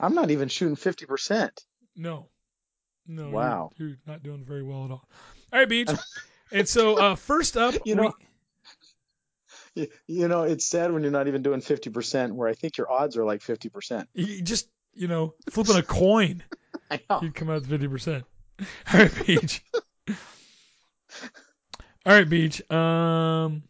I'm 0.00 0.14
not 0.14 0.30
even 0.30 0.48
shooting 0.48 0.74
50%. 0.76 1.50
No, 1.96 2.28
no. 3.06 3.22
you're- 3.24 3.32
Wow. 3.32 3.70
you're, 3.76 3.96
not 4.06 4.22
doing 4.22 4.42
very 4.44 4.62
well 4.62 4.86
at 4.86 4.90
all. 4.90 5.06
All 5.52 5.58
right, 5.60 5.68
Beach. 5.68 5.90
and 6.52 6.66
so 6.66 6.96
uh, 6.96 7.14
first 7.14 7.56
up, 7.58 7.74
You 7.84 7.94
know, 7.96 8.12
You, 9.74 9.88
you 10.06 10.28
know, 10.28 10.42
it's 10.44 10.66
sad 10.66 10.92
when 10.92 11.02
you're 11.02 11.12
not 11.12 11.28
even 11.28 11.42
doing 11.42 11.60
50%, 11.60 12.32
where 12.32 12.48
I 12.48 12.54
think 12.54 12.78
your 12.78 12.90
odds 12.90 13.16
are 13.18 13.24
like 13.24 13.40
50%. 13.42 14.06
You 14.14 14.42
just, 14.42 14.68
you 14.94 15.08
know, 15.08 15.34
flipping 15.50 15.76
a 15.76 15.82
coin, 15.82 16.42
I 16.90 17.00
know. 17.08 17.20
you'd 17.22 17.34
come 17.34 17.50
out 17.50 17.66
with 17.66 17.80
50%. 17.80 18.22
All 18.60 18.66
right, 19.00 19.26
Beach. 19.26 19.62
All 22.04 22.12
right, 22.12 22.28
Beach. 22.28 22.68
Um, 22.70 23.62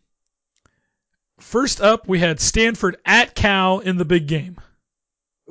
first 1.39 1.81
up, 1.81 2.09
we 2.09 2.19
had 2.19 2.41
Stanford 2.41 2.97
at 3.05 3.35
Cal 3.35 3.81
in 3.81 3.97
the 3.99 4.05
big 4.05 4.27
game. 4.27 4.57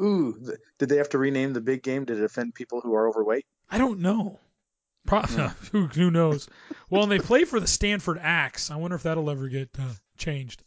Ooh, 0.02 0.36
th- 0.44 0.58
did 0.80 0.89
they 0.89 0.98
have 0.98 1.10
to 1.10 1.17
rename 1.17 1.54
the 1.54 1.62
big 1.62 1.84
game 1.84 2.06
to 2.08 2.15
defend 2.15 2.56
people 2.56 2.82
who 2.82 2.94
are 2.96 3.08
overweight? 3.08 3.46
I 3.70 3.78
don't 3.78 4.00
know. 4.00 4.39
Pro- 5.06 5.22
who, 5.72 5.88
who 5.88 6.10
knows? 6.12 6.48
Well, 6.89 7.04
and 7.04 7.12
they 7.12 7.20
play 7.20 7.44
for 7.46 7.60
the 7.60 7.67
Stanford 7.67 8.20
Axe. 8.22 8.72
I 8.72 8.78
wonder 8.78 8.96
if 8.96 9.04
that'll 9.04 9.30
ever 9.30 9.48
get 9.48 9.70
uh, 9.80 9.94
changed. 10.17 10.63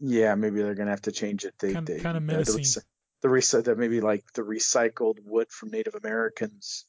Yeah, 0.00 0.34
maybe 0.34 0.62
they're 0.62 0.74
gonna 0.74 0.90
have 0.90 1.02
to 1.02 1.12
change 1.12 1.44
it. 1.44 1.54
They, 1.60 1.72
Kind- 1.74 1.86
they, 1.86 2.00
uh, 2.02 2.12
the 2.14 2.20
menacing. 2.20 2.56
rec- 2.80 2.84
The 3.22 3.28
rec- 3.28 3.64
that 3.64 3.78
maybe 3.78 4.00
like 4.00 4.24
the 4.34 4.42
recycled 4.42 5.16
wood 5.24 5.48
from 5.50 5.70
Native 5.70 5.94
Americans 5.94 6.86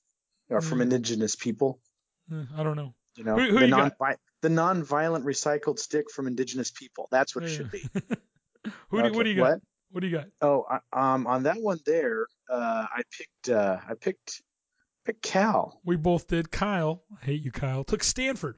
or 0.49 0.61
from 0.61 0.79
Mm. 0.79 0.83
indigenous 0.83 1.35
people. 1.35 1.79
Uh, 2.31 2.43
I 2.55 2.63
don't 2.63 2.75
know. 2.77 2.93
You 3.15 3.23
know, 3.23 3.35
Who- 3.37 3.51
who 3.51 3.59
the 3.59 3.65
you 3.65 3.71
non? 3.71 3.91
The 4.43 4.49
non-violent 4.49 5.25
recycled 5.25 5.79
stick 5.79 6.11
from 6.11 6.27
indigenous 6.27 6.69
people. 6.69 7.07
That's 7.09 7.33
what 7.35 7.45
it 7.45 7.49
should 7.49 7.71
be. 7.71 7.87
Who 8.89 9.01
do, 9.01 9.11
what 9.13 9.23
do 9.23 9.29
you 9.29 9.35
got? 9.37 9.41
what? 9.41 9.59
What 9.91 10.01
do 10.01 10.07
you 10.07 10.17
got? 10.17 10.27
Oh, 10.41 10.65
I- 10.69 11.13
um, 11.13 11.25
on 11.27 11.43
that 11.43 11.57
one 11.59 11.79
there, 11.85 12.27
uh, 12.49 12.85
I 12.93 13.01
picked 13.17 13.49
uh, 13.49 13.77
I 13.89 13.93
picked 13.95 14.41
picked 15.05 15.21
Cal. 15.23 15.79
We 15.85 15.95
both 15.95 16.27
did. 16.27 16.51
Kyle, 16.51 17.03
I 17.21 17.25
hate 17.25 17.41
you, 17.41 17.51
Kyle, 17.51 17.83
took 17.83 18.03
Stanford. 18.03 18.57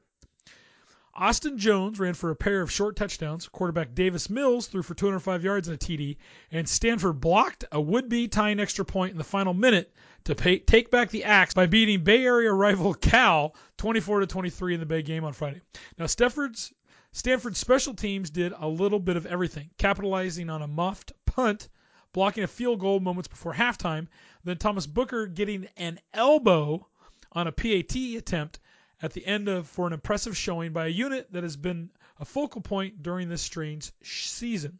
Austin 1.18 1.56
Jones 1.56 1.98
ran 1.98 2.12
for 2.12 2.30
a 2.30 2.36
pair 2.36 2.60
of 2.60 2.70
short 2.70 2.94
touchdowns. 2.94 3.48
Quarterback 3.48 3.94
Davis 3.94 4.28
Mills 4.28 4.66
threw 4.66 4.82
for 4.82 4.94
205 4.94 5.42
yards 5.42 5.66
and 5.66 5.74
a 5.74 5.78
TD, 5.78 6.18
and 6.50 6.68
Stanford 6.68 7.20
blocked 7.20 7.64
a 7.72 7.80
would-be 7.80 8.28
tying 8.28 8.60
extra 8.60 8.84
point 8.84 9.12
in 9.12 9.18
the 9.18 9.24
final 9.24 9.54
minute 9.54 9.94
to 10.24 10.34
pay, 10.34 10.58
take 10.58 10.90
back 10.90 11.08
the 11.08 11.24
axe 11.24 11.54
by 11.54 11.64
beating 11.64 12.04
Bay 12.04 12.22
Area 12.22 12.52
rival 12.52 12.92
Cal 12.92 13.54
24 13.78 14.20
to 14.20 14.26
23 14.26 14.74
in 14.74 14.80
the 14.80 14.84
Bay 14.84 15.00
game 15.00 15.24
on 15.24 15.32
Friday. 15.32 15.62
Now 15.98 16.04
Stanford's 16.04 16.74
Stanford's 17.12 17.58
special 17.58 17.94
teams 17.94 18.28
did 18.28 18.52
a 18.58 18.68
little 18.68 19.00
bit 19.00 19.16
of 19.16 19.24
everything, 19.24 19.70
capitalizing 19.78 20.50
on 20.50 20.60
a 20.60 20.68
muffed 20.68 21.14
punt, 21.24 21.68
blocking 22.12 22.44
a 22.44 22.46
field 22.46 22.78
goal 22.78 23.00
moments 23.00 23.28
before 23.28 23.54
halftime, 23.54 24.06
then 24.44 24.58
Thomas 24.58 24.86
Booker 24.86 25.26
getting 25.26 25.66
an 25.78 25.98
elbow 26.12 26.86
on 27.32 27.46
a 27.46 27.52
PAT 27.52 27.96
attempt 28.18 28.58
at 29.06 29.12
the 29.14 29.24
end 29.26 29.48
of 29.48 29.66
for 29.68 29.86
an 29.86 29.92
impressive 29.92 30.36
showing 30.36 30.72
by 30.72 30.86
a 30.86 30.90
unit 30.90 31.32
that 31.32 31.42
has 31.42 31.56
been 31.56 31.90
a 32.20 32.24
focal 32.24 32.60
point 32.60 33.02
during 33.02 33.28
this 33.28 33.40
strange 33.42 33.90
season. 34.02 34.78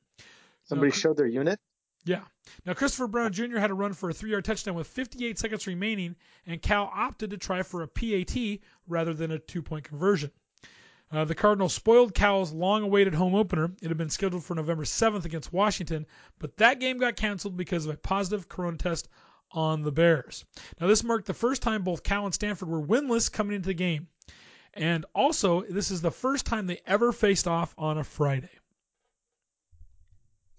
Somebody 0.64 0.90
Now, 0.90 0.96
showed 0.96 1.16
their 1.16 1.26
unit. 1.26 1.58
yeah. 2.04 2.22
Now 2.64 2.74
Christopher 2.74 3.06
Brown 3.06 3.32
Jr. 3.32 3.58
had 3.58 3.70
a 3.70 3.74
run 3.74 3.92
for 3.92 4.10
a 4.10 4.12
three-yard 4.12 4.44
touchdown 4.44 4.74
with 4.74 4.86
58 4.88 5.38
seconds 5.38 5.66
remaining, 5.66 6.16
and 6.46 6.60
Cal 6.60 6.90
opted 6.92 7.30
to 7.30 7.36
try 7.38 7.62
for 7.62 7.82
a 7.82 7.88
PAT 7.88 8.58
rather 8.88 9.14
than 9.14 9.30
a 9.30 9.38
two-point 9.38 9.84
conversion. 9.84 10.30
Uh, 11.12 11.24
the 11.24 11.36
Cardinals 11.36 11.72
spoiled 11.72 12.14
Cal's 12.14 12.52
long-awaited 12.52 13.14
home 13.14 13.36
opener. 13.36 13.70
It 13.80 13.88
had 13.88 13.96
been 13.96 14.10
scheduled 14.10 14.42
for 14.44 14.56
November 14.56 14.82
7th 14.82 15.24
against 15.24 15.52
Washington, 15.52 16.04
but 16.40 16.56
that 16.56 16.80
game 16.80 16.98
got 16.98 17.14
canceled 17.14 17.56
because 17.56 17.86
of 17.86 17.94
a 17.94 17.96
positive 17.98 18.48
corona 18.48 18.76
test 18.76 19.08
on 19.52 19.82
the 19.82 19.92
Bears. 19.92 20.44
Now 20.80 20.88
this 20.88 21.04
marked 21.04 21.26
the 21.26 21.32
first 21.34 21.62
time 21.62 21.84
both 21.84 22.02
Cal 22.02 22.24
and 22.24 22.34
Stanford 22.34 22.68
were 22.68 22.82
winless 22.82 23.30
coming 23.30 23.54
into 23.54 23.68
the 23.68 23.74
game, 23.74 24.08
and 24.76 25.04
also 25.14 25.62
this 25.62 25.90
is 25.90 26.02
the 26.02 26.10
first 26.10 26.46
time 26.46 26.66
they 26.66 26.80
ever 26.86 27.12
faced 27.12 27.48
off 27.48 27.74
on 27.78 27.98
a 27.98 28.04
Friday. 28.04 28.50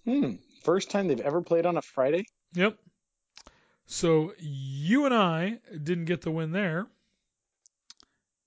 Hmm. 0.04 0.34
First 0.64 0.90
time 0.90 1.08
they've 1.08 1.20
ever 1.20 1.40
played 1.42 1.66
on 1.66 1.76
a 1.76 1.82
Friday. 1.82 2.26
Yep. 2.54 2.76
So 3.86 4.32
you 4.38 5.06
and 5.06 5.14
I 5.14 5.60
didn't 5.70 6.06
get 6.06 6.20
the 6.22 6.30
win 6.30 6.52
there, 6.52 6.86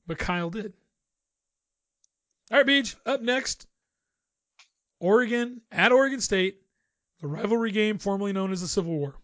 but 0.05 0.19
Kyle 0.19 0.49
did. 0.49 0.73
All 2.51 2.57
right, 2.57 2.65
Beach. 2.65 2.95
Up 3.05 3.21
next, 3.21 3.65
Oregon 4.99 5.61
at 5.71 5.91
Oregon 5.91 6.19
State, 6.19 6.61
the 7.21 7.27
rivalry 7.27 7.71
game 7.71 7.97
formerly 7.97 8.33
known 8.33 8.51
as 8.51 8.61
the 8.61 8.67
Civil 8.67 8.93
War. 8.93 9.15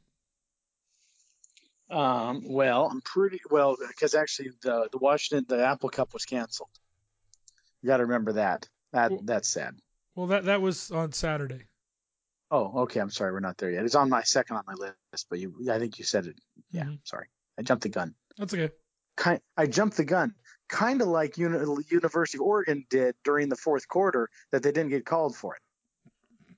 Um. 1.89 2.41
Well, 2.45 2.87
I'm 2.91 3.01
pretty 3.01 3.39
well 3.49 3.77
because 3.87 4.13
actually 4.13 4.51
the 4.61 4.89
the 4.91 4.97
Washington 4.97 5.45
the 5.47 5.65
Apple 5.65 5.89
Cup 5.89 6.13
was 6.13 6.25
canceled. 6.25 6.69
You 7.81 7.87
got 7.87 7.97
to 7.97 8.03
remember 8.03 8.33
that. 8.33 8.67
That 8.91 9.11
Well- 9.11 9.21
that's 9.23 9.47
sad. 9.47 9.75
Well, 10.15 10.27
that 10.27 10.45
that 10.45 10.61
was 10.61 10.91
on 10.91 11.11
Saturday. 11.13 11.67
Oh, 12.49 12.81
okay. 12.83 12.99
I'm 13.01 13.09
sorry, 13.11 13.31
we're 13.33 13.39
not 13.41 13.57
there 13.57 13.69
yet. 13.71 13.83
It's 13.85 13.93
on 13.95 14.09
my 14.09 14.23
second 14.23 14.55
on 14.55 14.63
my 14.65 14.73
list, 14.73 15.27
but 15.29 15.37
you, 15.39 15.53
I 15.71 15.79
think 15.79 15.99
you 15.99 16.05
said 16.05 16.25
it. 16.27 16.39
Yeah, 16.71 16.85
Mhm. 16.85 16.99
sorry, 17.03 17.27
I 17.57 17.61
jumped 17.61 17.83
the 17.83 17.89
gun. 17.89 18.15
That's 18.37 18.53
okay. 18.53 18.73
Kind, 19.17 19.41
I 19.57 19.67
jumped 19.67 19.97
the 19.97 20.05
gun, 20.05 20.33
kind 20.69 21.01
of 21.01 21.07
like 21.09 21.37
Uni, 21.37 21.57
University 21.89 22.37
of 22.37 22.41
Oregon 22.43 22.85
did 22.89 23.15
during 23.23 23.49
the 23.49 23.55
fourth 23.57 23.87
quarter 23.87 24.29
that 24.51 24.63
they 24.63 24.71
didn't 24.71 24.89
get 24.91 25.05
called 25.05 25.35
for 25.35 25.55
it. 25.55 25.61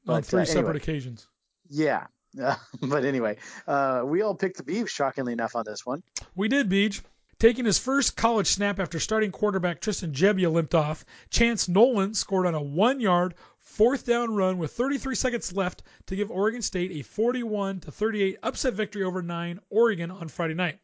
on 0.07 0.21
three 0.23 0.41
uh, 0.41 0.45
separate 0.45 0.75
occasions. 0.77 1.27
Yeah, 1.69 2.07
uh, 2.41 2.55
but 2.81 3.05
anyway, 3.05 3.37
uh, 3.67 4.03
we 4.05 4.21
all 4.21 4.35
picked 4.35 4.57
the 4.57 4.63
Beavs, 4.63 4.89
shockingly 4.89 5.33
enough, 5.33 5.55
on 5.55 5.63
this 5.65 5.85
one. 5.85 6.03
We 6.35 6.47
did, 6.47 6.69
Beach. 6.69 7.01
Taking 7.39 7.63
his 7.63 7.79
first 7.79 8.17
college 8.17 8.47
snap 8.47 8.79
after 8.79 8.99
starting 8.99 9.31
quarterback 9.31 9.79
Tristan 9.79 10.11
Gebbia 10.11 10.51
limped 10.51 10.75
off, 10.75 11.05
Chance 11.29 11.69
Nolan 11.69 12.13
scored 12.13 12.45
on 12.45 12.53
a 12.53 12.61
one-yard 12.61 13.33
fourth 13.59 14.05
down 14.05 14.35
run 14.35 14.57
with 14.57 14.73
33 14.73 15.15
seconds 15.15 15.53
left 15.53 15.83
to 16.07 16.17
give 16.17 16.31
Oregon 16.31 16.61
State 16.61 16.91
a 16.91 17.01
41 17.01 17.79
to 17.81 17.91
38 17.91 18.39
upset 18.43 18.73
victory 18.73 19.03
over 19.03 19.21
9 19.21 19.59
Oregon 19.69 20.11
on 20.11 20.27
Friday 20.27 20.53
night. 20.53 20.79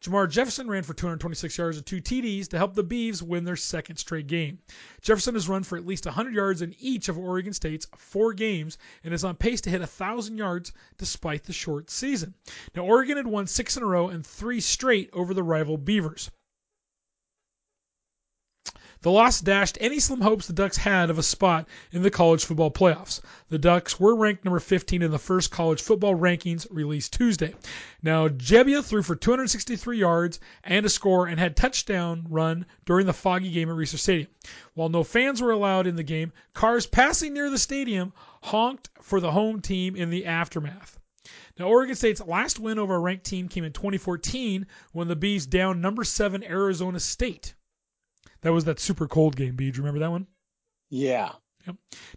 Jermar 0.00 0.30
Jefferson 0.30 0.66
ran 0.66 0.82
for 0.82 0.94
226 0.94 1.58
yards 1.58 1.76
and 1.76 1.84
two 1.84 2.00
TDs 2.00 2.48
to 2.48 2.56
help 2.56 2.74
the 2.74 2.82
Beavs 2.82 3.20
win 3.20 3.44
their 3.44 3.54
second 3.54 3.96
straight 3.96 4.26
game. 4.28 4.58
Jefferson 5.02 5.34
has 5.34 5.46
run 5.46 5.62
for 5.62 5.76
at 5.76 5.84
least 5.84 6.06
100 6.06 6.32
yards 6.32 6.62
in 6.62 6.74
each 6.78 7.10
of 7.10 7.18
Oregon 7.18 7.52
State's 7.52 7.86
four 7.98 8.32
games 8.32 8.78
and 9.04 9.12
is 9.12 9.24
on 9.24 9.36
pace 9.36 9.60
to 9.60 9.70
hit 9.70 9.80
1,000 9.80 10.38
yards 10.38 10.72
despite 10.96 11.44
the 11.44 11.52
short 11.52 11.90
season. 11.90 12.34
Now, 12.74 12.84
Oregon 12.84 13.18
had 13.18 13.26
won 13.26 13.46
six 13.46 13.76
in 13.76 13.82
a 13.82 13.86
row 13.86 14.08
and 14.08 14.26
three 14.26 14.60
straight 14.60 15.10
over 15.12 15.34
the 15.34 15.42
rival 15.42 15.76
Beavers. 15.76 16.30
The 19.02 19.10
loss 19.10 19.40
dashed 19.40 19.78
any 19.80 19.98
slim 19.98 20.20
hopes 20.20 20.46
the 20.46 20.52
Ducks 20.52 20.76
had 20.76 21.08
of 21.08 21.18
a 21.18 21.22
spot 21.22 21.66
in 21.90 22.02
the 22.02 22.10
college 22.10 22.44
football 22.44 22.70
playoffs. 22.70 23.22
The 23.48 23.56
Ducks 23.56 23.98
were 23.98 24.14
ranked 24.14 24.44
number 24.44 24.60
15 24.60 25.00
in 25.00 25.10
the 25.10 25.18
first 25.18 25.50
college 25.50 25.80
football 25.80 26.14
rankings 26.14 26.66
released 26.70 27.14
Tuesday. 27.14 27.54
Now, 28.02 28.28
Gebbia 28.28 28.84
threw 28.84 29.02
for 29.02 29.16
263 29.16 29.96
yards 29.96 30.38
and 30.62 30.84
a 30.84 30.90
score 30.90 31.26
and 31.26 31.40
had 31.40 31.56
touchdown 31.56 32.26
run 32.28 32.66
during 32.84 33.06
the 33.06 33.14
foggy 33.14 33.50
game 33.50 33.70
at 33.70 33.76
Reser 33.76 33.98
Stadium. 33.98 34.28
While 34.74 34.90
no 34.90 35.02
fans 35.02 35.40
were 35.40 35.52
allowed 35.52 35.86
in 35.86 35.96
the 35.96 36.02
game, 36.02 36.34
cars 36.52 36.84
passing 36.86 37.32
near 37.32 37.48
the 37.48 37.56
stadium 37.56 38.12
honked 38.42 38.90
for 39.00 39.18
the 39.18 39.32
home 39.32 39.62
team 39.62 39.96
in 39.96 40.10
the 40.10 40.26
aftermath. 40.26 41.00
Now, 41.58 41.68
Oregon 41.68 41.96
State's 41.96 42.20
last 42.20 42.58
win 42.58 42.78
over 42.78 42.96
a 42.96 43.00
ranked 43.00 43.24
team 43.24 43.48
came 43.48 43.64
in 43.64 43.72
2014 43.72 44.66
when 44.92 45.08
the 45.08 45.16
Bees 45.16 45.46
downed 45.46 45.80
number 45.80 46.04
seven 46.04 46.44
Arizona 46.44 47.00
State. 47.00 47.54
That 48.42 48.52
was 48.52 48.64
that 48.64 48.80
super 48.80 49.06
cold 49.06 49.36
game, 49.36 49.56
Bee. 49.56 49.70
Do 49.70 49.78
you 49.78 49.82
remember 49.82 50.00
that 50.00 50.10
one? 50.10 50.26
Yeah. 50.88 51.32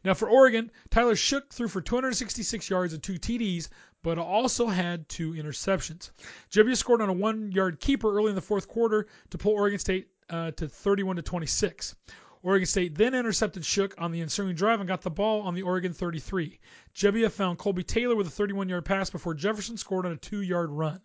Now 0.06 0.14
for 0.14 0.30
Oregon, 0.30 0.72
Tyler 0.90 1.16
Shough 1.16 1.52
threw 1.52 1.68
for 1.68 1.82
266 1.82 2.70
yards 2.70 2.94
and 2.94 3.04
two 3.04 3.16
TDs, 3.16 3.68
but 4.02 4.18
also 4.18 4.68
had 4.68 5.08
two 5.10 5.34
interceptions. 5.34 6.12
Gebbia 6.50 6.78
scored 6.78 7.02
on 7.02 7.10
a 7.10 7.14
one-yard 7.14 7.80
keeper 7.80 8.16
early 8.16 8.30
in 8.30 8.36
the 8.36 8.42
fourth 8.42 8.68
quarter 8.68 9.08
to 9.32 9.38
pull 9.38 9.52
Oregon 9.52 9.80
State 9.80 10.08
uh, 10.30 10.52
to 10.52 10.68
31 10.68 11.18
to 11.18 11.22
26. 11.22 11.96
Oregon 12.42 12.66
State 12.66 12.96
then 12.96 13.16
intercepted 13.16 13.64
Shough 13.64 13.94
on 13.98 14.12
the 14.12 14.22
ensuing 14.22 14.56
drive 14.56 14.80
and 14.80 14.88
got 14.88 15.02
the 15.02 15.10
ball 15.10 15.42
on 15.42 15.56
the 15.56 15.62
Oregon 15.62 15.94
33. 15.94 16.60
Gebbia 16.94 17.32
found 17.32 17.58
Colby 17.58 17.84
Taylor 17.84 18.16
with 18.16 18.28
a 18.28 18.44
31-yard 18.44 18.84
pass 18.84 19.10
before 19.10 19.34
Jefferson 19.34 19.78
scored 19.78 20.06
on 20.06 20.12
a 20.12 20.18
two-yard 20.18 20.70
run. 20.70 21.00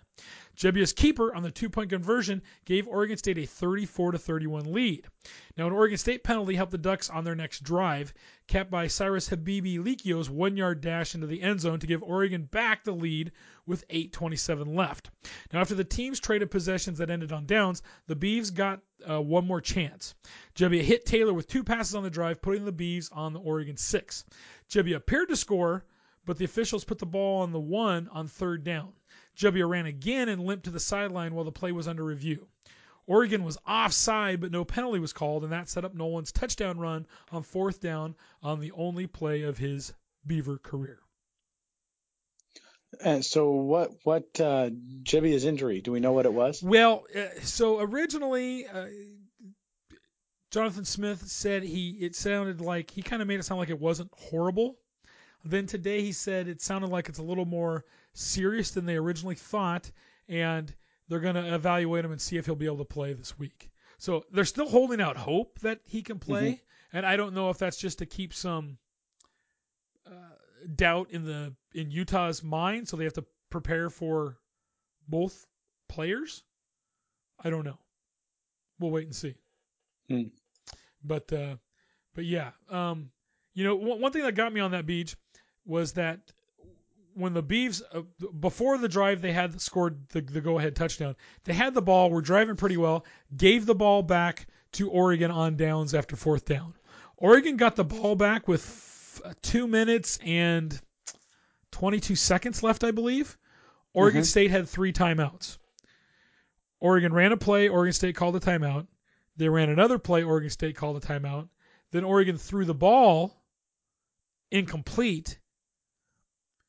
Gebbia's 0.58 0.92
keeper 0.92 1.32
on 1.32 1.44
the 1.44 1.52
two-point 1.52 1.88
conversion 1.88 2.42
gave 2.64 2.88
Oregon 2.88 3.16
State 3.16 3.38
a 3.38 3.46
34 3.46 4.18
31 4.18 4.72
lead. 4.72 5.06
Now, 5.56 5.68
an 5.68 5.72
Oregon 5.72 5.96
State 5.96 6.24
penalty 6.24 6.56
helped 6.56 6.72
the 6.72 6.78
Ducks 6.78 7.08
on 7.08 7.22
their 7.22 7.36
next 7.36 7.62
drive, 7.62 8.12
capped 8.48 8.68
by 8.68 8.88
Cyrus 8.88 9.28
Habibi 9.28 9.78
Likio's 9.78 10.28
one-yard 10.28 10.80
dash 10.80 11.14
into 11.14 11.28
the 11.28 11.42
end 11.42 11.60
zone 11.60 11.78
to 11.78 11.86
give 11.86 12.02
Oregon 12.02 12.42
back 12.42 12.82
the 12.82 12.90
lead 12.90 13.30
with 13.66 13.86
8:27 13.88 14.74
left. 14.74 15.10
Now, 15.52 15.60
after 15.60 15.76
the 15.76 15.84
teams 15.84 16.18
traded 16.18 16.50
possessions 16.50 16.98
that 16.98 17.10
ended 17.10 17.30
on 17.30 17.46
downs, 17.46 17.80
the 18.08 18.16
Beavs 18.16 18.52
got 18.52 18.80
uh, 19.08 19.22
one 19.22 19.46
more 19.46 19.60
chance. 19.60 20.16
Gebbia 20.56 20.82
hit 20.82 21.06
Taylor 21.06 21.34
with 21.34 21.46
two 21.46 21.62
passes 21.62 21.94
on 21.94 22.02
the 22.02 22.10
drive, 22.10 22.42
putting 22.42 22.64
the 22.64 22.72
Beavs 22.72 23.10
on 23.12 23.32
the 23.32 23.40
Oregon 23.40 23.76
six. 23.76 24.24
Gebbia 24.68 24.96
appeared 24.96 25.28
to 25.28 25.36
score, 25.36 25.84
but 26.24 26.36
the 26.36 26.44
officials 26.44 26.84
put 26.84 26.98
the 26.98 27.06
ball 27.06 27.42
on 27.42 27.52
the 27.52 27.60
one 27.60 28.08
on 28.08 28.26
third 28.26 28.64
down. 28.64 28.92
Gebbia 29.38 29.68
ran 29.68 29.86
again 29.86 30.28
and 30.28 30.44
limped 30.44 30.64
to 30.64 30.70
the 30.70 30.80
sideline 30.80 31.34
while 31.34 31.44
the 31.44 31.52
play 31.52 31.72
was 31.72 31.88
under 31.88 32.04
review. 32.04 32.48
Oregon 33.06 33.44
was 33.44 33.56
offside, 33.66 34.40
but 34.40 34.52
no 34.52 34.64
penalty 34.64 34.98
was 34.98 35.14
called, 35.14 35.42
and 35.42 35.52
that 35.52 35.68
set 35.68 35.84
up 35.84 35.94
Nolan's 35.94 36.32
touchdown 36.32 36.78
run 36.78 37.06
on 37.32 37.42
fourth 37.42 37.80
down 37.80 38.14
on 38.42 38.60
the 38.60 38.72
only 38.72 39.06
play 39.06 39.42
of 39.42 39.56
his 39.56 39.94
Beaver 40.26 40.58
career. 40.58 40.98
And 43.02 43.24
so 43.24 43.50
what 43.50 43.92
what 44.04 44.40
uh, 44.40 44.70
injury? 45.14 45.80
Do 45.80 45.92
we 45.92 46.00
know 46.00 46.12
what 46.12 46.26
it 46.26 46.32
was? 46.32 46.62
Well, 46.62 47.04
uh, 47.14 47.40
so 47.42 47.80
originally, 47.80 48.66
uh, 48.66 48.86
Jonathan 50.50 50.84
Smith 50.84 51.28
said 51.28 51.62
he 51.62 51.90
it 52.00 52.16
sounded 52.16 52.60
like 52.60 52.90
he 52.90 53.02
kind 53.02 53.22
of 53.22 53.28
made 53.28 53.40
it 53.40 53.44
sound 53.44 53.58
like 53.58 53.70
it 53.70 53.80
wasn't 53.80 54.10
horrible. 54.16 54.76
Then 55.44 55.66
today 55.66 56.02
he 56.02 56.12
said 56.12 56.48
it 56.48 56.60
sounded 56.60 56.90
like 56.90 57.08
it's 57.08 57.18
a 57.18 57.22
little 57.22 57.44
more 57.44 57.84
serious 58.18 58.72
than 58.72 58.84
they 58.84 58.96
originally 58.96 59.36
thought, 59.36 59.90
and 60.28 60.74
they're 61.08 61.20
going 61.20 61.36
to 61.36 61.54
evaluate 61.54 62.04
him 62.04 62.12
and 62.12 62.20
see 62.20 62.36
if 62.36 62.46
he'll 62.46 62.56
be 62.56 62.66
able 62.66 62.78
to 62.78 62.84
play 62.84 63.12
this 63.12 63.38
week. 63.38 63.70
So 63.98 64.24
they're 64.32 64.44
still 64.44 64.68
holding 64.68 65.00
out 65.00 65.16
hope 65.16 65.58
that 65.60 65.80
he 65.84 66.02
can 66.02 66.18
play, 66.18 66.60
and 66.92 67.06
I 67.06 67.16
don't 67.16 67.34
know 67.34 67.50
if 67.50 67.58
that's 67.58 67.78
just 67.78 67.98
to 67.98 68.06
keep 68.06 68.34
some 68.34 68.78
uh, 70.06 70.34
doubt 70.74 71.08
in 71.10 71.24
the 71.24 71.54
in 71.74 71.90
Utah's 71.90 72.42
mind, 72.42 72.88
so 72.88 72.96
they 72.96 73.04
have 73.04 73.14
to 73.14 73.24
prepare 73.50 73.90
for 73.90 74.36
both 75.08 75.46
players. 75.88 76.42
I 77.42 77.50
don't 77.50 77.64
know. 77.64 77.78
We'll 78.78 78.90
wait 78.90 79.06
and 79.06 79.14
see. 79.14 79.34
Hmm. 80.08 80.22
But 81.02 81.32
uh, 81.32 81.56
but 82.14 82.24
yeah, 82.24 82.50
um, 82.68 83.10
you 83.54 83.64
know, 83.64 83.76
one, 83.76 84.00
one 84.00 84.12
thing 84.12 84.22
that 84.22 84.34
got 84.34 84.52
me 84.52 84.60
on 84.60 84.72
that 84.72 84.86
beach 84.86 85.16
was 85.64 85.92
that 85.94 86.20
when 87.18 87.34
the 87.34 87.42
Beavs 87.42 87.82
uh, 87.92 88.02
before 88.40 88.78
the 88.78 88.88
drive 88.88 89.20
they 89.20 89.32
had 89.32 89.60
scored 89.60 90.08
the, 90.10 90.20
the 90.20 90.40
go 90.40 90.58
ahead 90.58 90.76
touchdown. 90.76 91.16
They 91.44 91.52
had 91.52 91.74
the 91.74 91.82
ball, 91.82 92.10
were 92.10 92.22
driving 92.22 92.56
pretty 92.56 92.76
well, 92.76 93.04
gave 93.36 93.66
the 93.66 93.74
ball 93.74 94.02
back 94.02 94.46
to 94.72 94.88
Oregon 94.90 95.30
on 95.30 95.56
downs 95.56 95.94
after 95.94 96.16
fourth 96.16 96.44
down. 96.44 96.74
Oregon 97.16 97.56
got 97.56 97.76
the 97.76 97.84
ball 97.84 98.14
back 98.14 98.46
with 98.46 99.20
two 99.42 99.66
minutes 99.66 100.18
and 100.24 100.80
22 101.72 102.14
seconds 102.14 102.62
left, 102.62 102.84
I 102.84 102.92
believe. 102.92 103.36
Oregon 103.92 104.22
Mhm. 104.22 104.26
State 104.26 104.50
had 104.50 104.68
three 104.68 104.92
timeouts. 104.92 105.58
Oregon 106.80 107.12
ran 107.12 107.32
a 107.32 107.36
play, 107.36 107.68
Oregon 107.68 107.92
State 107.92 108.14
called 108.14 108.36
a 108.36 108.40
timeout. 108.40 108.86
They 109.36 109.48
ran 109.48 109.70
another 109.70 109.98
play, 109.98 110.22
Oregon 110.22 110.50
State 110.50 110.76
called 110.76 111.02
a 111.02 111.06
timeout. 111.06 111.48
Then 111.90 112.04
Oregon 112.04 112.38
threw 112.38 112.64
the 112.64 112.74
ball 112.74 113.34
incomplete. 114.50 115.38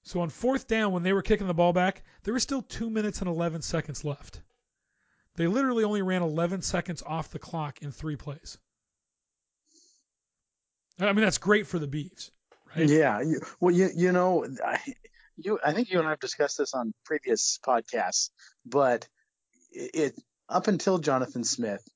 So 0.09 0.21
on 0.21 0.29
fourth 0.29 0.67
down, 0.67 0.91
when 0.91 1.03
they 1.03 1.13
were 1.13 1.21
kicking 1.21 1.45
the 1.45 1.53
ball 1.53 1.71
back, 1.71 2.01
there 2.23 2.33
was 2.33 2.41
still 2.41 2.63
two 2.63 2.89
minutes 2.89 3.19
and 3.19 3.29
11 3.29 3.61
seconds 3.61 4.03
left. 4.03 4.41
They 5.35 5.45
literally 5.45 5.83
only 5.83 6.01
ran 6.01 6.23
11 6.23 6.63
seconds 6.63 7.03
off 7.05 7.29
the 7.29 7.37
clock 7.37 7.83
in 7.83 7.91
three 7.91 8.15
plays. 8.15 8.57
I 10.99 11.13
mean, 11.13 11.23
that's 11.23 11.37
great 11.37 11.67
for 11.67 11.77
the 11.77 11.87
Beavs, 11.87 12.31
right? 12.75 12.89
Yeah. 12.89 13.21
You, 13.21 13.39
well, 13.59 13.73
you 13.73 13.89
you 13.95 14.11
know, 14.11 14.47
I, 14.65 14.79
you 15.37 15.59
I 15.63 15.73
think 15.73 15.91
you 15.91 15.99
and 15.99 16.07
I 16.07 16.09
have 16.09 16.19
discussed 16.19 16.57
this 16.57 16.73
on 16.73 16.91
previous 17.05 17.59
podcasts, 17.63 18.31
but 18.65 19.07
it, 19.71 19.91
it 19.93 20.19
up 20.49 20.67
until 20.67 20.97
Jonathan 20.97 21.43
Smith, 21.43 21.87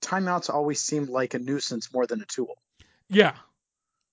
timeouts 0.00 0.48
always 0.48 0.80
seemed 0.80 1.08
like 1.08 1.34
a 1.34 1.40
nuisance 1.40 1.92
more 1.92 2.06
than 2.06 2.22
a 2.22 2.26
tool. 2.26 2.54
Yeah. 3.08 3.34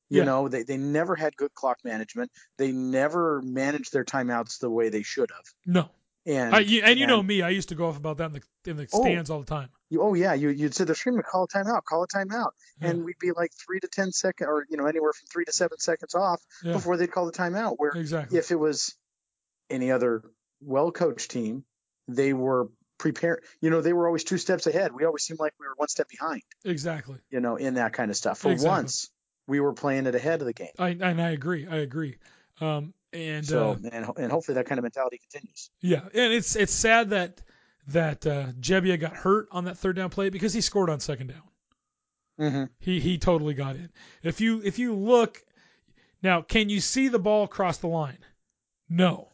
You 0.09 0.19
Yeah. 0.19 0.25
know, 0.25 0.47
they, 0.47 0.63
they 0.63 0.77
never 0.77 1.15
had 1.15 1.35
good 1.35 1.53
clock 1.53 1.77
management. 1.83 2.31
They 2.57 2.71
never 2.71 3.41
managed 3.43 3.93
their 3.93 4.03
timeouts 4.05 4.59
the 4.59 4.69
way 4.69 4.89
they 4.89 5.03
should 5.03 5.29
have. 5.31 5.45
No. 5.65 5.89
And 6.25 6.53
I, 6.53 6.59
you, 6.59 6.81
and 6.83 6.99
you 6.99 7.07
know 7.07 7.23
me, 7.23 7.41
I 7.41 7.49
used 7.49 7.69
to 7.69 7.75
go 7.75 7.87
off 7.87 7.97
about 7.97 8.17
that 8.17 8.25
in 8.25 8.33
the 8.33 8.69
in 8.69 8.77
the 8.77 8.87
Oh. 8.91 9.01
stands 9.01 9.29
all 9.29 9.39
the 9.39 9.45
time. 9.45 9.69
you, 9.89 10.01
oh 10.01 10.13
yeah, 10.13 10.33
you 10.33 10.49
you'd 10.49 10.75
say 10.75 10.83
they're 10.83 10.93
screaming, 10.93 11.23
call 11.23 11.45
a 11.45 11.47
timeout, 11.47 11.83
call 11.85 12.03
a 12.03 12.07
timeout, 12.07 12.51
and 12.81 13.03
we'd 13.05 13.17
be 13.19 13.31
like 13.31 13.51
three 13.65 13.79
to 13.79 13.87
ten 13.87 14.11
second, 14.11 14.47
or 14.47 14.65
you 14.69 14.77
know, 14.77 14.85
anywhere 14.85 15.13
from 15.13 15.27
three 15.31 15.45
to 15.45 15.51
seven 15.53 15.79
seconds 15.79 16.13
off 16.15 16.41
Yeah. 16.63 16.73
before 16.73 16.97
they'd 16.97 17.11
call 17.11 17.25
the 17.25 17.31
timeout. 17.31 17.75
Where 17.77 17.91
Exactly. 17.91 18.37
if 18.37 18.51
it 18.51 18.59
was 18.59 18.95
any 19.69 19.91
other 19.91 20.23
well 20.61 20.91
coached 20.91 21.31
team, 21.31 21.63
they 22.07 22.33
were 22.33 22.69
prepared. 22.99 23.43
You 23.61 23.69
know, 23.69 23.81
they 23.81 23.93
were 23.93 24.05
always 24.05 24.25
two 24.25 24.37
steps 24.37 24.67
ahead. 24.67 24.91
We 24.93 25.05
always 25.05 25.23
seemed 25.23 25.39
like 25.39 25.53
we 25.59 25.65
were 25.67 25.73
one 25.77 25.87
step 25.87 26.09
behind. 26.09 26.41
Exactly. 26.65 27.17
You 27.31 27.39
know, 27.39 27.55
in 27.55 27.75
that 27.75 27.93
kind 27.93 28.11
of 28.11 28.17
stuff. 28.17 28.39
For 28.39 28.51
Exactly. 28.51 28.69
once, 28.77 29.09
we 29.49 29.59
were 29.59 29.73
playing 29.73 30.05
it 30.05 30.15
ahead 30.15 30.39
of 30.41 30.47
the 30.47 30.53
game. 30.53 30.69
I 30.77 30.89
and 30.89 31.21
I 31.21 31.31
agree. 31.31 31.67
I 31.67 31.77
agree. 31.77 32.17
Um, 32.61 32.93
and 33.11 33.45
So 33.45 33.71
uh, 33.71 33.89
and 33.91 34.05
and 34.17 34.31
hopefully 34.31 34.55
that 34.55 34.65
kind 34.67 34.79
of 34.79 34.83
mentality 34.83 35.17
continues. 35.17 35.71
yeah, 35.81 36.01
and 36.13 36.33
it's 36.33 36.55
it's 36.55 36.73
sad 36.73 37.09
that 37.09 37.41
that 37.87 38.25
uh, 38.27 38.47
Gebbia 38.59 38.99
got 38.99 39.15
hurt 39.15 39.47
on 39.51 39.65
that 39.65 39.77
third 39.77 39.95
down 39.95 40.09
play 40.11 40.29
because 40.29 40.53
he 40.53 40.61
scored 40.61 40.89
on 40.89 40.99
second 40.99 41.27
down. 41.27 41.41
Mm-hmm. 42.39 42.63
He 42.79 42.99
he 42.99 43.17
totally 43.17 43.53
got 43.53 43.75
in. 43.75 43.89
If 44.23 44.39
you 44.39 44.61
if 44.63 44.79
you 44.79 44.95
look 44.95 45.43
now, 46.21 46.41
can 46.41 46.69
you 46.69 46.79
see 46.79 47.07
the 47.07 47.19
ball 47.19 47.47
cross 47.47 47.77
the 47.77 47.87
line? 47.87 48.19
No, 48.89 49.29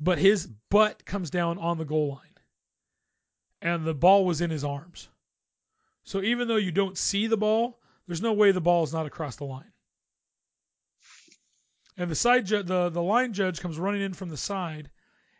but 0.00 0.18
his 0.18 0.46
butt 0.70 1.04
comes 1.04 1.30
down 1.30 1.58
on 1.58 1.78
the 1.78 1.84
goal 1.84 2.08
line, 2.10 2.38
and 3.60 3.84
the 3.84 3.94
ball 3.94 4.24
was 4.24 4.40
in 4.40 4.50
his 4.50 4.64
arms. 4.64 5.08
So 6.04 6.22
even 6.22 6.48
though 6.48 6.56
you 6.56 6.72
don't 6.72 6.98
see 6.98 7.26
the 7.26 7.36
ball, 7.36 7.79
there's 8.10 8.20
no 8.22 8.32
way 8.32 8.50
the 8.50 8.60
ball 8.60 8.82
is 8.82 8.92
not 8.92 9.06
across 9.06 9.36
the 9.36 9.44
line. 9.44 9.70
And 11.96 12.10
the 12.10 12.16
side 12.16 12.46
ju- 12.46 12.64
the 12.64 12.88
the 12.88 13.02
line 13.02 13.32
judge 13.32 13.60
comes 13.60 13.78
running 13.78 14.00
in 14.02 14.14
from 14.14 14.30
the 14.30 14.36
side, 14.36 14.90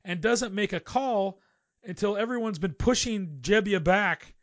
and 0.04 0.20
doesn't 0.20 0.54
make 0.54 0.72
a 0.72 0.78
call 0.78 1.40
until 1.82 2.16
everyone's 2.16 2.60
been 2.60 2.74
pushing 2.74 3.38
Gebbia 3.40 3.82
back 3.82 4.34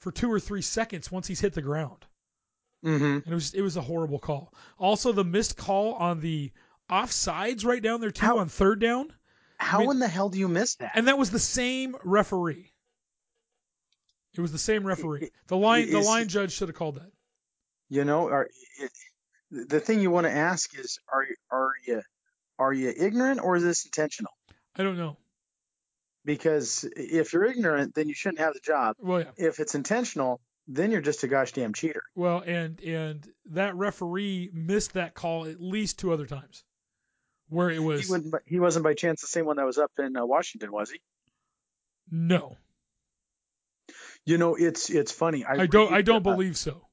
for 0.00 0.10
two 0.10 0.28
or 0.32 0.40
three 0.40 0.62
seconds 0.62 1.12
once 1.12 1.26
he's 1.28 1.40
hit 1.40 1.52
the 1.54 1.62
ground 1.62 2.04
Mm-hmm. 2.84 3.04
and 3.04 3.26
it 3.26 3.34
was 3.34 3.54
it 3.54 3.60
was 3.62 3.76
a 3.76 3.80
horrible 3.80 4.18
call. 4.18 4.52
Also, 4.78 5.12
the 5.12 5.24
missed 5.24 5.56
call 5.56 5.94
on 5.94 6.20
the 6.20 6.50
offsides 6.90 7.64
right 7.64 7.82
down 7.82 8.00
there 8.00 8.10
too 8.10 8.24
How- 8.26 8.38
on 8.38 8.48
third 8.48 8.80
down, 8.80 9.12
How 9.58 9.80
mean- 9.80 9.90
in 9.92 9.98
the 10.00 10.08
hell 10.08 10.30
do 10.30 10.38
you 10.38 10.48
miss 10.48 10.74
that? 10.76 10.92
and 10.94 11.06
that 11.08 11.18
was 11.18 11.30
the 11.30 11.38
same 11.40 11.96
referee. 12.04 12.72
It 14.34 14.40
was 14.40 14.52
the 14.52 14.58
same 14.58 14.84
referee. 14.86 15.30
The 15.48 15.56
line 15.56 15.90
the 15.90 16.00
line 16.00 16.28
judge 16.28 16.52
should 16.52 16.68
have 16.68 16.76
called 16.76 16.96
that. 16.96 17.10
You 17.88 18.04
know, 18.04 18.28
are 18.28 18.48
it, 18.78 18.90
the 19.50 19.80
thing 19.80 20.00
you 20.00 20.10
want 20.10 20.26
to 20.26 20.32
ask 20.32 20.78
is, 20.78 20.98
are 21.12 21.22
you 21.22 21.36
are 21.50 21.72
you 21.86 22.02
are 22.58 22.72
you 22.72 22.92
ignorant 22.96 23.40
or 23.42 23.56
is 23.56 23.62
this 23.62 23.86
intentional? 23.86 24.32
I 24.76 24.82
don't 24.82 24.98
know. 24.98 25.16
Because 26.24 26.84
if 26.96 27.32
you're 27.32 27.44
ignorant, 27.44 27.94
then 27.94 28.08
you 28.08 28.14
shouldn't 28.14 28.40
have 28.40 28.52
the 28.52 28.60
job. 28.60 28.96
Well, 28.98 29.20
yeah. 29.20 29.30
If 29.36 29.60
it's 29.60 29.74
intentional, 29.74 30.40
then 30.66 30.90
you're 30.90 31.00
just 31.00 31.22
a 31.22 31.28
gosh 31.28 31.52
damn 31.52 31.72
cheater. 31.72 32.02
Well, 32.14 32.42
and 32.44 32.78
and 32.80 33.26
that 33.52 33.74
referee 33.76 34.50
missed 34.52 34.94
that 34.94 35.14
call 35.14 35.46
at 35.46 35.60
least 35.60 35.98
two 35.98 36.12
other 36.12 36.26
times, 36.26 36.64
where 37.48 37.70
it 37.70 37.82
was 37.82 38.06
He, 38.06 38.12
wouldn't, 38.12 38.34
he 38.44 38.60
wasn't 38.60 38.84
by 38.84 38.94
chance 38.94 39.22
the 39.22 39.28
same 39.28 39.46
one 39.46 39.56
that 39.56 39.64
was 39.64 39.78
up 39.78 39.92
in 39.98 40.16
uh, 40.16 40.26
Washington, 40.26 40.70
was 40.70 40.90
he? 40.90 41.00
no. 42.10 42.56
You 44.24 44.36
know, 44.36 44.56
it's 44.56 44.90
it's 44.90 45.10
funny. 45.10 45.46
I, 45.46 45.62
I 45.62 45.66
don't 45.66 45.90
I 45.90 46.02
don't 46.02 46.16
uh, 46.26 46.32
believe 46.32 46.58
so. 46.58 46.87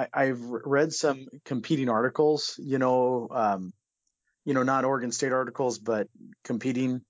I, 0.00 0.24
I've 0.24 0.40
read 0.42 0.92
some 0.92 1.26
competing 1.44 1.88
articles. 1.88 2.58
You 2.62 2.78
know, 2.78 3.28
um, 3.30 3.72
you 4.44 4.54
know, 4.54 4.62
not 4.62 4.84
Oregon 4.84 5.12
State 5.12 5.32
articles, 5.32 5.78
but 5.78 6.08
competing 6.44 7.02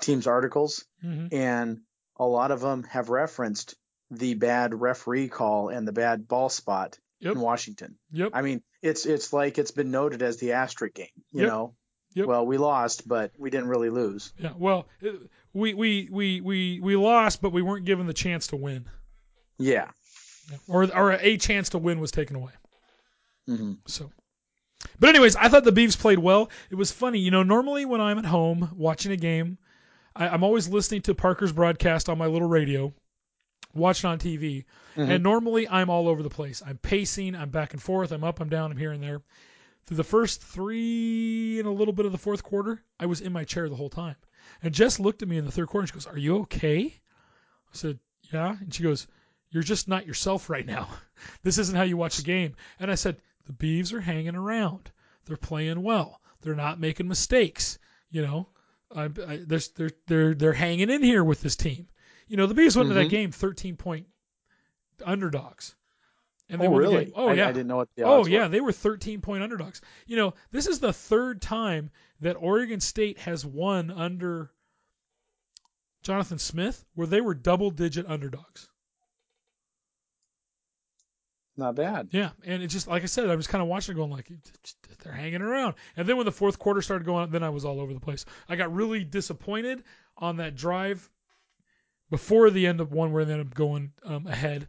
teams 0.00 0.26
articles, 0.26 0.84
hmm 1.00 1.26
and 1.32 1.80
a 2.16 2.24
lot 2.26 2.50
of 2.52 2.60
them 2.60 2.84
have 2.84 3.08
referenced 3.08 3.74
the 4.10 4.34
bad 4.34 4.74
referee 4.74 5.28
call 5.28 5.68
and 5.68 5.86
the 5.88 5.92
bad 5.92 6.28
ball 6.28 6.48
spot 6.48 6.98
Yep. 7.20 7.34
in 7.36 7.40
Washington. 7.40 7.96
Yep. 8.12 8.30
I 8.34 8.42
mean, 8.42 8.62
it's 8.82 9.06
it's 9.06 9.32
like 9.32 9.56
it's 9.58 9.70
been 9.70 9.90
noted 9.90 10.20
as 10.22 10.36
the 10.38 10.52
asterisk 10.52 10.94
game. 10.94 11.08
You 11.32 11.42
Yep. 11.42 11.48
know, 11.48 11.74
Yep. 12.14 12.26
well, 12.26 12.46
we 12.46 12.58
lost, 12.58 13.08
but 13.08 13.32
we 13.38 13.50
didn't 13.50 13.68
really 13.68 13.88
lose. 13.90 14.32
Yeah. 14.38 14.52
Well, 14.58 14.86
we 15.52 15.74
we 15.74 16.08
we 16.10 16.40
we 16.40 16.80
we 16.80 16.96
lost, 16.96 17.40
but 17.40 17.50
we 17.52 17.62
weren't 17.62 17.86
given 17.86 18.06
the 18.06 18.12
chance 18.14 18.48
to 18.48 18.56
win, 18.56 18.84
Yeah. 19.58 19.90
Or 20.68 20.84
or 20.96 21.12
a 21.12 21.36
chance 21.36 21.70
to 21.70 21.78
win 21.78 22.00
was 22.00 22.10
taken 22.10 22.36
away. 22.36 22.52
hmm 23.46 23.72
So, 23.86 24.10
but 24.98 25.08
anyways, 25.10 25.36
I 25.36 25.48
thought 25.48 25.64
the 25.64 25.72
Beavs 25.72 25.98
played 25.98 26.18
well. 26.18 26.50
It 26.70 26.74
was 26.76 26.90
funny, 26.90 27.18
you 27.18 27.30
know. 27.30 27.42
Normally, 27.42 27.84
when 27.84 28.00
I'm 28.00 28.18
at 28.18 28.24
home 28.24 28.70
watching 28.76 29.12
a 29.12 29.16
game, 29.16 29.58
I, 30.16 30.28
I'm 30.28 30.42
always 30.42 30.68
listening 30.68 31.02
to 31.02 31.14
Parker's 31.14 31.52
broadcast 31.52 32.08
on 32.08 32.18
my 32.18 32.26
little 32.26 32.48
radio, 32.48 32.92
watching 33.74 34.08
on 34.10 34.18
TV, 34.18 34.64
Mhm. 34.96 35.10
and 35.10 35.22
normally 35.22 35.68
I'm 35.68 35.90
all 35.90 36.08
over 36.08 36.22
the 36.22 36.30
place. 36.30 36.62
I'm 36.64 36.78
pacing, 36.78 37.34
I'm 37.34 37.50
back 37.50 37.72
and 37.72 37.82
forth, 37.82 38.12
I'm 38.12 38.24
up, 38.24 38.40
I'm 38.40 38.48
down, 38.48 38.70
I'm 38.70 38.76
here 38.78 38.92
and 38.92 39.02
there. 39.02 39.22
Through 39.86 39.98
the 39.98 40.04
first 40.04 40.42
three 40.42 41.58
and 41.58 41.68
a 41.68 41.70
little 41.72 41.92
bit 41.92 42.06
of 42.06 42.12
the 42.12 42.18
fourth 42.18 42.42
quarter, 42.42 42.82
I 42.98 43.06
was 43.06 43.20
in 43.20 43.32
my 43.32 43.44
chair 43.44 43.68
the 43.68 43.76
whole 43.76 43.90
time. 43.90 44.16
And 44.62 44.72
Jess 44.72 44.98
looked 45.00 45.20
at 45.22 45.28
me 45.28 45.36
in 45.36 45.44
the 45.44 45.50
third 45.52 45.68
quarter 45.68 45.82
and 45.82 45.88
she 45.88 45.94
goes, 45.94 46.06
"Are 46.06 46.16
you 46.18 46.38
okay?" 46.42 46.86
I 46.86 47.76
said, 47.76 47.98
"Yeah." 48.32 48.56
And 48.60 48.72
she 48.72 48.82
goes, 48.82 49.06
"You're 49.50 49.62
just 49.62 49.88
not 49.88 50.06
yourself 50.06 50.48
right 50.50 50.66
now. 50.66 50.88
This 51.42 51.58
isn't 51.58 51.76
how 51.76 51.84
you 51.84 51.96
watch 51.96 52.16
the 52.18 52.22
game." 52.22 52.54
And 52.78 52.90
I 52.90 52.96
said, 52.96 53.20
"The 53.46 53.52
Beavs 53.52 53.92
are 53.92 54.00
hanging 54.00 54.34
around. 54.36 54.90
They're 55.26 55.36
playing 55.36 55.82
well. 55.82 56.20
They're 56.42 56.54
not 56.56 56.80
making 56.80 57.08
mistakes. 57.08 57.78
You 58.10 58.22
know, 58.22 58.48
I, 58.94 59.04
I, 59.04 59.40
they're, 59.46 59.60
they're 59.76 59.90
they're 60.06 60.34
they're 60.34 60.52
hanging 60.52 60.90
in 60.90 61.02
here 61.02 61.24
with 61.24 61.40
this 61.40 61.56
team. 61.56 61.88
You 62.28 62.36
know, 62.36 62.46
the 62.46 62.54
Bees 62.54 62.76
went 62.76 62.88
into 62.90 63.00
that 63.00 63.06
Mhm. 63.06 63.10
game 63.10 63.30
13 63.32 63.76
point 63.76 64.06
underdogs. 65.04 65.74
And 66.50 66.60
Oh, 66.60 66.68
won 66.70 66.82
the 66.82 66.88
really? 66.88 67.04
game. 67.06 67.14
Oh, 67.16 67.28
I, 67.28 67.34
yeah. 67.34 67.48
I 67.48 67.52
didn't 67.52 67.68
know 67.68 67.76
what 67.76 67.88
the 67.96 68.02
Oh 68.02 68.26
yeah, 68.26 68.42
were. 68.42 68.48
they 68.48 68.60
were 68.60 68.72
13 68.72 69.20
point 69.22 69.42
underdogs. 69.42 69.80
You 70.06 70.16
know, 70.16 70.34
this 70.50 70.66
is 70.66 70.78
the 70.78 70.92
third 70.92 71.40
time 71.40 71.90
that 72.20 72.34
Oregon 72.38 72.80
State 72.80 73.18
has 73.20 73.46
won 73.46 73.90
under 73.90 74.50
Jonathan 76.02 76.38
Smith 76.38 76.84
where 76.94 77.06
they 77.06 77.20
were 77.22 77.34
double 77.34 77.70
digit 77.70 78.06
underdogs. 78.06 78.68
Not 81.56 81.76
bad. 81.76 82.08
Yeah, 82.10 82.30
and 82.44 82.62
it's 82.62 82.72
just 82.72 82.88
like 82.88 83.04
I 83.04 83.06
said, 83.06 83.30
I 83.30 83.36
was 83.36 83.46
kind 83.46 83.62
of 83.62 83.68
watching 83.68 83.94
it 83.94 83.96
going 83.96 84.10
like 84.10 84.30
they're 85.02 85.12
hanging 85.12 85.42
around. 85.42 85.74
And 85.96 86.08
then 86.08 86.16
when 86.16 86.26
the 86.26 86.32
fourth 86.32 86.58
quarter 86.58 86.82
started 86.82 87.04
going, 87.04 87.30
then 87.30 87.44
I 87.44 87.50
was 87.50 87.64
all 87.64 87.80
over 87.80 87.94
the 87.94 88.00
place. 88.00 88.24
I 88.48 88.56
got 88.56 88.74
really 88.74 89.04
disappointed 89.04 89.84
on 90.16 90.38
that 90.38 90.56
drive 90.56 91.08
before 92.10 92.50
the 92.50 92.66
end 92.66 92.80
of 92.80 92.92
one 92.92 93.12
where 93.12 93.24
they 93.24 93.32
ended 93.32 93.48
up 93.48 93.54
going 93.54 93.92
um, 94.04 94.26
ahead. 94.26 94.68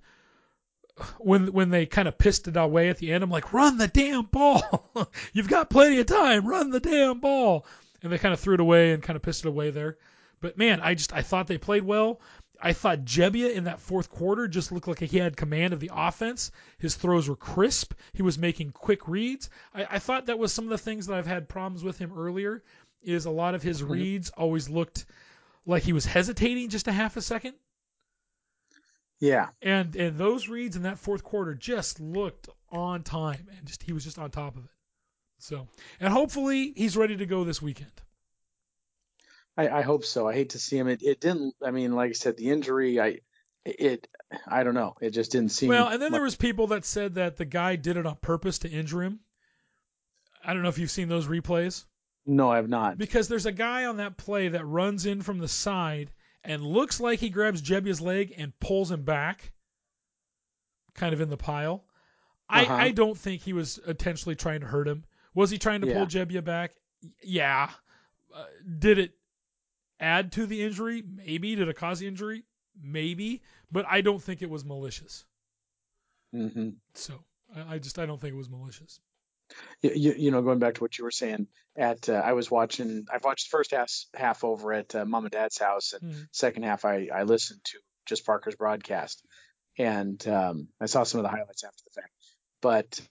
When 1.17 1.51
when 1.51 1.71
they 1.71 1.87
kind 1.87 2.07
of 2.07 2.17
pissed 2.17 2.47
it 2.47 2.55
away 2.55 2.89
at 2.89 2.99
the 2.99 3.11
end, 3.11 3.23
I'm 3.23 3.31
like, 3.31 3.51
run 3.51 3.77
the 3.77 3.87
damn 3.87 4.25
ball. 4.25 4.89
You've 5.33 5.49
got 5.49 5.71
plenty 5.71 5.99
of 5.99 6.05
time. 6.05 6.47
Run 6.47 6.69
the 6.69 6.79
damn 6.79 7.19
ball. 7.19 7.65
And 8.01 8.11
they 8.11 8.19
kind 8.19 8.33
of 8.33 8.39
threw 8.39 8.53
it 8.53 8.59
away 8.59 8.91
and 8.91 9.01
kind 9.01 9.17
of 9.17 9.23
pissed 9.23 9.43
it 9.43 9.49
away 9.49 9.71
there. 9.71 9.97
But 10.39 10.57
man, 10.57 10.79
I 10.81 10.93
just 10.93 11.11
I 11.13 11.23
thought 11.23 11.47
they 11.47 11.57
played 11.57 11.83
well. 11.83 12.21
I 12.61 12.73
thought 12.73 13.05
Gebbia 13.05 13.53
in 13.53 13.65
that 13.65 13.79
fourth 13.79 14.09
quarter 14.09 14.47
just 14.47 14.71
looked 14.71 14.87
like 14.87 14.99
he 14.99 15.17
had 15.17 15.37
command 15.37 15.73
of 15.73 15.79
the 15.79 15.91
offense. 15.93 16.51
His 16.77 16.95
throws 16.95 17.27
were 17.29 17.35
crisp. 17.35 17.93
He 18.13 18.21
was 18.21 18.37
making 18.37 18.71
quick 18.71 19.07
reads. 19.07 19.49
I, 19.73 19.85
I 19.91 19.99
thought 19.99 20.27
that 20.27 20.39
was 20.39 20.53
some 20.53 20.65
of 20.65 20.71
the 20.71 20.77
things 20.77 21.07
that 21.07 21.17
I've 21.17 21.27
had 21.27 21.49
problems 21.49 21.83
with 21.83 21.97
him 21.97 22.13
earlier. 22.17 22.63
Is 23.01 23.25
a 23.25 23.31
lot 23.31 23.53
of 23.53 23.61
his 23.61 23.81
mm-hmm. 23.81 23.91
reads 23.91 24.29
always 24.31 24.67
looked 24.67 25.05
like 25.65 25.83
he 25.83 25.93
was 25.93 26.05
hesitating 26.05 26.69
just 26.69 26.87
a 26.87 26.91
half 26.91 27.17
a 27.17 27.21
second, 27.21 27.53
Yeah. 29.19 29.49
and 29.61 29.95
and 29.95 30.17
those 30.17 30.47
reads 30.47 30.75
in 30.75 30.83
that 30.83 30.97
fourth 30.97 31.23
quarter 31.23 31.53
just 31.53 31.99
looked 31.99 32.49
on 32.71 33.03
time, 33.03 33.47
and 33.57 33.67
just 33.67 33.83
he 33.83 33.93
was 33.93 34.03
just 34.03 34.17
on 34.17 34.31
top 34.31 34.55
of 34.57 34.65
it. 34.65 34.71
So, 35.37 35.67
and 35.99 36.11
hopefully 36.11 36.73
he's 36.75 36.97
ready 36.97 37.17
to 37.17 37.25
go 37.25 37.43
this 37.43 37.61
weekend. 37.61 37.91
I, 39.57 39.69
I 39.69 39.81
hope 39.81 40.05
so. 40.05 40.27
I 40.27 40.33
hate 40.33 40.49
to 40.51 40.59
see 40.59 40.77
him. 40.77 40.87
It, 40.87 41.01
it 41.01 41.21
didn't. 41.21 41.55
I 41.63 41.71
mean, 41.71 41.93
like 41.93 42.09
I 42.09 42.13
said, 42.13 42.37
the 42.37 42.49
injury. 42.49 42.99
I 42.99 43.19
it. 43.65 44.07
I 44.47 44.63
don't 44.63 44.73
know. 44.73 44.95
It 45.01 45.11
just 45.11 45.31
didn't 45.31 45.51
seem. 45.51 45.69
Well, 45.69 45.87
and 45.87 46.01
then 46.01 46.11
there 46.11 46.21
was 46.21 46.35
people 46.35 46.67
that 46.67 46.85
said 46.85 47.15
that 47.15 47.37
the 47.37 47.45
guy 47.45 47.75
did 47.75 47.97
it 47.97 48.05
on 48.05 48.15
purpose 48.17 48.59
to 48.59 48.69
injure 48.69 49.03
him. 49.03 49.19
I 50.43 50.53
don't 50.53 50.61
know 50.61 50.69
if 50.69 50.77
you've 50.77 50.91
seen 50.91 51.07
those 51.07 51.27
replays 51.27 51.85
No, 52.25 52.51
I 52.51 52.57
have 52.57 52.69
not. 52.69 52.97
because 52.97 53.27
there's 53.27 53.47
a 53.47 53.51
guy 53.51 53.85
on 53.85 53.97
that 53.97 54.15
play 54.17 54.49
that 54.49 54.63
runs 54.65 55.07
in 55.07 55.21
from 55.23 55.39
the 55.39 55.47
side 55.47 56.11
and 56.43 56.61
looks 56.61 56.99
like 56.99 57.19
he 57.19 57.29
grabs 57.29 57.63
Gebbia's 57.63 57.99
leg 57.99 58.33
and 58.37 58.57
pulls 58.59 58.91
him 58.91 59.03
back, 59.03 59.51
kind 60.93 61.13
of 61.13 61.21
in 61.21 61.29
the 61.29 61.37
pile. 61.37 61.83
Uh-huh. 62.47 62.71
I, 62.71 62.85
I 62.85 62.91
don't 62.91 63.17
think 63.17 63.41
he 63.41 63.53
was 63.53 63.79
intentionally 63.87 64.35
trying 64.35 64.59
to 64.59 64.67
hurt 64.67 64.87
him. 64.87 65.03
Was 65.33 65.49
he 65.49 65.57
trying 65.57 65.81
to 65.81 65.87
pull 65.87 66.05
Gebbia 66.05 66.43
back? 66.43 66.71
Yeah. 67.23 67.69
Uh, 68.33 68.43
did 68.77 68.99
it 68.99 69.13
add 69.99 70.31
to 70.34 70.45
the 70.45 70.63
injury? 70.63 71.03
Maybe. 71.08 71.55
Did 71.55 71.67
it 71.67 71.77
cause 71.77 71.99
the 71.99 72.08
injury? 72.08 72.43
Maybe. 72.81 73.41
But 73.71 73.86
I 73.88 74.01
don't 74.01 74.21
think 74.21 74.41
it 74.41 74.49
was 74.49 74.65
malicious. 74.65 75.25
hmm 76.31 76.69
So 76.93 77.23
I, 77.55 77.75
I 77.75 77.79
just 77.79 77.97
I 77.99 78.05
don't 78.05 78.19
think 78.19 78.34
it 78.34 78.38
was 78.38 78.49
malicious. 78.49 78.99
You, 79.81 79.91
you, 79.95 80.13
you 80.17 80.31
know, 80.31 80.41
going 80.41 80.60
back 80.60 80.75
to 80.75 80.81
what 80.81 80.97
you 80.97 81.03
were 81.03 81.12
saying, 81.12 81.47
at 81.77 82.10
uh, 82.10 82.13
I 82.13 82.34
was 82.34 82.49
watching. 82.49 83.05
I've 83.13 83.23
watched 83.23 83.49
the 83.49 83.58
first 83.58 83.71
half 83.71 83.91
half 84.13 84.43
over 84.43 84.73
at 84.73 84.95
uh, 84.95 85.05
mom 85.05 85.25
and 85.25 85.31
dad's 85.31 85.58
house, 85.60 85.93
and 85.93 86.01
Mhm. 86.01 86.27
second 86.31 86.63
half 86.63 86.84
I 86.86 87.08
I 87.13 87.23
listened 87.23 87.62
to 87.65 87.79
just 88.05 88.25
Parker's 88.25 88.55
broadcast, 88.55 89.23
and 89.77 90.25
um, 90.27 90.67
I 90.81 90.88
saw 90.88 91.03
some 91.03 91.19
of 91.19 91.23
the 91.23 91.29
highlights 91.29 91.63
after 91.63 91.84
the 91.86 92.01
fact. 92.01 92.12
But 92.62 93.01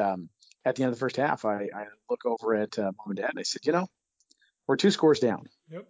um, 0.00 0.28
at 0.64 0.76
the 0.76 0.82
end 0.82 0.92
of 0.92 0.96
the 0.98 1.00
first 1.00 1.16
half, 1.16 1.44
I, 1.44 1.68
I 1.74 1.86
look 2.10 2.26
over 2.26 2.54
at 2.54 2.78
uh, 2.78 2.92
mom 2.98 3.08
and 3.08 3.16
dad, 3.16 3.30
and 3.30 3.38
I 3.38 3.42
said, 3.42 3.64
you 3.64 3.72
know, 3.72 3.86
we're 4.66 4.76
two 4.76 4.90
scores 4.90 5.20
down. 5.20 5.46
Yep. 5.70 5.86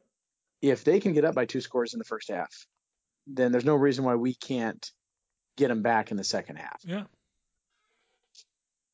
If 0.62 0.84
they 0.84 1.00
can 1.00 1.12
get 1.12 1.24
up 1.24 1.34
by 1.34 1.44
two 1.46 1.60
scores 1.60 1.92
in 1.94 1.98
the 1.98 2.04
first 2.04 2.30
half, 2.30 2.66
then 3.26 3.52
there's 3.52 3.64
no 3.64 3.74
reason 3.74 4.04
why 4.04 4.14
we 4.14 4.34
can't 4.34 4.90
get 5.56 5.68
them 5.68 5.82
back 5.82 6.10
in 6.10 6.16
the 6.16 6.24
second 6.24 6.56
half. 6.56 6.80
Yeah. 6.84 7.04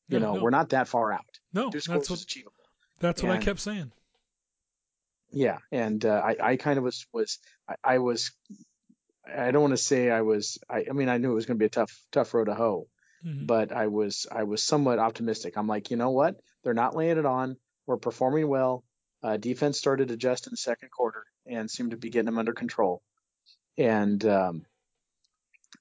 You 0.09 0.19
Yeah, 0.19 0.19
know, 0.19 0.35
no. 0.35 0.43
we're 0.43 0.49
not 0.49 0.69
that 0.69 0.87
far 0.87 1.11
out. 1.11 1.25
No, 1.53 1.69
Two 1.69 1.79
scores 1.79 1.99
that's 1.99 2.09
what 2.09 2.19
is 2.19 2.23
achievable. 2.23 2.53
that's 2.99 3.23
what 3.23 3.31
I 3.31 3.37
kept 3.37 3.59
saying. 3.59 3.91
Yeah, 5.31 5.57
and 5.71 6.03
uh, 6.05 6.21
I, 6.23 6.35
I 6.51 6.55
kind 6.57 6.77
of 6.77 6.83
was 6.83 7.07
was 7.11 7.39
I, 7.67 7.75
I 7.83 7.97
was 7.99 8.31
I 9.25 9.51
don't 9.51 9.61
want 9.63 9.71
to 9.73 9.77
say 9.83 10.11
I 10.11 10.21
was 10.21 10.59
I, 10.69 10.85
I 10.89 10.93
mean 10.93 11.09
I 11.09 11.17
knew 11.17 11.31
it 11.31 11.35
was 11.35 11.45
going 11.45 11.57
to 11.57 11.59
be 11.59 11.65
a 11.65 11.69
tough 11.69 11.91
tough 12.11 12.33
road 12.33 12.45
to 12.45 12.53
hoe, 12.53 12.87
Mhm. 13.25 13.47
but 13.47 13.71
I 13.71 13.87
was 13.87 14.27
I 14.31 14.43
was 14.43 14.61
somewhat 14.61 14.99
optimistic. 14.99 15.57
I'm 15.57 15.67
like, 15.67 15.89
you 15.91 15.97
know 15.97 16.11
what? 16.11 16.35
They're 16.63 16.73
not 16.73 16.95
laying 16.95 17.17
it 17.17 17.25
on. 17.25 17.57
We're 17.87 17.97
performing 17.97 18.47
well. 18.47 18.83
Uh, 19.23 19.37
defense 19.37 19.77
started 19.77 20.09
to 20.09 20.15
adjust 20.15 20.47
in 20.47 20.51
the 20.51 20.57
second 20.57 20.91
quarter 20.91 21.25
and 21.45 21.71
seemed 21.71 21.91
to 21.91 21.97
be 21.97 22.09
getting 22.09 22.25
them 22.25 22.37
under 22.37 22.53
control, 22.53 23.01
and 23.77 24.23
um, 24.25 24.65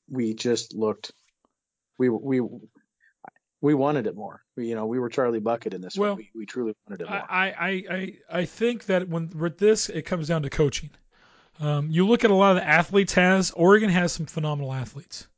we 0.09 0.35
just 0.35 0.75
looked 0.75 1.13
we 1.99 2.09
we 2.09 2.41
we 3.61 3.75
wanted 3.75 4.07
it 4.07 4.15
more. 4.15 4.43
We, 4.57 4.69
you 4.69 4.75
know, 4.75 4.87
we 4.87 4.99
were 4.99 5.09
Charlie 5.09 5.41
Bucket 5.41 5.75
in 5.75 5.81
this 5.81 5.97
Well, 5.97 6.13
one. 6.13 6.19
We, 6.19 6.31
we 6.41 6.47
truly 6.47 6.75
wanted 6.87 7.03
it 7.03 7.09
more. 7.09 7.25
I, 7.29 7.51
I, 7.51 7.85
I, 7.91 8.17
I 8.41 8.45
think 8.45 8.87
that 8.87 9.09
when 9.09 9.31
with 9.31 9.59
this, 9.59 9.89
it 9.89 10.03
comes 10.03 10.29
down 10.29 10.43
to 10.43 10.51
coaching. 10.51 10.91
Um, 11.61 11.89
you 11.91 12.07
look 12.07 12.25
at 12.25 12.31
a 12.31 12.35
lot 12.35 12.57
of 12.57 12.63
the 12.63 12.69
athletes 12.69 13.13
has 13.15 13.51
Oregon 13.53 13.89
has 13.91 14.13
some 14.13 14.27
phenomenal 14.27 14.73
athletes. 14.73 15.29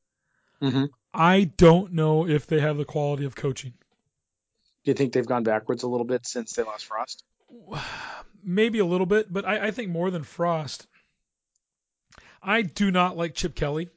Mhm. 0.62 0.88
I 1.12 1.44
don't 1.44 1.92
know 1.92 2.26
if 2.26 2.46
they 2.46 2.60
have 2.60 2.76
the 2.76 2.84
quality 2.84 3.24
of 3.24 3.34
coaching. 3.34 3.74
Do 4.84 4.90
you 4.90 4.94
think 4.94 5.12
they've 5.12 5.26
gone 5.26 5.44
backwards 5.44 5.82
a 5.82 5.88
little 5.88 6.06
bit 6.06 6.26
since 6.26 6.52
they 6.52 6.62
lost 6.62 6.86
Frost? 6.86 7.24
Maybe 8.42 8.78
a 8.78 8.84
little 8.84 9.06
bit, 9.06 9.32
but 9.32 9.44
I, 9.46 9.68
I 9.68 9.70
think 9.70 9.90
more 9.90 10.10
than 10.10 10.22
Frost. 10.22 10.86
I 12.42 12.62
do 12.62 12.90
not 12.90 13.16
like 13.16 13.34
Chip 13.34 13.54
Kelly. 13.54 13.88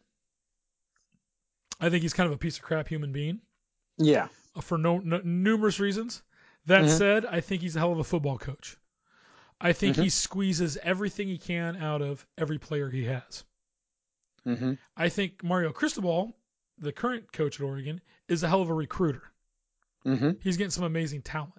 I 1.79 1.89
think 1.89 2.01
he's 2.01 2.13
kind 2.13 2.27
of 2.27 2.33
a 2.33 2.37
piece 2.37 2.57
of 2.57 2.63
crap 2.63 2.87
human 2.87 3.11
being 3.11 3.41
Yeah. 3.97 4.29
uh, 4.55 4.61
for 4.61 4.77
no, 4.77 4.99
no 4.99 5.19
numerous 5.23 5.79
reasons. 5.79 6.23
That 6.65 6.85
Mhm. 6.85 6.97
said, 6.97 7.25
I 7.25 7.41
think 7.41 7.61
he's 7.61 7.75
a 7.75 7.79
hell 7.79 7.91
of 7.91 7.99
a 7.99 8.03
football 8.03 8.37
coach. 8.37 8.77
I 9.59 9.73
think 9.73 9.95
Mhm. 9.97 10.03
he 10.03 10.09
squeezes 10.09 10.77
everything 10.77 11.27
he 11.27 11.37
can 11.37 11.75
out 11.77 12.01
of 12.01 12.25
every 12.37 12.57
player 12.59 12.89
he 12.89 13.03
has. 13.05 13.43
Mm-hmm. 14.45 14.73
I 14.95 15.09
think 15.09 15.43
Mario 15.43 15.71
Cristobal, 15.73 16.35
the 16.77 16.91
current 16.93 17.31
coach 17.33 17.59
at 17.59 17.63
Oregon, 17.65 18.01
is 18.27 18.43
a 18.43 18.47
hell 18.47 18.61
of 18.61 18.69
a 18.69 18.73
recruiter. 18.73 19.23
Mm-hmm. 20.05 20.39
He's 20.41 20.57
getting 20.57 20.71
some 20.71 20.83
amazing 20.85 21.21
talent. 21.23 21.53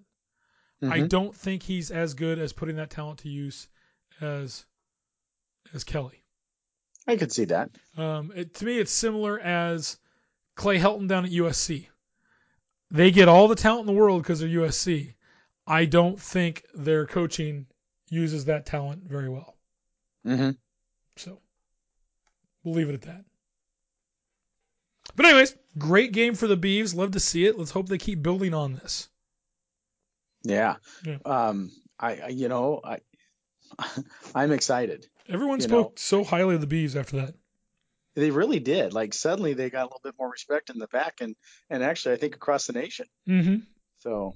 I 0.83 1.01
don't 1.01 1.35
think 1.35 1.63
he's 1.63 1.91
as 1.91 2.15
good 2.15 2.39
as 2.39 2.53
putting 2.53 2.77
that 2.77 2.91
talent 2.91 3.21
to 3.21 3.29
use 3.29 3.69
as 4.21 4.65
as 5.75 5.85
Kelly. 5.85 6.23
I 7.07 7.17
could 7.17 7.33
see 7.33 7.47
that. 7.47 7.71
Um, 7.97 8.33
it, 8.35 8.55
to 8.55 8.65
me, 8.65 8.79
it's 8.79 8.93
similar 8.93 9.41
as 9.41 9.99
Clay 10.55 10.79
Helton 10.79 11.09
down 11.09 11.25
at 11.25 11.31
USC. 11.31 11.89
They 12.91 13.11
get 13.11 13.29
all 13.29 13.49
the 13.49 13.55
talent 13.55 13.89
in 13.89 13.95
the 13.95 14.01
world 14.01 14.23
because 14.23 14.41
they're 14.41 14.49
USC. 14.49 15.15
I 15.67 15.85
don't 15.85 16.21
think 16.21 16.65
their 16.75 17.07
coaching 17.07 17.67
uses 18.09 18.47
that 18.47 18.67
talent 18.67 19.05
very 19.05 19.29
well. 19.29 19.57
Mm-hmm. 20.27 20.51
So 21.17 21.41
we'll 22.63 22.75
leave 22.75 22.89
it 22.89 22.95
at 22.95 23.03
that. 23.03 23.25
But 25.17 25.27
anyways, 25.27 25.55
great 25.77 26.13
game 26.13 26.35
for 26.35 26.47
the 26.47 26.57
Beavs. 26.57 26.95
Love 26.95 27.13
to 27.13 27.21
see 27.21 27.45
it. 27.47 27.59
Let's 27.59 27.71
hope 27.71 27.89
they 27.89 27.99
keep 27.99 28.23
building 28.23 28.55
on 28.55 28.75
this. 28.75 29.09
Yeah. 30.43 30.77
Yeah. 31.05 31.19
Um. 31.25 31.71
I. 31.99 32.29
You 32.29 32.49
know. 32.49 32.81
I. 32.85 32.99
I'm 34.35 34.53
excited. 34.53 35.07
Everyone 35.29 35.61
spoke 35.61 35.87
know- 35.91 35.93
so 35.97 36.25
highly 36.25 36.55
of 36.55 36.61
the 36.61 36.67
bees 36.67 36.97
after 36.97 37.17
that. 37.19 37.35
They 38.15 38.31
really 38.31 38.59
did. 38.59 38.93
Like 38.95 39.15
suddenly 39.15 39.55
they 39.55 39.71
got 39.71 39.83
a 39.83 39.85
little 39.85 40.01
bit 40.03 40.15
more 40.19 40.31
respect 40.31 40.71
in 40.71 40.79
the 40.79 40.89
back, 40.89 41.21
and 41.21 41.37
and 41.71 41.83
actually 41.85 42.15
I 42.15 42.19
think 42.19 42.35
across 42.35 42.67
the 42.67 42.73
nation. 42.73 43.07
Mm-hmm. 43.29 43.57
So, 43.99 44.35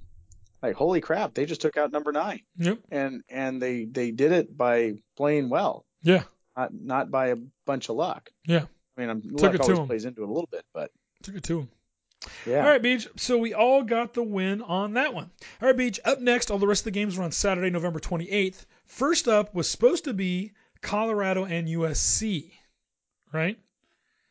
like 0.62 0.76
holy 0.76 1.00
crap, 1.00 1.34
they 1.34 1.46
just 1.46 1.61
took 1.62 1.76
out 1.76 1.90
number 1.92 2.12
nine, 2.12 2.40
Yep. 2.59 2.78
and 2.92 3.22
and 3.28 3.61
they 3.61 3.84
they 3.86 4.11
did 4.12 4.30
it 4.32 4.57
by 4.57 4.94
playing 5.16 5.48
well, 5.48 5.84
Yeah. 6.03 6.24
not 6.57 6.70
not 6.74 7.11
by 7.11 7.28
a 7.28 7.36
bunch 7.66 7.88
of 7.88 7.96
luck. 7.96 8.30
Yeah. 8.46 8.66
I 8.96 9.00
mean, 9.00 9.09
I'm, 9.11 9.22
Took 9.22 9.40
luck 9.40 9.55
it 9.55 9.57
to 9.59 9.62
always 9.62 9.78
'em. 9.78 9.86
plays 9.86 10.05
into 10.05 10.22
it 10.22 10.28
a 10.28 10.32
little 10.32 10.48
bit, 10.53 10.64
but 10.74 10.90
Took 11.22 11.36
it 11.36 11.42
to 11.44 11.61
him. 11.61 11.68
Yeah. 12.46 12.64
All 12.64 12.70
right, 12.70 12.82
Beach. 12.82 13.08
So 13.16 13.38
we 13.38 13.54
all 13.54 13.82
got 13.82 14.14
the 14.14 14.22
win 14.22 14.62
on 14.62 14.94
that 14.94 15.14
one. 15.14 15.30
All 15.60 15.68
right, 15.68 15.76
Beach. 15.76 16.00
Up 16.04 16.20
next, 16.20 16.50
all 16.50 16.58
the 16.58 16.66
rest 16.66 16.82
of 16.82 16.84
the 16.86 16.90
games 16.92 17.16
were 17.16 17.24
on 17.24 17.32
Saturday, 17.32 17.70
November 17.70 18.00
28th. 18.00 18.64
First 18.86 19.28
up 19.28 19.54
was 19.54 19.68
supposed 19.68 20.04
to 20.04 20.14
be 20.14 20.52
Colorado 20.80 21.44
and 21.44 21.68
USC, 21.68 22.52
right? 23.32 23.58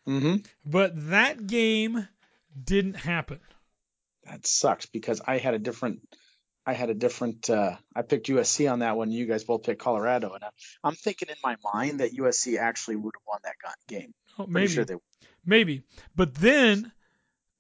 Mm-hmm. 0.08 0.38
But 0.66 1.10
that 1.10 1.48
game 1.48 2.08
didn't 2.64 2.96
happen. 2.96 3.40
That 4.26 4.46
sucks 4.46 4.86
because 4.86 5.22
I 5.26 5.38
had 5.38 5.54
a 5.54 5.60
different 5.60 6.02
I 6.66 6.74
had 6.74 6.90
a 6.90 6.94
different. 6.94 7.50
Uh, 7.50 7.76
I 7.96 8.04
picked 8.04 8.28
USC 8.28 8.72
on 8.72 8.80
that 8.80 8.96
one. 8.96 9.12
You 9.12 9.26
guys 9.26 9.44
both 9.44 9.64
picked 9.64 9.82
Colorado, 9.82 10.34
and 10.34 10.44
I'm 10.84 10.96
thinking 10.96 11.30
in 11.30 11.36
my 11.44 11.56
mind 11.74 12.00
that 12.02 12.14
USC 12.14 12.58
actually 12.58 12.98
would 12.98 13.14
have 13.16 13.24
won 13.28 13.40
that 13.44 13.56
game. 13.88 14.14
Oh, 14.38 14.46
maybe, 14.48 14.68
sure 14.68 14.86
they. 14.86 14.96
maybe. 15.46 15.84
But 16.16 16.36
then 16.36 16.92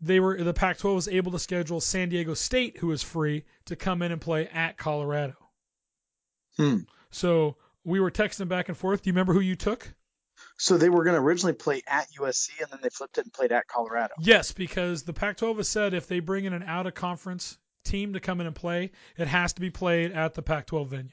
they 0.01 0.19
were 0.19 0.41
the 0.41 0.53
Pac-12 0.53 0.95
was 0.95 1.07
able 1.07 1.31
to 1.31 1.39
schedule 1.39 1.79
San 1.79 2.09
Diego 2.09 2.33
State, 2.33 2.77
who 2.77 2.87
was 2.87 3.03
free, 3.03 3.45
to 3.65 3.75
come 3.75 4.01
in 4.01 4.11
and 4.11 4.19
play 4.19 4.47
at 4.47 4.77
Colorado. 4.77 5.35
Hmm. 6.57 6.79
So 7.11 7.57
we 7.83 7.99
were 7.99 8.11
texting 8.11 8.47
back 8.47 8.67
and 8.67 8.77
forth. 8.77 9.03
Do 9.03 9.09
you 9.09 9.13
remember 9.13 9.33
who 9.33 9.39
you 9.39 9.55
took? 9.55 9.93
So 10.57 10.77
they 10.77 10.89
were 10.89 11.03
going 11.03 11.15
to 11.15 11.21
originally 11.21 11.53
play 11.53 11.83
at 11.87 12.07
USC, 12.19 12.49
and 12.61 12.71
then 12.71 12.79
they 12.81 12.89
flipped 12.89 13.17
it 13.17 13.25
and 13.25 13.33
played 13.33 13.51
at 13.51 13.67
Colorado. 13.67 14.13
Yes, 14.19 14.51
because 14.51 15.03
the 15.03 15.13
Pac-12 15.13 15.57
has 15.57 15.69
said 15.69 15.93
if 15.93 16.07
they 16.07 16.19
bring 16.19 16.45
in 16.45 16.53
an 16.53 16.63
out-of-conference 16.63 17.57
team 17.83 18.13
to 18.13 18.19
come 18.19 18.41
in 18.41 18.47
and 18.47 18.55
play, 18.55 18.91
it 19.17 19.27
has 19.27 19.53
to 19.53 19.61
be 19.61 19.69
played 19.69 20.11
at 20.11 20.33
the 20.33 20.41
Pac-12 20.41 20.87
venue. 20.87 21.11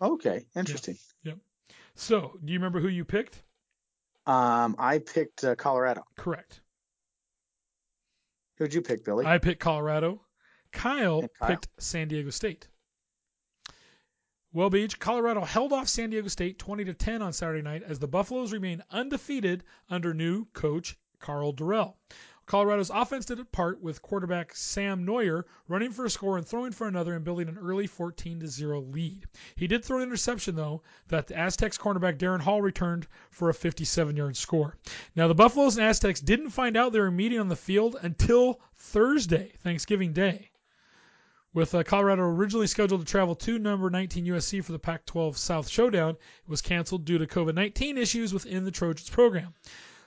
Okay, 0.00 0.46
interesting. 0.54 0.98
Yep. 1.24 1.38
So, 1.94 2.38
do 2.44 2.52
you 2.52 2.58
remember 2.58 2.80
who 2.80 2.88
you 2.88 3.04
picked? 3.04 3.42
Um, 4.26 4.76
I 4.78 4.98
picked 4.98 5.44
uh, 5.44 5.54
Colorado. 5.54 6.04
Correct. 6.16 6.60
Who'd 8.58 8.74
you 8.74 8.82
pick, 8.82 9.04
Billy? 9.04 9.26
I 9.26 9.38
picked 9.38 9.60
Colorado. 9.60 10.22
Kyle, 10.72 11.28
Kyle. 11.38 11.48
picked 11.48 11.68
San 11.78 12.08
Diego 12.08 12.30
State. 12.30 12.68
Well, 14.52 14.70
Beach, 14.70 14.98
Colorado 14.98 15.42
held 15.42 15.72
off 15.72 15.88
San 15.88 16.10
Diego 16.10 16.28
State 16.28 16.58
20 16.58 16.84
to 16.86 16.94
10 16.94 17.20
on 17.20 17.32
Saturday 17.32 17.62
night 17.62 17.82
as 17.82 17.98
the 17.98 18.08
Buffaloes 18.08 18.52
remain 18.52 18.82
undefeated 18.90 19.64
under 19.90 20.14
new 20.14 20.46
coach 20.54 20.96
Karl 21.18 21.52
Dorrell. 21.52 21.94
Colorado's 22.46 22.90
offense 22.90 23.24
did 23.24 23.40
its 23.40 23.48
part 23.50 23.82
with 23.82 24.02
quarterback 24.02 24.54
Sam 24.54 25.04
Noyer 25.04 25.44
running 25.66 25.90
for 25.90 26.04
a 26.04 26.10
score 26.10 26.38
and 26.38 26.46
throwing 26.46 26.70
for 26.70 26.86
another 26.86 27.14
and 27.14 27.24
building 27.24 27.48
an 27.48 27.58
early 27.58 27.88
14 27.88 28.38
to 28.38 28.46
0 28.46 28.82
lead. 28.82 29.26
He 29.56 29.66
did 29.66 29.84
throw 29.84 29.96
an 29.96 30.04
interception 30.04 30.54
though 30.54 30.82
that 31.08 31.26
the 31.26 31.36
Aztecs 31.36 31.76
cornerback 31.76 32.18
Darren 32.18 32.40
Hall 32.40 32.62
returned 32.62 33.08
for 33.30 33.50
a 33.50 33.52
57-yard 33.52 34.36
score. 34.36 34.76
Now 35.16 35.26
the 35.26 35.34
Buffaloes 35.34 35.76
and 35.76 35.84
Aztecs 35.84 36.20
didn't 36.20 36.50
find 36.50 36.76
out 36.76 36.92
they 36.92 37.00
were 37.00 37.10
meeting 37.10 37.40
on 37.40 37.48
the 37.48 37.56
field 37.56 37.96
until 38.00 38.60
Thursday, 38.76 39.52
Thanksgiving 39.64 40.12
Day. 40.12 40.52
With 41.52 41.74
uh, 41.74 41.82
Colorado 41.82 42.22
originally 42.22 42.68
scheduled 42.68 43.00
to 43.00 43.10
travel 43.10 43.34
to 43.34 43.58
number 43.58 43.90
19 43.90 44.24
USC 44.26 44.62
for 44.62 44.70
the 44.70 44.78
Pac 44.78 45.04
12 45.06 45.36
South 45.36 45.68
Showdown, 45.68 46.10
it 46.10 46.48
was 46.48 46.62
canceled 46.62 47.04
due 47.04 47.18
to 47.18 47.26
COVID 47.26 47.54
19 47.54 47.98
issues 47.98 48.32
within 48.32 48.64
the 48.64 48.70
Trojans 48.70 49.10
program. 49.10 49.54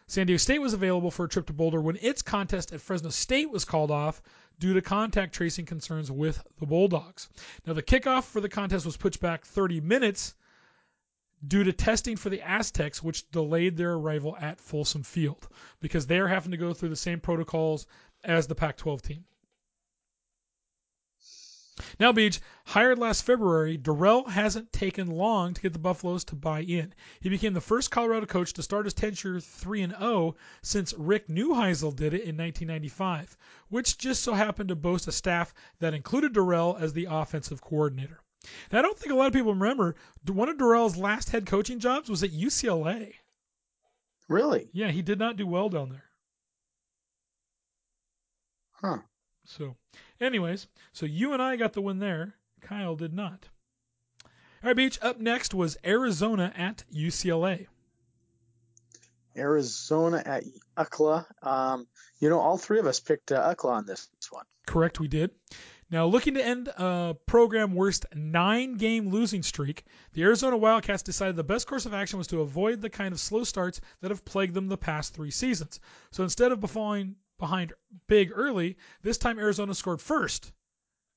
San 0.09 0.25
Diego 0.25 0.37
State 0.37 0.59
was 0.59 0.73
available 0.73 1.11
for 1.11 1.25
a 1.25 1.29
trip 1.29 1.45
to 1.45 1.53
Boulder 1.53 1.79
when 1.79 1.99
its 2.01 2.23
contest 2.23 2.73
at 2.73 2.81
Fresno 2.81 3.11
State 3.11 3.51
was 3.51 3.63
called 3.63 3.91
off 3.91 4.23
due 4.57 4.73
to 4.73 4.81
contact 4.81 5.35
tracing 5.35 5.67
concerns 5.67 6.09
with 6.09 6.43
the 6.59 6.65
Bulldogs. 6.65 7.29
Now, 7.67 7.73
the 7.73 7.83
kickoff 7.83 8.23
for 8.23 8.41
the 8.41 8.49
contest 8.49 8.87
was 8.87 8.97
pushed 8.97 9.19
back 9.19 9.45
30 9.45 9.81
minutes 9.81 10.33
due 11.47 11.63
to 11.63 11.71
testing 11.71 12.15
for 12.15 12.31
the 12.31 12.41
Aztecs, 12.41 13.03
which 13.03 13.29
delayed 13.29 13.77
their 13.77 13.93
arrival 13.93 14.35
at 14.35 14.59
Folsom 14.59 15.03
Field 15.03 15.47
because 15.79 16.07
they 16.07 16.17
are 16.17 16.27
having 16.27 16.51
to 16.51 16.57
go 16.57 16.73
through 16.73 16.89
the 16.89 16.95
same 16.95 17.19
protocols 17.19 17.85
as 18.23 18.47
the 18.47 18.55
Pac 18.55 18.77
12 18.77 19.03
team. 19.03 19.25
Now, 21.99 22.11
Beach, 22.11 22.41
hired 22.65 22.99
last 22.99 23.23
February, 23.23 23.77
Dorrell 23.77 24.27
hasn't 24.27 24.73
taken 24.73 25.07
long 25.07 25.53
to 25.53 25.61
get 25.61 25.73
the 25.73 25.79
Buffaloes 25.79 26.23
to 26.25 26.35
buy 26.35 26.61
in. 26.61 26.93
He 27.21 27.29
became 27.29 27.53
the 27.53 27.61
first 27.61 27.89
Colorado 27.89 28.25
coach 28.25 28.53
to 28.53 28.63
start 28.63 28.85
his 28.85 28.93
tenure 28.93 29.39
3 29.39 29.81
and 29.83 29.95
0 29.97 30.35
since 30.61 30.93
Rick 30.93 31.27
Neuheisel 31.27 31.95
did 31.95 32.13
it 32.13 32.23
in 32.23 32.37
1995, 32.37 33.37
which 33.69 33.97
just 33.97 34.23
so 34.23 34.33
happened 34.33 34.69
to 34.69 34.75
boast 34.75 35.07
a 35.07 35.11
staff 35.11 35.53
that 35.79 35.93
included 35.93 36.33
Dorrell 36.33 36.79
as 36.79 36.93
the 36.93 37.07
offensive 37.09 37.61
coordinator. 37.61 38.19
Now, 38.71 38.79
I 38.79 38.81
don't 38.81 38.97
think 38.97 39.11
a 39.11 39.15
lot 39.15 39.27
of 39.27 39.33
people 39.33 39.53
remember 39.53 39.95
one 40.27 40.49
of 40.49 40.57
Dorrell's 40.57 40.97
last 40.97 41.29
head 41.29 41.45
coaching 41.45 41.79
jobs 41.79 42.09
was 42.09 42.23
at 42.23 42.31
UCLA. 42.31 43.13
Really? 44.27 44.69
Yeah, 44.73 44.91
he 44.91 45.01
did 45.01 45.19
not 45.19 45.37
do 45.37 45.47
well 45.47 45.69
down 45.69 45.89
there. 45.89 46.09
Huh. 48.73 48.99
So, 49.45 49.75
anyways, 50.21 50.67
so 50.93 51.05
you 51.05 51.33
and 51.33 51.41
I 51.41 51.55
got 51.55 51.73
the 51.73 51.81
win 51.81 51.99
there. 51.99 52.35
Kyle 52.61 52.95
did 52.95 53.13
not. 53.13 53.47
All 54.61 54.69
right, 54.69 54.75
Beach. 54.75 54.99
Up 55.01 55.19
next 55.19 55.53
was 55.53 55.77
Arizona 55.85 56.51
at 56.55 56.83
UCLA. 56.93 57.67
Arizona 59.37 60.21
at 60.25 60.43
UCLA. 60.77 61.25
Um, 61.41 61.87
you 62.19 62.29
know, 62.29 62.39
all 62.39 62.57
three 62.57 62.79
of 62.79 62.85
us 62.85 62.99
picked 62.99 63.31
uh, 63.31 63.55
UCLA 63.55 63.71
on 63.71 63.85
this 63.85 64.09
one. 64.29 64.45
Correct, 64.67 64.99
we 64.99 65.07
did. 65.07 65.31
Now, 65.91 66.05
looking 66.05 66.35
to 66.35 66.45
end 66.45 66.67
a 66.67 67.15
program 67.25 67.73
worst 67.73 68.05
nine 68.13 68.75
game 68.75 69.09
losing 69.09 69.41
streak, 69.41 69.85
the 70.13 70.21
Arizona 70.21 70.55
Wildcats 70.55 71.01
decided 71.01 71.35
the 71.35 71.43
best 71.43 71.65
course 71.65 71.87
of 71.87 71.95
action 71.95 72.19
was 72.19 72.27
to 72.27 72.41
avoid 72.41 72.79
the 72.79 72.91
kind 72.91 73.11
of 73.11 73.19
slow 73.19 73.43
starts 73.43 73.81
that 74.01 74.11
have 74.11 74.23
plagued 74.23 74.53
them 74.53 74.67
the 74.67 74.77
past 74.77 75.15
three 75.15 75.31
seasons. 75.31 75.79
So 76.11 76.23
instead 76.23 76.51
of 76.51 76.69
falling 76.69 77.15
behind 77.39 77.73
big 78.07 78.31
early, 78.33 78.77
this 79.01 79.17
time 79.17 79.39
Arizona 79.39 79.73
scored 79.73 80.01
first 80.01 80.51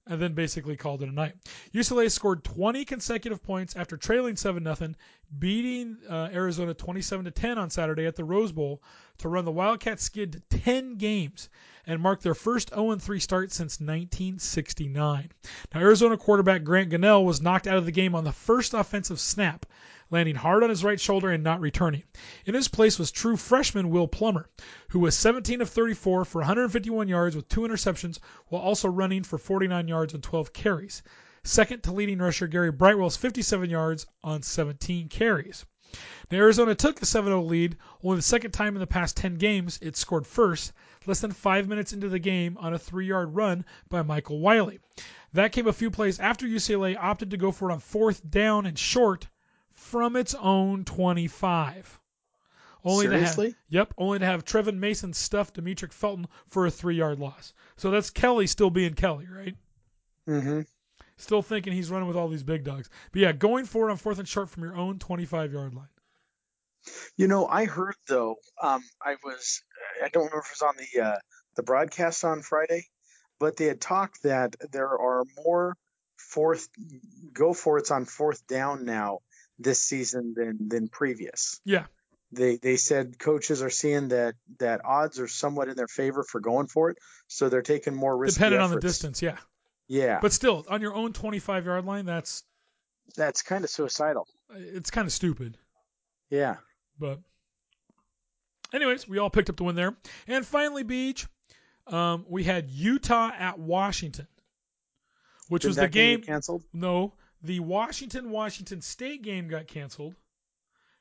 and 0.06 0.20
then 0.20 0.34
basically 0.34 0.76
called 0.76 1.02
it 1.02 1.08
a 1.08 1.12
night. 1.12 1.34
UCLA 1.72 2.10
scored 2.10 2.42
20 2.42 2.84
consecutive 2.84 3.42
points 3.42 3.76
after 3.76 3.96
trailing 3.96 4.36
7 4.36 4.64
0, 4.64 4.94
beating 5.38 5.96
uh, 6.08 6.28
Arizona 6.32 6.74
27 6.74 7.30
10 7.30 7.58
on 7.58 7.70
Saturday 7.70 8.06
at 8.06 8.16
the 8.16 8.24
Rose 8.24 8.52
Bowl 8.52 8.82
to 9.18 9.28
run 9.28 9.44
the 9.44 9.52
Wildcats 9.52 10.02
skid 10.02 10.32
to 10.32 10.58
10 10.58 10.96
games 10.96 11.48
and 11.86 12.00
mark 12.00 12.20
their 12.20 12.34
first 12.34 12.70
0 12.70 12.96
3 12.96 13.20
start 13.20 13.52
since 13.52 13.80
1969. 13.80 15.30
Now, 15.72 15.80
Arizona 15.80 16.16
quarterback 16.16 16.64
Grant 16.64 16.90
Gunnell 16.90 17.24
was 17.24 17.40
knocked 17.40 17.68
out 17.68 17.78
of 17.78 17.86
the 17.86 17.92
game 17.92 18.14
on 18.14 18.24
the 18.24 18.32
first 18.32 18.74
offensive 18.74 19.20
snap, 19.20 19.66
landing 20.12 20.34
hard 20.36 20.62
on 20.62 20.68
his 20.68 20.84
right 20.84 21.00
shoulder 21.00 21.30
and 21.30 21.42
not 21.42 21.60
returning. 21.60 22.02
In 22.44 22.54
his 22.54 22.68
place 22.68 22.98
was 22.98 23.10
true 23.10 23.36
freshman 23.36 23.88
Will 23.88 24.06
Plummer, 24.06 24.48
who 24.90 25.00
was 25.00 25.16
17 25.16 25.62
of 25.62 25.70
34 25.70 26.26
for 26.26 26.38
151 26.38 27.08
yards 27.08 27.34
with 27.34 27.48
two 27.48 27.62
interceptions 27.62 28.18
while 28.48 28.60
also 28.60 28.88
running 28.88 29.24
for 29.24 29.38
49 29.38 29.88
yards 29.88 30.12
and 30.12 30.22
12 30.22 30.52
carries. 30.52 31.02
Second 31.44 31.82
to 31.82 31.92
leading 31.92 32.18
rusher 32.18 32.46
Gary 32.46 32.70
Brightwell's 32.70 33.16
57 33.16 33.70
yards 33.70 34.06
on 34.22 34.42
17 34.42 35.08
carries. 35.08 35.64
Now, 36.30 36.38
Arizona 36.38 36.74
took 36.74 37.00
the 37.00 37.06
7 37.06 37.28
0 37.28 37.42
lead, 37.42 37.76
only 38.02 38.16
the 38.16 38.22
second 38.22 38.52
time 38.52 38.76
in 38.76 38.80
the 38.80 38.86
past 38.86 39.16
10 39.16 39.36
games 39.36 39.78
it 39.82 39.96
scored 39.96 40.26
first, 40.26 40.72
less 41.06 41.20
than 41.20 41.32
five 41.32 41.68
minutes 41.68 41.92
into 41.92 42.08
the 42.08 42.18
game 42.18 42.58
on 42.58 42.74
a 42.74 42.78
three 42.78 43.06
yard 43.06 43.34
run 43.34 43.64
by 43.88 44.02
Michael 44.02 44.40
Wiley. 44.40 44.78
That 45.32 45.52
came 45.52 45.66
a 45.66 45.72
few 45.72 45.90
plays 45.90 46.20
after 46.20 46.46
UCLA 46.46 46.96
opted 46.98 47.30
to 47.30 47.38
go 47.38 47.50
for 47.50 47.70
it 47.70 47.72
on 47.72 47.80
fourth 47.80 48.30
down 48.30 48.66
and 48.66 48.78
short 48.78 49.26
from 49.82 50.16
its 50.16 50.34
own 50.34 50.84
25. 50.84 52.00
Only 52.84 53.06
Seriously? 53.06 53.48
To 53.48 53.52
have, 53.52 53.58
yep, 53.68 53.94
only 53.98 54.18
to 54.20 54.24
have 54.26 54.44
Trevin 54.44 54.78
Mason 54.78 55.12
stuff 55.12 55.52
Demetric 55.52 55.92
Felton 55.92 56.26
for 56.48 56.66
a 56.66 56.70
three 56.70 56.96
yard 56.96 57.18
loss. 57.18 57.52
So 57.76 57.90
that's 57.90 58.10
Kelly 58.10 58.46
still 58.46 58.70
being 58.70 58.94
Kelly, 58.94 59.26
right? 59.30 59.54
Mm-hmm. 60.28 60.60
Still 61.16 61.42
thinking 61.42 61.72
he's 61.72 61.90
running 61.90 62.08
with 62.08 62.16
all 62.16 62.28
these 62.28 62.42
big 62.42 62.64
dogs. 62.64 62.88
But 63.12 63.22
yeah, 63.22 63.32
going 63.32 63.66
for 63.66 63.88
it 63.88 63.92
on 63.92 63.98
fourth 63.98 64.18
and 64.18 64.26
short 64.26 64.50
from 64.50 64.62
your 64.64 64.76
own 64.76 64.98
25 64.98 65.52
yard 65.52 65.74
line. 65.74 65.88
You 67.16 67.28
know, 67.28 67.46
I 67.46 67.66
heard 67.66 67.94
though. 68.08 68.36
Um, 68.60 68.82
I 69.00 69.16
was. 69.22 69.62
I 70.02 70.08
don't 70.08 70.24
remember 70.24 70.40
if 70.40 70.46
it 70.46 70.58
was 70.60 70.62
on 70.62 70.74
the 70.76 71.02
uh, 71.02 71.18
the 71.54 71.62
broadcast 71.62 72.24
on 72.24 72.42
Friday, 72.42 72.86
but 73.38 73.56
they 73.56 73.66
had 73.66 73.80
talked 73.80 74.22
that 74.22 74.56
there 74.72 74.88
are 74.88 75.24
more 75.44 75.76
fourth 76.16 76.68
go 77.32 77.52
for 77.52 77.78
it's 77.78 77.90
on 77.90 78.04
fourth 78.04 78.46
down 78.46 78.84
now 78.84 79.18
this 79.58 79.80
season 79.82 80.34
than 80.36 80.68
than 80.68 80.88
previous. 80.88 81.60
Yeah. 81.64 81.86
They 82.32 82.56
they 82.56 82.76
said 82.76 83.18
coaches 83.18 83.62
are 83.62 83.70
seeing 83.70 84.08
that 84.08 84.34
that 84.58 84.84
odds 84.84 85.20
are 85.20 85.28
somewhat 85.28 85.68
in 85.68 85.76
their 85.76 85.88
favor 85.88 86.22
for 86.22 86.40
going 86.40 86.66
for 86.66 86.88
it, 86.90 86.96
so 87.26 87.48
they're 87.48 87.60
taking 87.62 87.94
more 87.94 88.16
risky 88.16 88.38
Depending 88.38 88.60
on 88.60 88.70
the 88.70 88.80
distance, 88.80 89.20
yeah. 89.20 89.36
Yeah, 89.88 90.20
But 90.22 90.32
still, 90.32 90.64
on 90.70 90.80
your 90.80 90.94
own 90.94 91.12
25 91.12 91.66
yard 91.66 91.84
line, 91.84 92.06
that's 92.06 92.44
that's 93.16 93.42
kind 93.42 93.62
of 93.64 93.68
suicidal. 93.68 94.26
it's 94.54 94.90
kind 94.90 95.06
of 95.06 95.12
stupid. 95.12 95.58
Yeah. 96.30 96.56
But 96.98 97.18
anyways, 98.72 99.06
we 99.06 99.18
all 99.18 99.28
picked 99.28 99.50
up 99.50 99.56
the 99.56 99.64
win 99.64 99.74
there. 99.74 99.94
And 100.26 100.46
finally, 100.46 100.82
Beach, 100.82 101.26
um, 101.86 102.24
we 102.28 102.44
had 102.44 102.70
Utah 102.70 103.30
at 103.36 103.58
Washington, 103.58 104.26
which 105.48 105.62
Did 105.62 105.68
was 105.68 105.76
the 105.76 105.88
game. 105.88 106.22
canceled? 106.22 106.64
No, 106.72 107.12
the 107.42 107.60
Washington 107.60 108.30
Washington 108.30 108.80
State 108.80 109.22
game 109.22 109.48
got 109.48 109.66
canceled, 109.66 110.14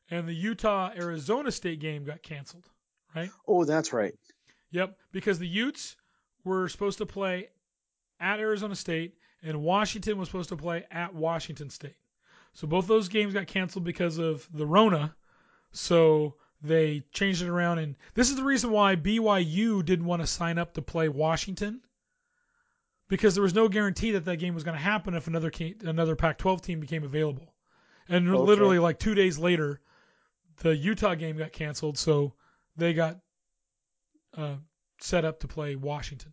and 0.10 0.28
the 0.28 0.34
Utah 0.34 0.92
Arizona 0.96 1.52
State 1.52 1.80
game 1.80 2.04
got 2.04 2.24
canceled. 2.24 2.68
Right? 3.16 3.30
Oh, 3.48 3.66
that's 3.66 3.94
right. 3.94 4.14
Yep, 4.72 4.98
because 5.12 5.38
the 5.38 5.48
Utes 5.48 5.96
were 6.44 6.70
supposed 6.70 6.98
to 7.00 7.06
play 7.06 7.50
at 8.20 8.40
Arizona 8.40 8.76
State, 8.76 9.16
and 9.44 9.62
Washington 9.62 10.18
was 10.18 10.30
supposed 10.30 10.50
to 10.50 10.58
play 10.58 10.86
at 10.92 11.14
Washington 11.14 11.70
State. 11.70 11.98
So 12.54 12.68
both 12.68 12.88
those 12.88 13.10
games 13.10 13.34
got 13.34 13.48
canceled 13.48 13.84
because 13.84 14.18
of 14.18 14.48
the 14.54 14.66
Rona. 14.66 15.16
So 15.72 16.36
they 16.62 17.04
changed 17.12 17.42
it 17.42 17.50
around, 17.50 17.80
and 17.80 17.96
this 18.14 18.30
is 18.30 18.36
the 18.36 18.44
reason 18.44 18.72
why 18.72 18.96
BYU 18.96 19.84
didn't 19.84 20.06
want 20.06 20.22
to 20.22 20.28
sign 20.28 20.58
up 20.58 20.74
to 20.74 20.82
play 20.82 21.10
Washington 21.10 21.82
because 23.12 23.36
there 23.36 23.44
was 23.44 23.54
no 23.54 23.68
guarantee 23.68 24.12
that 24.12 24.24
that 24.24 24.38
game 24.38 24.54
was 24.54 24.64
going 24.64 24.78
to 24.78 24.82
happen 24.82 25.14
if 25.14 25.28
another 25.28 25.52
another 25.84 26.16
Pac-12 26.16 26.62
team 26.62 26.80
became 26.80 27.04
available. 27.04 27.54
And 28.08 28.34
Okay. 28.34 28.46
literally 28.46 28.80
like 28.80 29.00
two 29.00 29.14
days 29.14 29.38
later, 29.38 29.82
the 30.62 30.74
Utah 30.74 31.16
game 31.16 31.38
got 31.38 31.52
canceled, 31.52 31.98
so 31.98 32.34
they 32.78 32.94
got 32.94 33.20
uh, 34.38 34.56
set 35.02 35.26
up 35.26 35.42
to 35.42 35.48
play 35.50 35.76
Washington. 35.76 36.32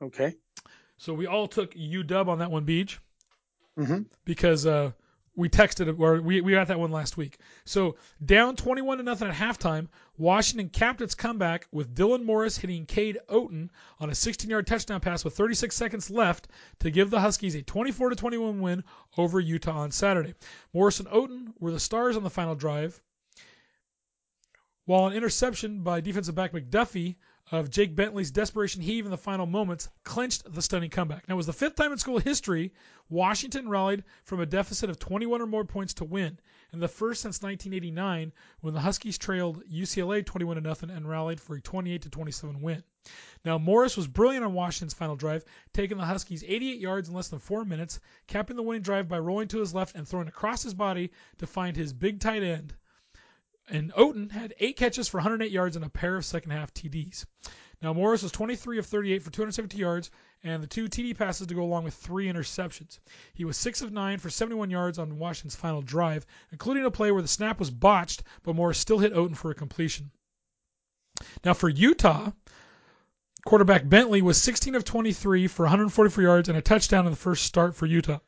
Okay. 0.00 0.36
So 0.96 1.12
we 1.12 1.26
all 1.26 1.48
took 1.48 1.74
UW 1.74 2.28
on 2.28 2.38
that 2.38 2.52
one, 2.52 2.62
Beach, 2.62 3.00
hmm 3.76 4.02
because 4.24 4.64
uh, 4.64 4.92
we 5.36 5.48
texted 5.48 5.98
or 5.98 6.20
we 6.20 6.40
we 6.40 6.52
got 6.52 6.68
that 6.68 6.78
one 6.78 6.90
last 6.90 7.16
week. 7.16 7.38
So 7.64 7.96
down 8.24 8.56
21 8.56 8.98
to 8.98 9.04
nothing 9.04 9.28
at 9.28 9.34
halftime, 9.34 9.88
Washington 10.16 10.68
capped 10.68 11.00
its 11.00 11.14
comeback 11.14 11.66
with 11.72 11.94
Dylan 11.94 12.24
Morris 12.24 12.56
hitting 12.56 12.86
Cade 12.86 13.18
Otton 13.28 13.70
on 13.98 14.10
a 14.10 14.12
16-yard 14.12 14.66
touchdown 14.66 15.00
pass 15.00 15.24
with 15.24 15.36
36 15.36 15.74
seconds 15.74 16.10
left 16.10 16.48
to 16.80 16.90
give 16.90 17.10
the 17.10 17.20
Huskies 17.20 17.56
a 17.56 17.62
24 17.62 18.10
to 18.10 18.16
21 18.16 18.60
win 18.60 18.84
over 19.16 19.40
Utah 19.40 19.78
on 19.78 19.90
Saturday. 19.90 20.34
Morris 20.72 21.00
and 21.00 21.08
Otton 21.08 21.52
were 21.58 21.72
the 21.72 21.80
stars 21.80 22.16
on 22.16 22.22
the 22.22 22.30
final 22.30 22.54
drive, 22.54 23.00
while 24.84 25.06
an 25.06 25.14
interception 25.14 25.82
by 25.82 26.00
defensive 26.00 26.34
back 26.34 26.52
McDuffie 26.52 27.16
of 27.50 27.68
Jake 27.68 27.94
Bentley's 27.94 28.30
desperation 28.30 28.80
heave 28.80 29.04
in 29.04 29.10
the 29.10 29.18
final 29.18 29.44
moments 29.44 29.90
clinched 30.02 30.50
the 30.52 30.62
stunning 30.62 30.88
comeback. 30.88 31.28
Now, 31.28 31.34
it 31.34 31.36
was 31.36 31.46
the 31.46 31.52
fifth 31.52 31.76
time 31.76 31.92
in 31.92 31.98
school 31.98 32.18
history 32.18 32.72
Washington 33.10 33.68
rallied 33.68 34.02
from 34.24 34.40
a 34.40 34.46
deficit 34.46 34.88
of 34.88 34.98
21 34.98 35.42
or 35.42 35.46
more 35.46 35.64
points 35.64 35.92
to 35.94 36.04
win, 36.04 36.38
and 36.72 36.80
the 36.80 36.88
first 36.88 37.20
since 37.20 37.42
1989 37.42 38.32
when 38.62 38.72
the 38.72 38.80
Huskies 38.80 39.18
trailed 39.18 39.62
UCLA 39.70 40.24
21 40.24 40.56
to 40.56 40.62
nothing 40.62 40.88
and 40.88 41.06
rallied 41.06 41.38
for 41.38 41.56
a 41.56 41.60
28 41.60 42.02
to 42.02 42.08
27 42.08 42.62
win. 42.62 42.82
Now, 43.44 43.58
Morris 43.58 43.98
was 43.98 44.06
brilliant 44.06 44.46
on 44.46 44.54
Washington's 44.54 44.94
final 44.94 45.14
drive, 45.14 45.44
taking 45.74 45.98
the 45.98 46.06
Huskies 46.06 46.42
88 46.42 46.80
yards 46.80 47.10
in 47.10 47.14
less 47.14 47.28
than 47.28 47.40
four 47.40 47.66
minutes, 47.66 48.00
capping 48.26 48.56
the 48.56 48.62
winning 48.62 48.82
drive 48.82 49.06
by 49.06 49.18
rolling 49.18 49.48
to 49.48 49.60
his 49.60 49.74
left 49.74 49.94
and 49.94 50.08
throwing 50.08 50.28
across 50.28 50.62
his 50.62 50.72
body 50.72 51.12
to 51.36 51.46
find 51.46 51.76
his 51.76 51.92
big 51.92 52.20
tight 52.20 52.42
end 52.42 52.74
and 53.68 53.92
Otton 53.94 54.30
had 54.30 54.54
eight 54.58 54.76
catches 54.76 55.08
for 55.08 55.18
108 55.18 55.50
yards 55.50 55.76
and 55.76 55.84
a 55.84 55.90
pair 55.90 56.16
of 56.16 56.24
second 56.24 56.50
half 56.50 56.74
TDs. 56.74 57.24
Now 57.82 57.92
Morris 57.92 58.22
was 58.22 58.32
23 58.32 58.78
of 58.78 58.86
38 58.86 59.22
for 59.22 59.30
270 59.30 59.76
yards 59.76 60.10
and 60.42 60.62
the 60.62 60.66
two 60.66 60.88
TD 60.88 61.16
passes 61.16 61.46
to 61.46 61.54
go 61.54 61.62
along 61.62 61.84
with 61.84 61.94
three 61.94 62.26
interceptions. 62.26 62.98
He 63.32 63.44
was 63.44 63.56
6 63.56 63.82
of 63.82 63.92
9 63.92 64.18
for 64.18 64.30
71 64.30 64.70
yards 64.70 64.98
on 64.98 65.18
Washington's 65.18 65.56
final 65.56 65.82
drive, 65.82 66.26
including 66.52 66.84
a 66.84 66.90
play 66.90 67.12
where 67.12 67.22
the 67.22 67.28
snap 67.28 67.58
was 67.58 67.70
botched, 67.70 68.22
but 68.42 68.54
Morris 68.54 68.78
still 68.78 68.98
hit 68.98 69.14
Otton 69.14 69.36
for 69.36 69.50
a 69.50 69.54
completion. 69.54 70.10
Now 71.44 71.54
for 71.54 71.68
Utah, 71.68 72.32
quarterback 73.44 73.88
Bentley 73.88 74.22
was 74.22 74.40
16 74.40 74.74
of 74.74 74.84
23 74.84 75.46
for 75.46 75.64
144 75.64 76.22
yards 76.22 76.48
and 76.48 76.58
a 76.58 76.62
touchdown 76.62 77.06
in 77.06 77.12
the 77.12 77.16
first 77.16 77.44
start 77.44 77.74
for 77.74 77.86
Utah. 77.86 78.20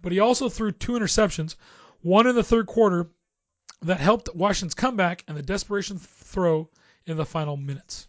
But 0.00 0.12
he 0.12 0.20
also 0.20 0.48
threw 0.48 0.72
two 0.72 0.92
interceptions, 0.92 1.56
one 2.00 2.26
in 2.26 2.34
the 2.34 2.44
third 2.44 2.66
quarter 2.66 3.10
that 3.82 4.00
helped 4.00 4.34
Washington's 4.34 4.74
comeback 4.74 5.24
and 5.28 5.36
the 5.36 5.42
desperation 5.42 5.98
throw 5.98 6.68
in 7.06 7.16
the 7.16 7.24
final 7.24 7.56
minutes. 7.56 8.08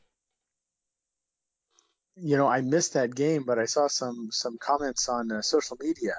You 2.15 2.37
know, 2.37 2.47
I 2.47 2.61
missed 2.61 2.93
that 2.93 3.15
game, 3.15 3.43
but 3.45 3.59
I 3.59 3.65
saw 3.65 3.87
some 3.87 4.29
some 4.31 4.57
comments 4.57 5.07
on 5.07 5.31
uh, 5.31 5.41
social 5.41 5.77
media 5.79 6.15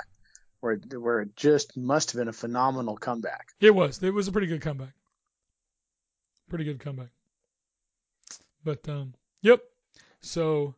where 0.61 0.77
where 0.77 1.21
it 1.21 1.37
just 1.37 1.77
must 1.77 2.13
have 2.13 2.19
been 2.19 2.29
a 2.29 2.33
phenomenal 2.33 2.97
comeback. 2.97 3.49
It 3.61 3.75
was. 3.75 4.03
It 4.03 4.15
was 4.15 4.29
a 4.29 4.33
pretty 4.33 4.47
good 4.47 4.63
comeback. 4.63 4.95
Pretty 6.49 6.65
good 6.65 6.81
comeback. 6.81 7.11
But 8.65 8.89
um, 8.89 9.15
yep. 9.43 9.61
So 10.23 10.75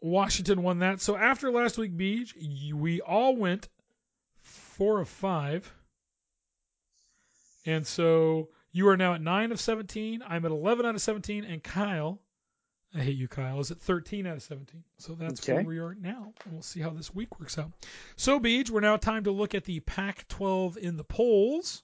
Washington 0.00 0.62
won 0.62 0.80
that. 0.80 1.00
So 1.00 1.16
after 1.16 1.50
last 1.50 1.78
week, 1.78 1.96
Beach, 1.96 2.34
we 2.74 3.00
all 3.00 3.36
went 3.36 3.68
four 4.42 5.00
of 5.00 5.08
five. 5.08 5.72
And 7.66 7.86
so 7.86 8.48
you 8.72 8.88
are 8.88 8.96
now 8.96 9.14
at 9.14 9.22
nine 9.22 9.52
of 9.52 9.60
seventeen. 9.60 10.22
I'm 10.26 10.44
at 10.44 10.50
eleven 10.50 10.84
out 10.86 10.94
of 10.94 11.00
seventeen, 11.00 11.44
and 11.44 11.62
Kyle, 11.62 12.20
I 12.94 13.00
hate 13.00 13.16
you, 13.16 13.28
Kyle, 13.28 13.58
is 13.60 13.70
at 13.70 13.78
thirteen 13.80 14.26
out 14.26 14.36
of 14.36 14.42
seventeen. 14.42 14.84
So 14.98 15.14
that's 15.14 15.40
Okay. 15.40 15.54
where 15.54 15.64
we 15.64 15.78
are 15.78 15.94
now. 15.94 16.32
And 16.44 16.52
we'll 16.52 16.62
see 16.62 16.80
how 16.80 16.90
this 16.90 17.14
week 17.14 17.40
works 17.40 17.58
out. 17.58 17.72
So, 18.16 18.38
Beej, 18.38 18.70
we're 18.70 18.80
now 18.80 18.96
time 18.96 19.24
to 19.24 19.30
look 19.30 19.54
at 19.54 19.64
the 19.64 19.80
Pac-12 19.80 20.76
in 20.76 20.96
the 20.96 21.04
polls. 21.04 21.82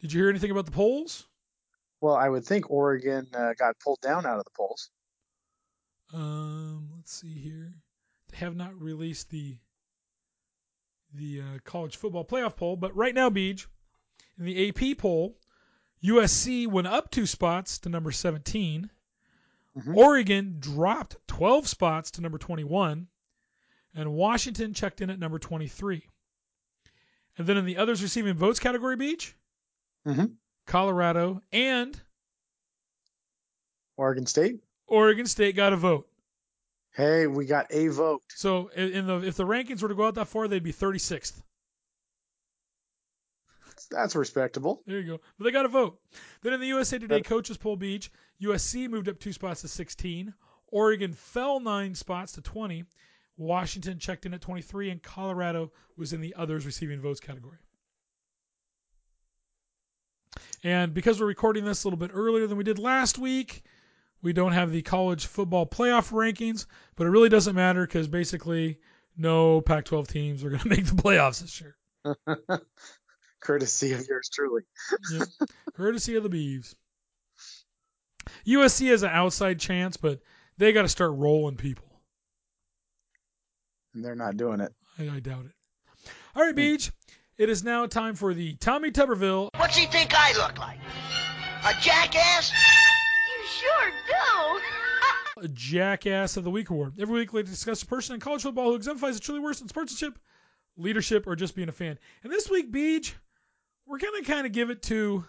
Did 0.00 0.12
you 0.12 0.20
hear 0.20 0.30
anything 0.30 0.50
about 0.50 0.64
the 0.66 0.72
polls? 0.72 1.26
Well, 2.00 2.14
I 2.14 2.28
would 2.28 2.44
think 2.46 2.70
Oregon 2.70 3.26
uh, 3.34 3.52
got 3.58 3.78
pulled 3.80 4.00
down 4.00 4.24
out 4.24 4.38
of 4.38 4.44
the 4.44 4.50
polls. 4.56 4.90
Um, 6.14 6.88
let's 6.96 7.12
see 7.12 7.34
here. 7.34 7.74
They 8.30 8.38
have 8.38 8.56
not 8.56 8.80
released 8.80 9.28
the 9.30 9.58
the 11.12 11.40
uh, 11.40 11.58
college 11.64 11.96
football 11.96 12.24
playoff 12.24 12.56
poll, 12.56 12.76
but 12.76 12.94
right 12.96 13.14
now, 13.14 13.28
Beej, 13.30 13.66
in 14.38 14.44
the 14.44 14.68
AP 14.68 14.98
poll, 14.98 15.38
USC 16.02 16.66
went 16.66 16.86
up 16.86 17.10
two 17.10 17.26
spots 17.26 17.78
to 17.80 17.88
number 17.88 18.10
17. 18.10 18.90
Mhm. 19.76 19.96
Oregon 19.96 20.56
dropped 20.58 21.16
12 21.26 21.68
spots 21.68 22.10
to 22.12 22.20
number 22.20 22.38
21, 22.38 23.08
and 23.94 24.12
Washington 24.12 24.74
checked 24.74 25.00
in 25.00 25.10
at 25.10 25.18
number 25.18 25.38
23. 25.38 26.08
And 27.38 27.46
then 27.46 27.56
in 27.56 27.64
the 27.64 27.76
others 27.76 28.02
receiving 28.02 28.34
votes 28.34 28.58
category, 28.58 28.96
Beach, 28.96 29.36
Mhm. 30.06 30.36
Colorado 30.66 31.42
and 31.52 32.00
Oregon 33.96 34.26
State. 34.26 34.62
Oregon 34.86 35.26
State 35.26 35.56
got 35.56 35.72
a 35.72 35.76
vote. 35.76 36.08
Hey, 36.92 37.26
we 37.26 37.46
got 37.46 37.66
a 37.70 37.88
vote. 37.88 38.22
So 38.34 38.68
in 38.68 38.92
in 38.92 39.06
the 39.06 39.20
if 39.22 39.36
the 39.36 39.46
rankings 39.46 39.82
were 39.82 39.88
to 39.88 39.94
go 39.94 40.06
out 40.06 40.14
that 40.16 40.26
far, 40.28 40.48
they'd 40.48 40.62
be 40.62 40.72
36th. 40.72 41.42
That's 43.90 44.16
respectable. 44.16 44.82
There 44.86 44.98
you 45.00 45.06
go. 45.06 45.20
But 45.38 45.44
they 45.44 45.50
got 45.50 45.64
a 45.66 45.68
vote. 45.68 45.98
Then 46.42 46.52
in 46.52 46.60
the 46.60 46.66
USA 46.68 46.98
Today 46.98 47.16
Yep. 47.16 47.24
coaches 47.24 47.56
poll, 47.56 47.76
Beach, 47.76 48.10
USC 48.42 48.88
moved 48.88 49.08
up 49.08 49.18
two 49.18 49.32
spots 49.32 49.62
to 49.62 49.68
16. 49.68 50.32
Oregon 50.68 51.12
fell 51.12 51.60
nine 51.60 51.94
spots 51.94 52.32
to 52.32 52.40
20. 52.42 52.84
Washington 53.36 53.98
checked 53.98 54.26
in 54.26 54.34
at 54.34 54.40
23, 54.42 54.90
and 54.90 55.02
Colorado 55.02 55.72
was 55.96 56.12
in 56.12 56.20
the 56.20 56.34
others 56.36 56.66
receiving 56.66 57.00
votes 57.00 57.20
category. 57.20 57.58
And 60.62 60.92
because 60.92 61.18
we're 61.20 61.26
recording 61.26 61.64
this 61.64 61.84
a 61.84 61.86
little 61.88 61.98
bit 61.98 62.10
earlier 62.12 62.46
than 62.46 62.58
we 62.58 62.64
did 62.64 62.78
last 62.78 63.18
week, 63.18 63.62
we 64.22 64.32
don't 64.32 64.52
have 64.52 64.70
the 64.72 64.82
college 64.82 65.26
football 65.26 65.66
playoff 65.66 66.12
rankings, 66.12 66.66
but 66.96 67.06
it 67.06 67.10
really 67.10 67.30
doesn't 67.30 67.54
matter 67.56 67.86
because 67.86 68.08
basically 68.08 68.78
no 69.16 69.60
Pac 69.62 69.86
12 69.86 70.08
teams 70.08 70.44
are 70.44 70.50
going 70.50 70.60
to 70.62 70.68
make 70.68 70.84
the 70.84 70.92
playoffs 71.02 71.40
this 71.40 71.60
year. 71.60 71.76
Courtesy 73.40 73.92
of 73.92 74.06
yours 74.06 74.28
truly. 74.32 74.62
Yep. 75.12 75.28
Courtesy 75.74 76.16
of 76.16 76.22
the 76.22 76.30
Beavs. 76.30 76.74
USC 78.46 78.90
has 78.90 79.02
an 79.02 79.10
outside 79.12 79.58
chance, 79.58 79.96
but 79.96 80.20
they 80.58 80.72
got 80.72 80.82
to 80.82 80.88
start 80.88 81.12
rolling 81.14 81.56
people. 81.56 81.86
And 83.94 84.04
they're 84.04 84.14
not 84.14 84.36
doing 84.36 84.60
it. 84.60 84.72
I, 84.98 85.16
I 85.16 85.20
doubt 85.20 85.46
it. 85.46 86.10
All 86.36 86.44
right, 86.44 86.54
Beach. 86.54 86.92
It 87.38 87.48
is 87.48 87.64
now 87.64 87.86
time 87.86 88.14
for 88.14 88.34
the 88.34 88.54
Tommy 88.56 88.90
Tuberville 88.90 89.48
What's 89.56 89.76
he 89.76 89.86
think 89.86 90.12
I 90.14 90.32
look 90.34 90.58
like? 90.58 90.78
A 91.64 91.72
jackass? 91.80 92.52
You 92.52 93.46
sure 93.46 93.90
do. 94.06 95.44
A 95.44 95.48
jackass 95.48 96.36
of 96.36 96.44
the 96.44 96.50
Week 96.50 96.68
award. 96.68 96.94
Every 97.00 97.20
week, 97.20 97.32
we 97.32 97.42
discuss 97.42 97.82
a 97.82 97.86
person 97.86 98.14
in 98.14 98.20
college 98.20 98.42
football 98.42 98.70
who 98.70 98.74
exemplifies 98.74 99.14
the 99.14 99.20
truly 99.20 99.40
worst 99.40 99.62
in 99.62 99.68
sportsmanship, 99.68 100.18
leadership, 100.76 101.26
or 101.26 101.34
just 101.34 101.54
being 101.54 101.70
a 101.70 101.72
fan. 101.72 101.98
And 102.22 102.30
this 102.30 102.50
week, 102.50 102.70
Beach, 102.70 103.14
we're 103.90 103.98
going 103.98 104.22
to 104.22 104.30
kind 104.30 104.46
of 104.46 104.52
give 104.52 104.70
it 104.70 104.82
to 104.84 105.24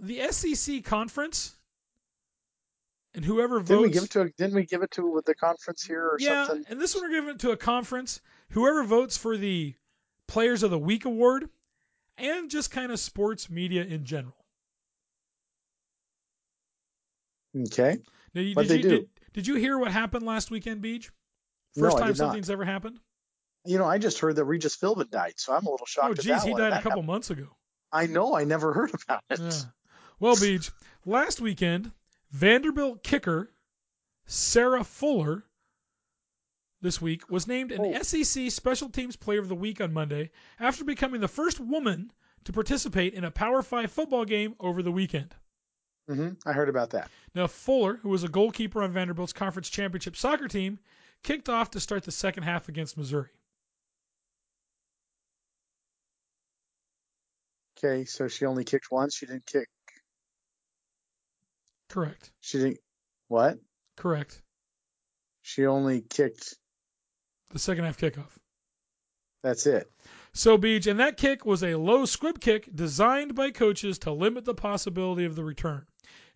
the 0.00 0.20
SEC 0.30 0.84
conference 0.84 1.56
and 3.14 3.24
whoever 3.24 3.58
votes. 3.58 3.68
Didn't 3.68 3.82
we 3.82 3.90
give 3.90 4.04
it 4.04 4.10
to? 4.12 4.32
Didn't 4.38 4.54
we 4.54 4.64
give 4.64 4.82
it 4.82 4.92
to 4.92 5.10
with 5.10 5.24
the 5.24 5.34
conference 5.34 5.82
here 5.84 6.04
or 6.06 6.16
yeah, 6.20 6.46
something? 6.46 6.64
and 6.68 6.80
this 6.80 6.94
one 6.94 7.02
we're 7.04 7.10
giving 7.10 7.30
it 7.30 7.40
to 7.40 7.50
a 7.50 7.56
conference. 7.56 8.20
Whoever 8.50 8.84
votes 8.84 9.16
for 9.16 9.36
the 9.36 9.74
Players 10.28 10.62
of 10.62 10.70
the 10.70 10.78
Week 10.78 11.04
award, 11.04 11.48
and 12.16 12.48
just 12.48 12.70
kind 12.70 12.92
of 12.92 13.00
sports 13.00 13.50
media 13.50 13.82
in 13.82 14.04
general. 14.04 14.36
Okay. 17.66 17.98
Now, 18.34 18.42
did 18.42 18.56
they 18.56 18.76
you, 18.76 18.82
do? 18.82 18.88
Did, 18.88 19.08
did 19.34 19.46
you 19.48 19.56
hear 19.56 19.78
what 19.78 19.90
happened 19.90 20.24
last 20.24 20.50
weekend, 20.50 20.80
Beach? 20.80 21.10
No, 21.76 21.84
First 21.84 21.96
I 21.96 22.00
time 22.00 22.08
did 22.08 22.18
not. 22.18 22.24
something's 22.26 22.50
ever 22.50 22.64
happened. 22.64 22.98
You 23.64 23.78
know, 23.78 23.84
I 23.86 23.98
just 23.98 24.18
heard 24.18 24.36
that 24.36 24.44
Regis 24.44 24.76
Philbin 24.76 25.10
died, 25.10 25.34
so 25.36 25.52
I'm 25.54 25.66
a 25.66 25.70
little 25.70 25.86
shocked. 25.86 26.10
Oh, 26.10 26.14
geez, 26.22 26.42
he 26.42 26.52
died 26.52 26.72
a 26.72 26.76
couple 26.76 26.90
happened- 26.92 27.06
months 27.06 27.30
ago. 27.30 27.46
I 27.92 28.06
know. 28.06 28.34
I 28.34 28.44
never 28.44 28.72
heard 28.72 28.90
about 28.94 29.22
it. 29.30 29.38
Yeah. 29.40 29.52
Well, 30.18 30.34
Beach, 30.40 30.70
last 31.04 31.40
weekend, 31.40 31.92
Vanderbilt 32.30 33.02
kicker 33.02 33.50
Sarah 34.26 34.82
Fuller 34.84 35.44
this 36.80 37.00
week 37.00 37.28
was 37.30 37.46
named 37.46 37.70
an 37.70 37.80
Oh. 37.84 38.02
SEC 38.02 38.50
Special 38.50 38.88
Teams 38.88 39.14
Player 39.16 39.40
of 39.40 39.48
the 39.48 39.54
Week 39.54 39.80
on 39.80 39.92
Monday 39.92 40.30
after 40.58 40.84
becoming 40.84 41.20
the 41.20 41.28
first 41.28 41.60
woman 41.60 42.12
to 42.44 42.52
participate 42.52 43.14
in 43.14 43.24
a 43.24 43.30
Power 43.30 43.62
5 43.62 43.90
football 43.92 44.24
game 44.24 44.56
over 44.58 44.82
the 44.82 44.90
weekend. 44.90 45.34
Mm-hmm. 46.10 46.48
I 46.48 46.52
heard 46.52 46.68
about 46.68 46.90
that. 46.90 47.08
Now, 47.34 47.46
Fuller, 47.46 47.96
who 47.96 48.08
was 48.08 48.24
a 48.24 48.28
goalkeeper 48.28 48.82
on 48.82 48.92
Vanderbilt's 48.92 49.32
conference 49.32 49.68
championship 49.68 50.16
soccer 50.16 50.48
team, 50.48 50.78
kicked 51.22 51.48
off 51.48 51.70
to 51.72 51.80
start 51.80 52.02
the 52.04 52.10
second 52.10 52.42
half 52.42 52.68
against 52.68 52.96
Missouri. 52.96 53.30
Okay, 57.84 58.04
so 58.04 58.28
she 58.28 58.44
only 58.44 58.64
kicked 58.64 58.90
once. 58.90 59.16
She 59.16 59.26
didn't 59.26 59.46
kick. 59.46 59.68
Correct. 61.88 62.30
She 62.40 62.58
didn't. 62.58 62.78
What? 63.28 63.58
Correct. 63.96 64.40
She 65.42 65.66
only 65.66 66.00
kicked. 66.00 66.54
The 67.50 67.58
second 67.58 67.84
half 67.84 67.98
kickoff. 67.98 68.30
That's 69.42 69.66
it. 69.66 69.90
So, 70.32 70.56
Beach, 70.56 70.86
and 70.86 71.00
that 71.00 71.16
kick 71.16 71.44
was 71.44 71.64
a 71.64 71.74
low 71.74 72.06
squib 72.06 72.40
kick 72.40 72.68
designed 72.74 73.34
by 73.34 73.50
coaches 73.50 73.98
to 74.00 74.12
limit 74.12 74.44
the 74.44 74.54
possibility 74.54 75.24
of 75.24 75.34
the 75.34 75.44
return. 75.44 75.84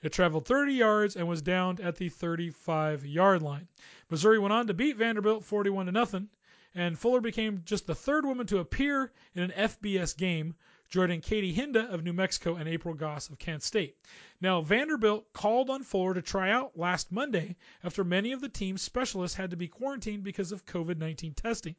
It 0.03 0.13
traveled 0.13 0.47
30 0.47 0.75
yards 0.75 1.17
and 1.17 1.27
was 1.27 1.41
downed 1.41 1.81
at 1.81 1.97
the 1.97 2.09
35 2.09 3.07
yard 3.07 3.43
line. 3.43 3.69
Missouri 4.11 4.39
went 4.39 4.53
on 4.53 4.67
to 4.67 4.75
beat 4.75 4.97
Vanderbilt 4.97 5.45
41 5.45 5.87
to 5.87 5.93
nothing, 5.93 6.29
and 6.75 6.99
Fuller 6.99 7.21
became 7.21 7.63
just 7.65 7.87
the 7.87 7.95
third 7.95 8.27
woman 8.27 8.47
to 8.49 8.59
appear 8.59 9.13
in 9.35 9.45
an 9.45 9.53
FBS 9.53 10.17
game, 10.17 10.55
joining 10.89 11.20
Katie 11.20 11.55
Hnida 11.55 11.93
of 11.93 12.05
New 12.05 12.12
Mexico 12.12 12.57
and 12.57 12.68
April 12.68 12.95
Goss 12.95 13.28
of 13.28 13.39
Kent 13.39 13.62
State. 13.62 13.97
Now, 14.41 14.61
Vanderbilt 14.61 15.32
called 15.32 15.70
on 15.70 15.82
Fuller 15.82 16.14
to 16.14 16.22
try 16.22 16.51
out 16.51 16.76
last 16.78 17.11
Monday 17.11 17.57
after 17.82 18.05
many 18.05 18.32
of 18.32 18.41
the 18.41 18.49
team's 18.49 18.82
specialists 18.82 19.37
had 19.37 19.51
to 19.51 19.57
be 19.57 19.68
quarantined 19.68 20.22
because 20.22 20.53
of 20.53 20.66
COVID 20.66 20.99
19 20.99 21.34
testing. 21.34 21.76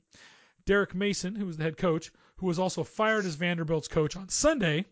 Derek 0.66 0.94
Mason, 0.94 1.36
who 1.36 1.46
was 1.46 1.58
the 1.58 1.64
head 1.64 1.78
coach, 1.78 2.12
who 2.38 2.46
was 2.46 2.60
also 2.60 2.84
fired 2.84 3.26
as 3.26 3.36
Vanderbilt's 3.36 3.88
coach 3.88 4.16
on 4.18 4.30
Sunday, 4.30 4.86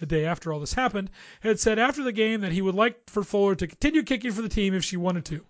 a 0.00 0.06
day 0.06 0.26
after 0.26 0.52
all 0.52 0.58
this 0.58 0.74
happened, 0.74 1.10
had 1.40 1.60
said 1.60 1.78
after 1.78 2.02
the 2.02 2.12
game 2.12 2.40
that 2.40 2.50
he 2.50 2.60
would 2.60 2.74
like 2.74 3.08
for 3.08 3.22
Fuller 3.22 3.54
to 3.54 3.68
continue 3.68 4.02
kicking 4.02 4.32
for 4.32 4.42
the 4.42 4.48
team 4.48 4.74
if 4.74 4.82
she 4.82 4.96
wanted 4.96 5.24
to. 5.26 5.46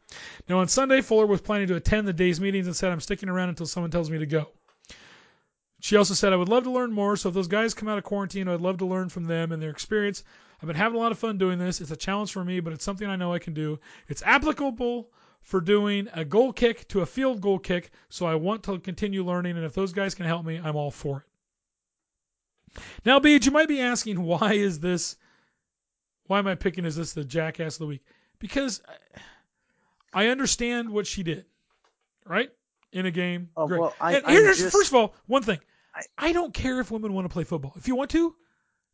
Now, 0.48 0.58
on 0.58 0.68
Sunday, 0.68 1.00
Fuller 1.00 1.26
was 1.26 1.40
planning 1.40 1.68
to 1.68 1.76
attend 1.76 2.06
the 2.06 2.12
day's 2.12 2.40
meetings 2.40 2.66
and 2.66 2.76
said, 2.76 2.92
I'm 2.92 3.00
sticking 3.00 3.30
around 3.30 3.48
until 3.48 3.66
someone 3.66 3.90
tells 3.90 4.10
me 4.10 4.18
to 4.18 4.26
go. 4.26 4.50
She 5.85 5.97
also 5.97 6.14
said, 6.14 6.32
I 6.32 6.37
would 6.37 6.49
love 6.49 6.64
to 6.64 6.70
learn 6.70 6.93
more, 6.95 7.14
so 7.14 7.28
if 7.28 7.35
those 7.35 7.47
guys 7.47 7.74
come 7.74 7.91
out 7.91 7.99
of 7.99 8.05
quarantine, 8.05 8.49
I'd 8.49 8.62
love 8.62 8.78
to 8.78 8.87
learn 8.87 9.11
from 9.11 9.24
them 9.24 9.53
and 9.53 9.61
their 9.61 9.68
experience. 9.68 10.24
I've 10.62 10.66
been 10.66 10.76
having 10.76 10.97
a 10.97 10.99
lot 10.99 11.12
of 11.12 11.18
fun 11.18 11.37
doing 11.37 11.59
this. 11.59 11.82
It's 11.82 11.91
a 11.91 11.97
challenge 11.97 12.32
for 12.32 12.43
me, 12.43 12.61
but 12.61 12.72
it's 12.72 12.82
something 12.82 13.07
I 13.07 13.16
know 13.16 13.35
I 13.35 13.39
can 13.39 13.53
do. 13.53 13.78
It's 14.09 14.22
applicable 14.22 15.11
for 15.43 15.61
doing 15.61 16.09
a 16.14 16.24
goal 16.24 16.55
kick 16.55 16.89
to 16.89 17.03
a 17.03 17.07
field 17.07 17.43
goal 17.43 17.59
kick, 17.59 17.91
so 18.09 18.24
I 18.24 18.35
want 18.35 18.62
to 18.62 18.78
continue 18.78 19.22
learning, 19.26 19.57
and 19.59 19.66
if 19.66 19.74
those 19.74 19.93
guys 19.93 20.14
can 20.14 20.24
help 20.24 20.47
me, 20.47 20.57
I'm 20.57 20.74
all 20.74 20.91
for 20.91 21.26
it. 22.72 22.80
Now, 23.05 23.20
Beach, 23.20 23.45
you 23.45 23.53
might 23.53 23.68
be 23.68 23.82
asking, 23.82 24.22
why 24.22 24.55
is 24.55 24.80
this, 24.80 25.16
why 26.28 26.39
am 26.39 26.47
I 26.47 26.55
picking 26.55 26.87
Is 26.87 26.97
this 26.97 27.12
the 27.12 27.26
jackass 27.26 27.74
of 27.74 27.80
the 27.80 27.87
week? 27.89 28.05
Because 28.39 28.80
I 30.14 30.28
understand 30.28 30.89
what 30.89 31.07
she 31.07 31.22
did, 31.22 31.45
right? 32.24 32.49
In 32.91 33.05
a 33.05 33.11
game. 33.11 33.51
Oh, 33.55 33.66
Great. 33.66 33.80
well, 33.82 33.95
I- 34.01 34.14
and 34.14 34.26
here's, 34.28 34.61
just- 34.61 34.74
first 34.74 34.89
of 34.89 34.95
all, 34.95 35.14
one 35.26 35.43
thing. 35.43 35.59
I- 35.95 36.28
I 36.28 36.32
don't 36.32 36.53
care 36.53 36.80
if 36.80 36.90
women 36.90 37.12
want 37.12 37.24
to 37.26 37.32
play 37.32 37.45
football. 37.45 37.72
If 37.76 37.88
you 37.88 37.95
want 37.97 38.11
to, 38.11 38.34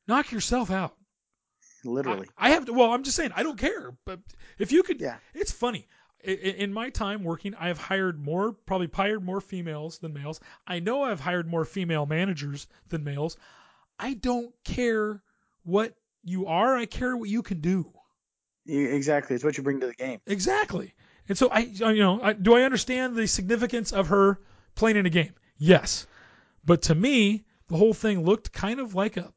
knock 0.06 0.32
yourself 0.32 0.70
out. 0.70 0.96
Literally. 1.84 2.28
I, 2.36 2.48
I 2.48 2.50
have 2.50 2.66
to. 2.66 2.72
Well, 2.72 2.92
I'm 2.92 3.02
just 3.04 3.16
saying 3.16 3.32
I 3.34 3.42
don't 3.42 3.58
care. 3.58 3.94
But 4.04 4.20
if 4.58 4.70
you 4.72 4.82
could, 4.82 5.00
Yeah. 5.00 5.16
it's 5.34 5.50
funny. 5.52 5.88
I- 6.26 6.32
I- 6.32 6.34
In 6.58 6.72
my 6.74 6.90
time 6.90 7.24
working, 7.24 7.54
I 7.54 7.68
have 7.68 7.78
hired 7.78 8.22
more, 8.22 8.52
probably 8.52 8.90
hired 8.92 9.24
more 9.24 9.40
females 9.40 9.98
than 9.98 10.12
males. 10.12 10.40
I 10.66 10.80
know 10.80 11.02
I've 11.04 11.20
hired 11.20 11.46
more 11.46 11.64
female 11.64 12.04
managers 12.04 12.66
than 12.88 13.02
males. 13.04 13.36
I 13.98 14.14
don't 14.14 14.54
care 14.64 15.22
what 15.62 15.94
you 16.22 16.46
are. 16.46 16.76
I 16.76 16.84
care 16.84 17.16
what 17.16 17.30
you 17.30 17.42
can 17.42 17.60
do. 17.62 17.90
Exactly. 18.66 19.34
It's 19.34 19.44
what 19.44 19.56
you 19.56 19.62
bring 19.62 19.80
to 19.80 19.86
the 19.86 19.94
game. 19.94 20.20
Exactly. 20.26 20.94
And 21.28 21.38
so 21.38 21.48
I, 21.48 21.60
you 21.60 21.94
know, 22.02 22.20
I, 22.20 22.34
do 22.34 22.54
I 22.54 22.62
understand 22.62 23.16
the 23.16 23.26
significance 23.26 23.92
of 23.92 24.08
her 24.08 24.40
playing 24.74 24.96
in 24.98 25.06
a 25.06 25.10
game? 25.10 25.34
Yes. 25.56 26.06
But 26.64 26.82
to 26.82 26.94
me, 26.94 27.44
the 27.68 27.76
whole 27.76 27.94
thing 27.94 28.24
looked 28.24 28.52
kind 28.52 28.80
of 28.80 28.94
like 28.94 29.16
a 29.16 29.32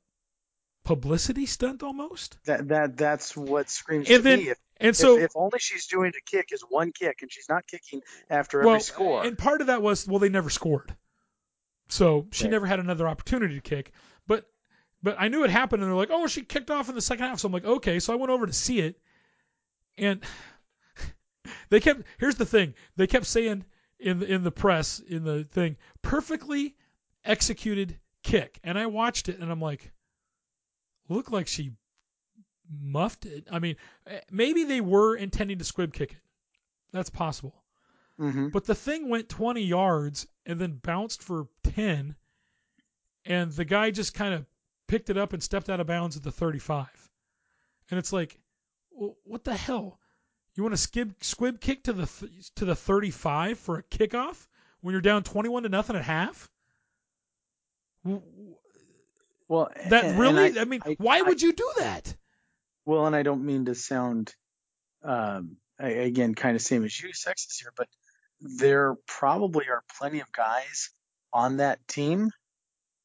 publicity 0.84 1.46
stunt 1.46 1.84
almost. 1.84 2.38
That 2.46 2.68
that 2.70 2.98
that's 2.98 3.36
what 3.38 3.70
screams 3.70 4.08
And 4.10 4.18
to 4.18 4.24
then, 4.24 4.40
me. 4.40 4.50
If, 4.50 4.58
and 4.78 4.96
so, 4.96 5.18
if, 5.18 5.26
if 5.26 5.32
only 5.36 5.60
she's 5.60 5.88
doing 5.88 6.12
a 6.18 6.22
kick 6.30 6.50
is 6.52 6.62
one 6.68 6.92
kick 6.92 7.22
and 7.22 7.32
she's 7.32 7.48
not 7.48 7.66
kicking 7.68 8.02
after 8.30 8.60
well, 8.60 8.76
every 8.76 8.82
score. 8.82 9.24
and 9.24 9.38
part 9.38 9.62
of 9.62 9.68
that 9.68 9.82
was, 9.82 10.08
well, 10.08 10.20
they 10.20 10.30
never 10.30 10.50
scored, 10.50 10.96
so 11.90 12.28
she 12.32 12.46
Right. 12.46 12.52
never 12.52 12.66
had 12.66 12.80
another 12.80 13.08
opportunity 13.08 13.56
to 13.56 13.62
kick. 13.62 13.94
But, 14.28 14.46
but 15.02 15.16
I 15.20 15.30
knew 15.30 15.44
it 15.44 15.50
happened, 15.50 15.84
and 15.84 15.90
they're 15.92 15.98
like, 15.98 16.10
oh, 16.12 16.28
she 16.28 16.42
kicked 16.44 16.72
off 16.72 16.90
in 16.90 16.96
the 16.96 17.02
second 17.02 17.26
half. 17.26 17.40
So 17.40 17.48
I'm 17.48 17.54
like, 17.54 17.66
okay. 17.66 18.00
So 18.00 18.14
I 18.14 18.18
went 18.18 18.32
over 18.32 18.46
to 18.46 18.54
see 18.54 18.80
it, 18.80 19.00
and 19.98 20.22
they 21.70 21.80
kept. 21.80 22.04
Here's 22.20 22.36
the 22.36 22.46
thing: 22.46 22.74
they 22.98 23.08
kept 23.08 23.26
saying 23.26 23.64
in 24.00 24.20
the 24.20 24.26
in 24.34 24.44
the 24.44 24.52
press 24.52 25.00
in 25.00 25.24
the 25.24 25.46
thing, 25.46 25.78
perfectly 26.02 26.76
executed 27.26 28.00
kick, 28.24 28.60
and 28.64 28.78
I 28.78 28.88
watched 28.88 29.30
it, 29.30 29.40
and 29.40 29.52
I'm 29.52 29.62
like, 29.62 29.92
looked 31.10 31.32
like 31.32 31.48
she 31.48 31.74
muffed 32.70 33.26
it. 33.26 33.48
I 33.52 33.60
mean, 33.60 33.76
eh, 34.08 34.20
maybe 34.32 34.64
they 34.64 34.82
were 34.82 35.16
intending 35.16 35.58
to 35.60 35.64
squib 35.64 35.94
kick 35.94 36.14
it. 36.14 36.18
That's 36.92 37.10
possible. 37.10 37.56
hmm 38.18 38.48
But 38.50 38.66
the 38.66 38.76
thing 38.76 39.10
went 39.10 39.30
20 39.30 39.62
yards 39.62 40.28
and 40.46 40.60
then 40.60 40.74
bounced 40.74 41.24
for 41.24 41.48
10, 41.64 42.16
and 43.26 43.52
the 43.52 43.66
guy 43.66 43.92
just 43.92 44.14
kind 44.14 44.34
of 44.34 44.46
picked 44.88 45.10
it 45.10 45.18
up 45.18 45.34
and 45.34 45.42
stepped 45.42 45.70
out 45.70 45.80
of 45.80 45.88
bounds 45.88 46.18
at 46.18 46.24
the 46.24 46.32
35. 46.32 46.88
And 47.90 47.98
it's 47.98 48.14
like, 48.14 48.40
well, 48.92 49.18
what 49.24 49.44
the 49.44 49.56
hell? 49.56 50.00
You 50.56 50.64
want 50.64 50.76
to 50.78 50.88
skib 50.88 51.16
squib 51.24 51.60
kick 51.60 51.84
to 51.86 51.94
the 51.94 52.06
th- 52.06 52.54
to 52.56 52.66
the 52.66 52.76
35 52.76 53.58
for 53.58 53.80
a 53.80 53.84
kickoff 53.84 54.48
when 54.82 54.92
you're 54.92 55.02
down 55.02 55.24
21 55.24 55.64
to 55.64 55.70
nothing 55.70 55.96
at 55.96 56.04
half? 56.04 56.50
Well, 58.06 59.70
That 59.90 60.04
and- 60.04 60.12
and 60.12 60.20
really? 60.20 60.58
I, 60.58 60.62
I, 60.62 60.66
mean, 60.66 60.82
I- 60.86 60.96
why 61.00 61.20
I- 61.20 61.22
would 61.22 61.42
you 61.42 61.54
do 61.54 61.70
that? 61.78 62.16
Well, 62.86 63.06
and 63.06 63.16
I 63.16 63.24
don't 63.24 63.46
mean 63.46 63.66
to 63.66 63.76
sound, 63.76 64.36
um, 65.04 65.58
I- 65.80 65.90
again, 65.90 66.36
kind 66.36 66.56
of 66.56 66.62
same 66.62 66.84
as 66.84 67.00
you, 67.00 67.10
sexist 67.10 67.62
here, 67.62 67.72
but 67.76 67.88
there 68.42 68.96
probably 69.08 69.68
are 69.70 69.84
plenty 69.98 70.20
of 70.20 70.32
guys 70.32 70.90
on 71.32 71.58
that 71.58 71.88
team 71.88 72.32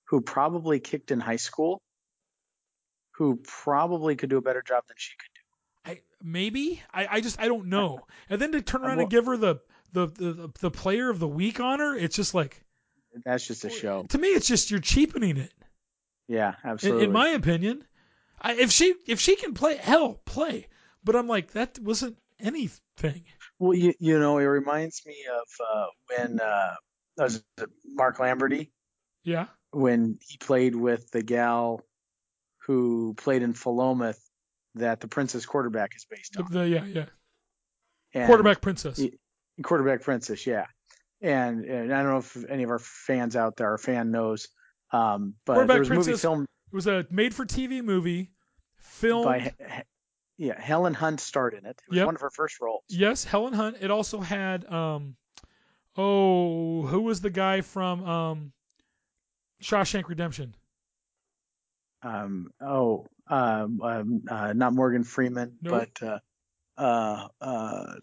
who 0.05 0.21
probably 0.21 0.81
kicked 0.81 1.11
in 1.11 1.21
high 1.21 1.37
school 1.37 1.81
who 3.13 3.37
probably 3.37 4.15
could 4.17 4.31
do 4.31 4.37
a 4.37 4.41
better 4.41 4.63
job 4.63 4.85
than 4.87 4.97
she 4.97 5.13
could 5.17 5.31
do. 5.35 5.91
I 5.93 6.03
maybe 6.23 6.83
I, 6.93 7.07
I 7.17 7.21
just 7.21 7.41
I 7.41 7.49
don't 7.49 7.67
know. 7.67 8.01
And 8.31 8.41
then 8.41 8.53
to 8.53 8.63
turn 8.63 8.83
around 8.83 8.97
Well- 8.97 9.01
and 9.05 9.11
give 9.11 9.27
her 9.27 9.37
the 9.37 9.57
the, 9.93 10.07
the 10.07 10.51
the 10.61 10.71
player 10.71 11.09
of 11.11 11.19
the 11.19 11.27
week 11.29 11.61
honor, 11.61 11.95
it's 11.97 12.15
just 12.17 12.35
like 12.35 12.63
That's 13.25 13.47
just 13.47 13.65
a 13.65 13.71
show. 13.71 14.05
to 14.09 14.19
me, 14.19 14.29
it's 14.29 14.47
just 14.49 14.71
you're 14.71 14.81
cheapening 14.81 15.37
it. 15.37 15.53
Yeah, 16.29 16.55
absolutely. 16.65 17.05
in 17.05 17.13
my 17.13 17.31
opinion, 17.31 17.85
I, 18.41 18.55
if 18.55 18.71
she 18.71 18.95
if 19.07 19.19
she 19.21 19.37
can 19.37 19.55
play, 19.55 19.77
hell, 19.77 20.21
play. 20.27 20.67
But 21.05 21.17
I'm 21.17 21.27
like 21.27 21.53
that 21.53 21.79
wasn't 21.81 22.19
anything. 22.41 23.25
Well, 23.59 23.75
you, 23.75 23.95
you 23.99 24.19
know, 24.19 24.39
it 24.39 24.45
reminds 24.45 25.03
me 25.07 25.17
of 25.33 25.67
uh, 25.75 25.87
when 26.17 26.41
uh, 26.41 26.75
was 27.17 27.37
it 27.37 27.69
Mark 27.87 28.19
Lamberty 28.21 28.73
Yeah, 29.25 29.47
when 29.71 30.19
he 30.21 30.37
played 30.39 30.77
with 30.77 31.11
the 31.11 31.23
gal 31.23 31.81
who 32.67 33.15
played 33.17 33.43
in 33.43 33.55
Philomath 33.55 34.21
that 34.75 35.01
the 35.01 35.09
Princess 35.09 35.47
quarterback 35.47 35.97
is 35.97 36.07
based 36.11 36.37
on. 36.37 36.47
the 36.51 36.69
yeah 36.69 36.85
yeah 36.85 37.05
And- 38.15 38.27
quarterback 38.27 38.61
princess. 38.61 38.99
y- 38.99 39.11
quarterback 39.65 40.03
princess, 40.03 40.47
yeah. 40.47 40.67
And, 41.21 41.65
and 41.65 41.93
I 41.93 42.03
don't 42.03 42.13
know 42.13 42.19
if 42.19 42.45
any 42.49 42.63
of 42.63 42.71
our 42.71 42.79
fans 42.79 43.35
out 43.37 43.57
there, 43.57 43.69
our 43.71 43.79
fan 43.79 44.11
knows, 44.11 44.49
um, 44.93 45.35
but 45.45 45.67
there 45.67 45.79
was 45.81 45.89
a 45.89 45.95
movie 45.95 46.05
princess 46.05 46.21
filmed 46.23 46.47
It 46.73 46.75
was 46.77 46.87
a 46.87 47.07
made-for-TV 47.11 47.83
movie, 47.83 48.31
filmed. 48.77 49.25
by 49.25 49.53
yeah 50.37 50.61
Helen 50.61 50.95
Hunt 50.95 51.21
starred 51.21 51.55
in 51.55 51.67
it. 51.67 51.71
It 51.71 51.91
was 51.91 51.97
Yep. 51.97 52.07
one 52.07 52.15
of 52.15 52.21
her 52.21 52.31
first 52.31 52.61
roles. 52.61 52.85
Yes, 52.89 53.25
Helen 53.25 53.53
Hunt. 53.53 53.79
It 53.81 53.91
also 53.91 54.21
had 54.21 54.65
um, 54.73 55.17
oh, 55.97 56.83
who 56.87 57.01
was 57.03 57.21
the 57.21 57.31
guy 57.31 57.61
from 57.63 58.05
um, 58.05 58.53
Shawshank 59.63 60.09
Redemption? 60.09 60.55
Um, 62.03 62.51
oh, 62.61 63.07
um, 63.29 63.81
um, 63.83 64.23
uh, 64.31 64.53
not 64.53 64.73
Morgan 64.73 65.03
Freeman, 65.03 65.59
Nope. 65.61 65.89
but 66.01 66.07
uh, 66.07 66.19
uh, 66.81 67.29
uh, 67.41 67.95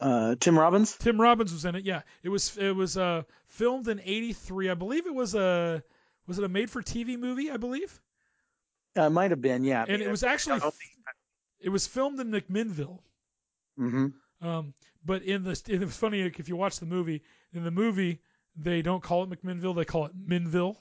uh, 0.00 0.34
Tim 0.38 0.58
Robbins. 0.58 0.96
Tim 0.96 1.20
Robbins 1.20 1.52
was 1.52 1.64
in 1.64 1.74
it. 1.74 1.84
Yeah, 1.84 2.02
it 2.22 2.28
was 2.28 2.56
it 2.56 2.74
was 2.74 2.96
uh 2.96 3.22
filmed 3.46 3.88
in 3.88 4.00
'83. 4.00 4.70
I 4.70 4.74
believe 4.74 5.06
it 5.06 5.14
was 5.14 5.34
a 5.34 5.82
was 6.26 6.38
it 6.38 6.44
a 6.44 6.48
made-for-TV 6.48 7.18
movie? 7.18 7.50
I 7.50 7.56
believe, 7.56 8.00
Uh, 8.94 9.08
might 9.10 9.30
have 9.30 9.40
been, 9.40 9.64
yeah. 9.64 9.84
and 9.88 10.02
it 10.02 10.10
was 10.10 10.22
actually 10.22 10.60
it 11.60 11.70
was 11.70 11.86
filmed 11.86 12.20
in 12.20 12.30
McMinnville. 12.30 13.00
hmm 13.76 14.06
Um, 14.40 14.74
but 15.04 15.22
in 15.22 15.42
the 15.44 15.60
it 15.68 15.80
was 15.80 15.96
funny 15.96 16.20
if 16.22 16.48
you 16.48 16.56
watch 16.56 16.78
the 16.80 16.86
movie. 16.86 17.22
In 17.52 17.64
the 17.64 17.70
movie, 17.70 18.20
they 18.56 18.82
don't 18.82 19.02
call 19.02 19.22
it 19.24 19.30
McMinnville; 19.30 19.74
they 19.74 19.84
call 19.84 20.06
it 20.06 20.12
Minville. 20.14 20.76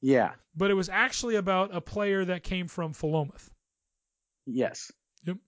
Yeah. 0.00 0.32
But 0.56 0.70
it 0.70 0.74
was 0.74 0.88
actually 0.88 1.36
about 1.36 1.74
a 1.74 1.80
player 1.80 2.24
that 2.26 2.42
came 2.42 2.68
from 2.68 2.92
Philomath. 2.94 3.48
Yes. 4.46 4.92
Yep. 5.24 5.38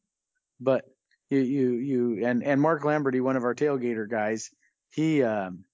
But 0.61 0.85
you 1.31 1.41
you 1.41 1.73
you 1.73 2.27
and 2.27 2.43
and 2.43 2.61
Mark 2.61 2.85
Lamberty, 2.85 3.21
one 3.21 3.37
of 3.37 3.45
our 3.45 3.55
tailgater 3.55 4.09
guys, 4.09 4.51
he 4.91 5.23
um 5.23 5.65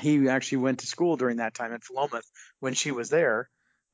he 0.00 0.28
actually 0.28 0.58
went 0.58 0.80
to 0.80 0.86
school 0.86 1.16
during 1.16 1.38
that 1.38 1.54
time 1.54 1.72
in 1.72 1.80
Philomath 1.80 2.26
when 2.60 2.74
she 2.74 2.90
was 2.90 3.08
there, 3.08 3.48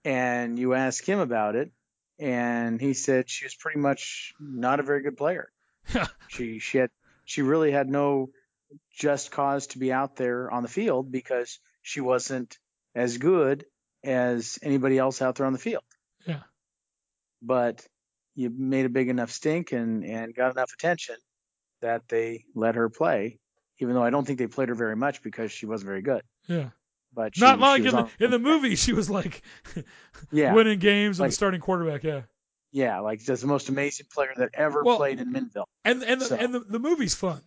and 0.05 0.59
you 0.59 0.75
ask 0.75 1.05
him 1.05 1.19
about 1.19 1.55
it, 1.55 1.71
and 2.19 2.81
he 2.81 2.95
said 2.95 3.29
she 3.29 3.45
was 3.45 3.55
pretty 3.55 3.79
much 3.79 4.35
not 4.41 4.81
a 4.81 4.83
very 4.83 5.03
good 5.03 5.17
player. 5.17 5.51
she 6.29 6.59
she 6.59 6.79
had 6.79 6.91
she 7.25 7.43
really 7.43 7.71
had 7.71 7.89
no 7.89 8.31
just 8.91 9.31
cause 9.31 9.67
to 9.69 9.79
be 9.79 9.93
out 9.93 10.17
there 10.17 10.51
on 10.51 10.63
the 10.63 10.69
field 10.69 11.13
because 11.13 11.59
she 11.83 12.01
wasn't 12.01 12.59
as 12.95 13.19
good 13.19 13.65
as 14.05 14.59
anybody 14.63 14.99
else 14.99 15.23
out 15.23 15.37
there 15.37 15.47
on 15.47 15.53
the 15.53 15.59
field. 15.59 15.85
Yeah. 16.27 16.41
But 17.43 17.87
you 18.35 18.51
made 18.51 18.87
a 18.87 18.89
big 18.89 19.09
enough 19.09 19.31
stink 19.31 19.73
and 19.73 20.05
and 20.05 20.35
got 20.35 20.53
enough 20.53 20.73
attention 20.73 21.17
that 21.81 22.09
they 22.09 22.45
let 22.55 22.75
her 22.77 22.89
play, 22.89 23.39
even 23.79 23.95
though 23.95 24.03
I 24.03 24.11
don't 24.11 24.27
think 24.27 24.39
they 24.39 24.47
played 24.47 24.69
her 24.69 24.75
very 24.75 24.97
much 24.97 25.23
because 25.23 25.51
she 25.53 25.67
wasn't 25.67 25.89
very 25.89 26.03
good. 26.03 26.23
Yeah. 26.47 26.71
But 27.15 27.37
she, 27.37 27.43
Not 27.43 27.59
like 27.59 27.83
in 27.85 27.91
the 27.95 28.09
in 28.21 28.31
the 28.31 28.39
movie, 28.39 28.75
she 28.77 28.93
was 28.93 29.11
like 29.11 29.43
Yeah. 30.33 30.55
winning 30.55 30.79
games 30.79 31.19
and 31.19 31.25
Like- 31.25 31.31
the 31.31 31.35
starting 31.37 31.61
quarterback. 31.61 32.03
Yeah. 32.05 32.23
yeah, 32.71 33.01
like 33.01 33.21
just 33.21 33.43
the 33.43 33.49
most 33.49 33.69
amazing 33.69 34.07
player 34.13 34.33
that 34.37 34.51
ever 34.55 34.83
Well- 34.83 34.97
played 34.97 35.21
in 35.21 35.31
Minville. 35.33 35.65
And 35.85 36.03
and 36.03 36.21
the, 36.21 36.25
So- 36.27 36.37
and 36.37 36.55
the, 36.55 36.61
the 36.61 36.79
movie's 36.79 37.15
fun. 37.15 37.43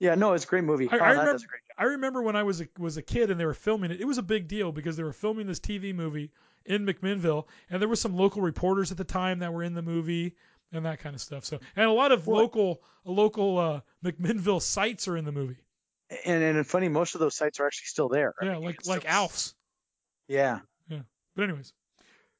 Yeah, 0.00 0.14
no, 0.14 0.32
it's 0.32 0.44
a 0.44 0.46
great 0.46 0.62
movie. 0.64 0.88
I, 0.90 0.96
I 0.96 1.10
remember 1.10 1.32
does 1.32 1.42
a 1.42 1.46
great 1.48 1.62
job. 1.66 1.74
I 1.76 1.84
remember 1.84 2.22
when 2.22 2.36
I 2.36 2.44
was 2.44 2.60
a, 2.60 2.68
was 2.78 2.96
a 2.96 3.02
kid 3.02 3.30
and 3.32 3.38
they 3.40 3.44
were 3.44 3.52
filming 3.52 3.90
it. 3.90 4.00
It 4.00 4.04
was 4.06 4.16
a 4.16 4.22
big 4.22 4.46
deal 4.46 4.70
because 4.70 4.96
they 4.96 5.02
were 5.02 5.12
filming 5.12 5.48
this 5.48 5.58
TV 5.58 5.92
movie 5.94 6.30
in 6.64 6.84
McMinnville, 6.86 7.46
and 7.70 7.80
there 7.80 7.88
were 7.88 7.96
some 7.96 8.16
local 8.16 8.42
reporters 8.42 8.90
at 8.90 8.96
the 8.98 9.04
time 9.04 9.38
that 9.40 9.52
were 9.52 9.62
in 9.62 9.74
the 9.74 9.82
movie 9.82 10.34
and 10.72 10.84
that 10.84 10.98
kind 11.00 11.14
of 11.14 11.20
stuff. 11.20 11.44
So 11.44 11.58
and 11.76 11.86
a 11.86 11.92
lot 11.92 12.12
of 12.12 12.26
Well- 12.26 12.42
local 12.42 12.82
local 13.04 13.58
uh, 13.58 13.80
McMinnville 14.04 14.60
sites 14.60 15.08
are 15.08 15.16
in 15.16 15.24
the 15.24 15.32
movie. 15.32 15.56
And 16.24 16.42
and 16.42 16.66
funny, 16.66 16.88
most 16.88 17.14
of 17.14 17.20
those 17.20 17.34
sites 17.36 17.60
are 17.60 17.66
actually 17.66 17.86
still 17.86 18.08
there. 18.08 18.34
I 18.40 18.44
Yeah, 18.46 18.52
mean, 18.54 18.62
like 18.62 18.86
like 18.86 19.00
still- 19.02 19.10
Alf's. 19.12 19.54
Yeah. 20.26 20.60
But 21.34 21.44
anyways, 21.44 21.72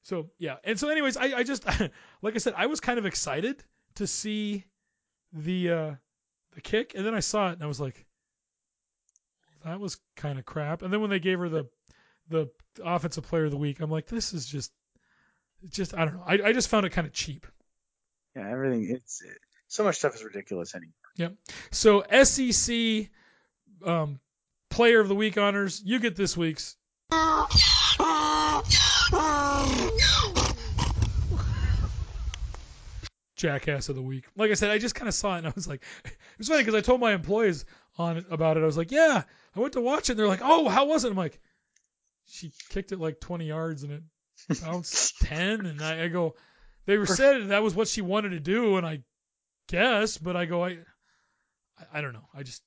so 0.03 0.29
yeah, 0.39 0.57
and 0.65 0.77
so 0.77 0.89
anyways, 0.89 1.17
I, 1.17 1.27
I 1.39 1.43
just 1.45 1.65
like 2.23 2.35
I 2.35 2.39
said, 2.39 2.55
I 2.57 2.67
was 2.67 2.81
kind 2.81 2.99
of 2.99 3.07
excited 3.07 3.63
to 3.95 4.07
see 4.09 4.65
the 5.33 5.71
uh, 5.71 5.95
the 6.55 6.61
kick, 6.61 6.95
and 6.97 7.07
then 7.07 7.15
I 7.15 7.21
saw 7.21 7.51
it 7.51 7.53
and 7.53 7.63
I 7.63 7.67
was 7.67 7.81
like, 7.81 8.05
that 9.65 9.79
was 9.81 9.99
kind 10.17 10.39
of 10.39 10.45
crap. 10.45 10.83
And 10.83 10.93
then 10.93 11.01
when 11.01 11.11
they 11.11 11.19
gave 11.21 11.39
her 11.39 11.49
the 11.49 11.69
the 12.29 12.51
offensive 12.85 13.25
player 13.25 13.45
of 13.45 13.51
the 13.51 13.57
week, 13.57 13.81
I'm 13.81 13.91
like, 13.91 14.07
this 14.07 14.33
is 14.33 14.47
just 14.47 14.73
just 15.69 15.95
I 15.95 16.05
don't 16.05 16.15
know. 16.15 16.25
I, 16.27 16.49
I 16.49 16.53
just 16.53 16.69
found 16.69 16.87
it 16.87 16.91
kind 16.91 17.07
of 17.07 17.13
cheap. 17.13 17.47
Yeah, 18.37 18.49
everything. 18.51 18.89
It's 18.91 19.23
it, 19.23 19.39
so 19.67 19.85
much 19.85 19.97
stuff 19.97 20.15
is 20.15 20.25
ridiculous 20.25 20.75
anymore. 20.75 20.95
Yep. 21.17 21.35
So 21.71 22.05
SEC 22.23 23.09
um, 23.85 24.21
player 24.71 25.01
of 25.01 25.09
the 25.09 25.15
week 25.15 25.37
honors, 25.37 25.83
you 25.85 25.99
get 25.99 26.17
this 26.17 26.37
week's. 26.37 26.77
Jackass 33.37 33.89
of 33.89 33.95
the 33.95 34.03
week. 34.03 34.25
Like 34.37 34.51
I 34.51 34.55
said, 34.55 34.71
I 34.71 34.79
just 34.79 34.95
kind 34.97 35.09
of 35.09 35.15
saw 35.15 35.35
it 35.35 35.39
and 35.39 35.47
I 35.47 35.53
was 35.55 35.69
like, 35.69 35.83
it 36.05 36.17
was 36.39 36.49
funny 36.49 36.61
because 36.61 36.75
I 36.75 36.81
told 36.81 37.01
my 37.01 37.13
employees 37.13 37.65
on 37.97 38.25
about 38.31 38.57
it. 38.57 38.63
I 38.63 38.67
was 38.67 38.77
like, 38.77 38.91
yeah, 38.91 39.23
I 39.55 39.61
went 39.61 39.75
to 39.75 39.81
watch 39.81 40.09
it. 40.09 40.13
And 40.13 40.19
they're 40.19 40.27
like, 40.27 40.41
oh, 40.43 40.69
how 40.69 40.87
was 40.87 41.05
it? 41.05 41.11
I'm 41.11 41.17
like, 41.17 41.41
she 42.29 42.53
kicked 42.71 42.93
it 42.93 43.01
like 43.01 43.21
20 43.21 43.47
yards 43.47 43.83
and 43.83 43.93
it 43.93 44.03
bounced 44.63 45.19
10. 45.23 45.67
And 45.67 45.83
I, 45.83 46.05
I 46.05 46.09
go, 46.09 46.35
they 46.87 46.97
were 46.97 47.07
said 47.07 47.49
that 47.49 47.63
was 47.63 47.75
what 47.75 47.89
she 47.89 48.01
wanted 48.01 48.31
to 48.31 48.41
do, 48.41 48.79
and 48.79 48.87
I 48.87 49.03
guess, 49.69 50.17
but 50.17 50.37
I 50.37 50.47
go, 50.47 50.65
I, 50.65 50.79
I, 51.79 51.99
I 51.99 52.01
don't 52.01 52.15
know. 52.15 52.27
I 52.35 52.43
just 52.43 52.63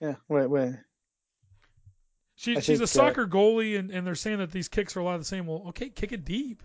Yeah. 0.00 0.14
Wait, 0.28 0.48
wait. 0.48 0.74
she, 2.36 2.56
I 2.56 2.60
she's 2.60 2.80
a 2.80 2.84
uh, 2.84 2.86
soccer 2.86 3.26
goalie, 3.26 3.76
and, 3.76 3.90
and 3.90 4.06
they're 4.06 4.14
saying 4.14 4.38
that 4.38 4.52
these 4.52 4.68
kicks 4.68 4.96
are 4.96 5.00
a 5.00 5.04
lot 5.04 5.16
of 5.16 5.20
the 5.20 5.26
same. 5.26 5.46
Well, 5.46 5.64
okay, 5.70 5.88
kick 5.88 6.12
it 6.12 6.24
deep. 6.24 6.62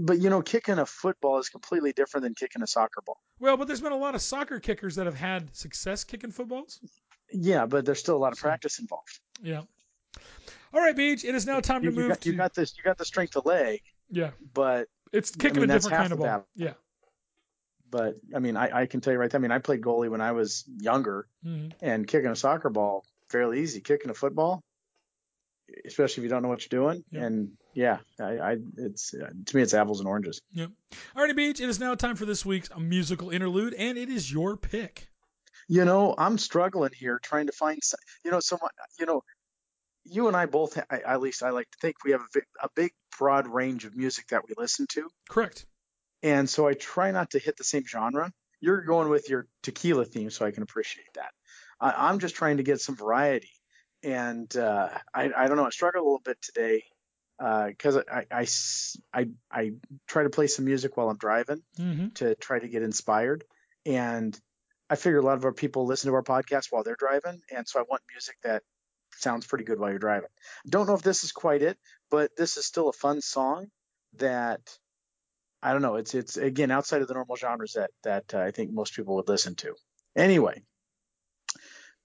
But 0.00 0.20
you 0.20 0.30
know, 0.30 0.42
kicking 0.42 0.78
a 0.78 0.86
football 0.86 1.38
is 1.38 1.48
completely 1.48 1.92
different 1.92 2.22
than 2.22 2.34
kicking 2.34 2.62
a 2.62 2.66
soccer 2.68 3.02
ball. 3.04 3.18
Well, 3.40 3.56
but 3.56 3.66
there's 3.66 3.80
been 3.80 3.92
a 3.92 3.96
lot 3.96 4.14
of 4.14 4.22
soccer 4.22 4.60
kickers 4.60 4.94
that 4.94 5.06
have 5.06 5.16
had 5.16 5.54
success 5.56 6.04
kicking 6.04 6.30
footballs. 6.30 6.78
Yeah, 7.32 7.66
but 7.66 7.84
there's 7.84 7.98
still 7.98 8.16
a 8.16 8.18
lot 8.18 8.32
of 8.32 8.38
practice 8.38 8.78
involved. 8.78 9.18
Yeah. 9.42 9.62
All 10.74 10.80
right, 10.80 10.96
Beach. 10.96 11.24
It 11.24 11.34
is 11.34 11.46
now 11.46 11.60
time 11.60 11.84
You, 11.84 11.90
to 11.90 11.94
you 11.96 12.00
move 12.02 12.08
got, 12.10 12.20
to 12.22 12.30
you 12.30 12.36
got 12.36 12.54
this. 12.54 12.74
You 12.76 12.82
got 12.82 12.98
the 12.98 13.04
strength 13.04 13.36
of 13.36 13.46
leg, 13.46 13.80
yeah. 14.10 14.30
but 14.52 14.88
It's 15.12 15.30
kicking 15.30 15.60
mean, 15.60 15.70
a 15.70 15.74
different 15.74 15.96
kind 15.96 16.12
of 16.12 16.18
ball. 16.18 16.26
battle. 16.26 16.46
Yeah. 16.56 16.72
but 17.90 18.16
I 18.34 18.40
mean, 18.40 18.56
I, 18.56 18.80
I 18.82 18.86
can 18.86 19.00
tell 19.00 19.12
you 19.12 19.18
right. 19.18 19.30
there, 19.30 19.38
I 19.38 19.42
mean, 19.42 19.52
I 19.52 19.58
played 19.58 19.80
goalie 19.82 20.10
when 20.10 20.20
I 20.20 20.32
was 20.32 20.64
younger, 20.80 21.26
hmm 21.44 21.68
and 21.80 22.06
kicking 22.06 22.30
a 22.30 22.36
soccer 22.36 22.70
ball 22.70 23.04
fairly 23.30 23.60
easy. 23.60 23.80
Kicking 23.80 24.10
a 24.10 24.14
football, 24.14 24.60
especially 25.86 26.22
if 26.22 26.24
you 26.24 26.30
don't 26.30 26.42
know 26.42 26.48
what 26.48 26.62
you're 26.70 26.80
doing, 26.82 27.04
Yeah. 27.12 27.24
and 27.24 27.52
yeah, 27.74 27.98
I, 28.20 28.24
I 28.38 28.56
it's 28.76 29.10
to 29.12 29.56
me 29.56 29.62
it's 29.62 29.74
apples 29.74 30.00
and 30.00 30.08
oranges. 30.08 30.40
Yep. 30.52 30.70
Alrighty, 31.16 31.36
Beach. 31.36 31.60
It 31.60 31.68
is 31.68 31.78
now 31.80 31.94
time 31.94 32.16
for 32.16 32.24
this 32.26 32.44
week's 32.44 32.68
musical 32.76 33.30
interlude, 33.30 33.74
and 33.74 33.96
it 33.96 34.08
is 34.08 34.30
your 34.32 34.56
pick. 34.56 35.06
You 35.68 35.84
know, 35.86 36.14
I'm 36.18 36.36
struggling 36.36 36.90
here 36.94 37.18
trying 37.22 37.46
to 37.46 37.52
find, 37.52 37.80
you 38.24 38.30
know, 38.30 38.40
someone, 38.40 38.70
you 39.00 39.06
know, 39.06 39.22
you 40.04 40.28
and 40.28 40.36
I 40.36 40.46
both, 40.46 40.78
I, 40.90 40.98
at 40.98 41.20
least 41.20 41.42
I 41.42 41.50
like 41.50 41.70
to 41.70 41.78
think 41.80 41.96
we 42.04 42.12
have 42.12 42.20
a, 42.20 42.26
vi- 42.32 42.46
a 42.62 42.68
big, 42.74 42.92
broad 43.18 43.46
range 43.48 43.84
of 43.84 43.96
music 43.96 44.28
that 44.28 44.42
we 44.48 44.54
listen 44.56 44.86
to. 44.90 45.08
Correct. 45.28 45.66
And 46.22 46.48
so 46.48 46.66
I 46.68 46.74
try 46.74 47.10
not 47.10 47.30
to 47.30 47.38
hit 47.38 47.56
the 47.56 47.64
same 47.64 47.84
genre. 47.86 48.32
You're 48.60 48.82
going 48.82 49.08
with 49.10 49.28
your 49.28 49.46
tequila 49.62 50.04
theme, 50.04 50.30
so 50.30 50.46
I 50.46 50.50
can 50.50 50.62
appreciate 50.62 51.12
that. 51.14 51.30
I, 51.80 52.08
I'm 52.08 52.18
just 52.18 52.34
trying 52.34 52.56
to 52.58 52.62
get 52.62 52.80
some 52.80 52.96
variety. 52.96 53.50
And 54.02 54.54
uh, 54.56 54.88
I, 55.14 55.30
I 55.36 55.48
don't 55.48 55.56
know, 55.56 55.66
I 55.66 55.70
struggle 55.70 56.02
a 56.02 56.04
little 56.04 56.22
bit 56.24 56.38
today 56.42 56.82
because 57.38 57.96
I—I—I 58.10 59.72
try 60.06 60.22
to 60.22 60.30
play 60.30 60.46
some 60.46 60.64
music 60.66 60.96
while 60.96 61.08
I'm 61.08 61.16
driving 61.16 61.62
Mm-hmm. 61.78 62.08
to 62.14 62.34
try 62.36 62.58
to 62.58 62.68
get 62.68 62.82
inspired. 62.82 63.44
And 63.86 64.38
I 64.88 64.96
figure 64.96 65.18
a 65.18 65.22
lot 65.22 65.36
of 65.36 65.44
our 65.44 65.52
people 65.52 65.84
listen 65.86 66.10
to 66.10 66.14
our 66.14 66.22
podcast 66.22 66.66
while 66.70 66.84
they're 66.84 66.96
driving. 66.98 67.40
And 67.54 67.66
so 67.68 67.80
I 67.80 67.84
want 67.88 68.02
music 68.12 68.36
that 68.44 68.62
sounds 69.18 69.46
pretty 69.46 69.64
good 69.64 69.78
while 69.78 69.90
you're 69.90 69.98
driving. 69.98 70.28
Don't 70.68 70.86
know 70.86 70.94
if 70.94 71.02
this 71.02 71.24
is 71.24 71.32
quite 71.32 71.62
it, 71.62 71.78
but 72.10 72.36
this 72.36 72.56
is 72.56 72.66
still 72.66 72.88
a 72.88 72.92
fun 72.92 73.20
song 73.20 73.66
that 74.16 74.60
I 75.62 75.72
don't 75.72 75.82
know. 75.82 75.96
It's 75.96 76.14
it's 76.14 76.36
again 76.36 76.70
outside 76.70 77.00
of 77.00 77.08
the 77.08 77.14
normal 77.14 77.36
genres 77.36 77.72
that 77.72 77.90
that 78.02 78.34
uh, 78.34 78.38
I 78.38 78.50
think 78.50 78.70
most 78.70 78.94
people 78.94 79.16
would 79.16 79.28
listen 79.28 79.54
to. 79.56 79.74
Anyway, 80.14 80.62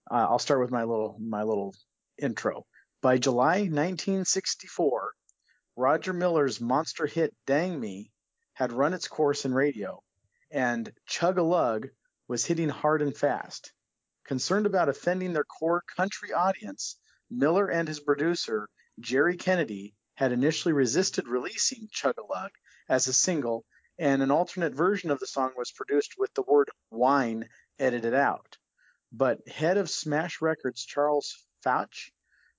uh, 0.09 0.27
I'll 0.29 0.39
start 0.39 0.61
with 0.61 0.71
my 0.71 0.83
little 0.83 1.17
my 1.19 1.43
little 1.43 1.75
intro. 2.17 2.65
By 3.01 3.17
July 3.17 3.59
1964, 3.59 5.11
Roger 5.75 6.13
Miller's 6.13 6.61
monster 6.61 7.05
hit 7.05 7.35
"Dang 7.45 7.77
Me" 7.79 8.11
had 8.53 8.71
run 8.71 8.93
its 8.93 9.09
course 9.09 9.43
in 9.43 9.53
radio, 9.53 10.01
and 10.51 10.91
"Chug 11.05 11.37
a 11.37 11.43
Lug" 11.43 11.89
was 12.29 12.45
hitting 12.45 12.69
hard 12.69 13.01
and 13.01 13.15
fast. 13.15 13.73
Concerned 14.29 14.67
about 14.67 14.89
offending 14.89 15.33
their 15.33 15.43
core 15.43 15.81
country 15.97 16.31
audience, 16.31 16.99
Miller 17.31 17.67
and 17.67 17.87
his 17.87 17.99
producer 17.99 18.69
Jerry 18.99 19.35
Kennedy 19.35 19.95
had 20.13 20.31
initially 20.31 20.71
resisted 20.71 21.27
releasing 21.27 21.87
"Chug 21.91 22.13
a 22.19 22.23
Lug" 22.23 22.51
as 22.87 23.07
a 23.07 23.13
single, 23.13 23.65
and 23.97 24.21
an 24.21 24.29
alternate 24.29 24.75
version 24.75 25.09
of 25.09 25.17
the 25.17 25.25
song 25.25 25.53
was 25.57 25.71
produced 25.71 26.13
with 26.19 26.31
the 26.35 26.43
word 26.43 26.69
wine 26.91 27.49
edited 27.79 28.13
out. 28.13 28.55
But 29.11 29.47
head 29.47 29.77
of 29.77 29.89
Smash 29.89 30.41
Records 30.41 30.85
Charles 30.85 31.47
Fach 31.65 32.11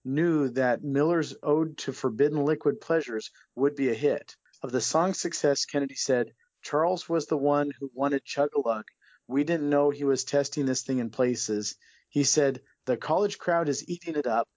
knew 0.05 0.49
that 0.49 0.83
Miller's 0.83 1.37
ode 1.41 1.79
to 1.79 1.93
forbidden 1.93 2.45
liquid 2.45 2.81
pleasures 2.81 3.31
would 3.55 3.77
be 3.77 3.91
a 3.91 3.95
hit. 3.95 4.35
Of 4.61 4.73
the 4.73 4.81
song's 4.81 5.21
success, 5.21 5.67
Kennedy 5.67 5.95
said, 5.95 6.33
Charles 6.63 7.09
was 7.09 7.27
the 7.27 7.39
one 7.39 7.71
who 7.79 7.93
wanted 7.95 8.25
Chug-a-Lug. 8.25 8.87
We 9.31 9.45
didn't 9.45 9.71
know 9.71 9.91
he 9.91 10.05
was 10.05 10.25
testing 10.25 10.67
this 10.67 10.83
thing 10.83 10.99
in 10.99 11.11
places. 11.11 11.77
He 12.09 12.25
said, 12.25 12.61
the 12.87 12.97
college 12.97 13.39
crowd 13.39 13.69
is 13.69 13.89
eating 13.89 14.17
it 14.17 14.27
up. 14.27 14.49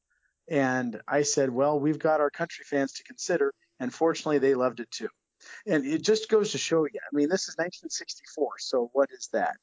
And 0.49 0.99
I 1.07 1.21
said, 1.21 1.51
well, 1.51 1.79
we've 1.79 1.99
got 1.99 2.19
our 2.19 2.31
country 2.31 2.65
fans 2.67 2.93
to 2.93 3.03
consider. 3.03 3.53
And 3.79 3.93
fortunately, 3.93 4.39
they 4.39 4.55
loved 4.55 4.79
it 4.79 4.89
too. 4.89 5.09
And 5.67 5.85
it 5.85 6.03
just 6.03 6.29
goes 6.29 6.51
to 6.51 6.57
show 6.57 6.85
you. 6.85 6.99
I 6.99 7.15
mean, 7.15 7.29
this 7.29 7.47
is 7.47 7.55
1964. 7.57 8.53
So 8.59 8.89
what 8.93 9.09
is 9.11 9.29
that? 9.33 9.57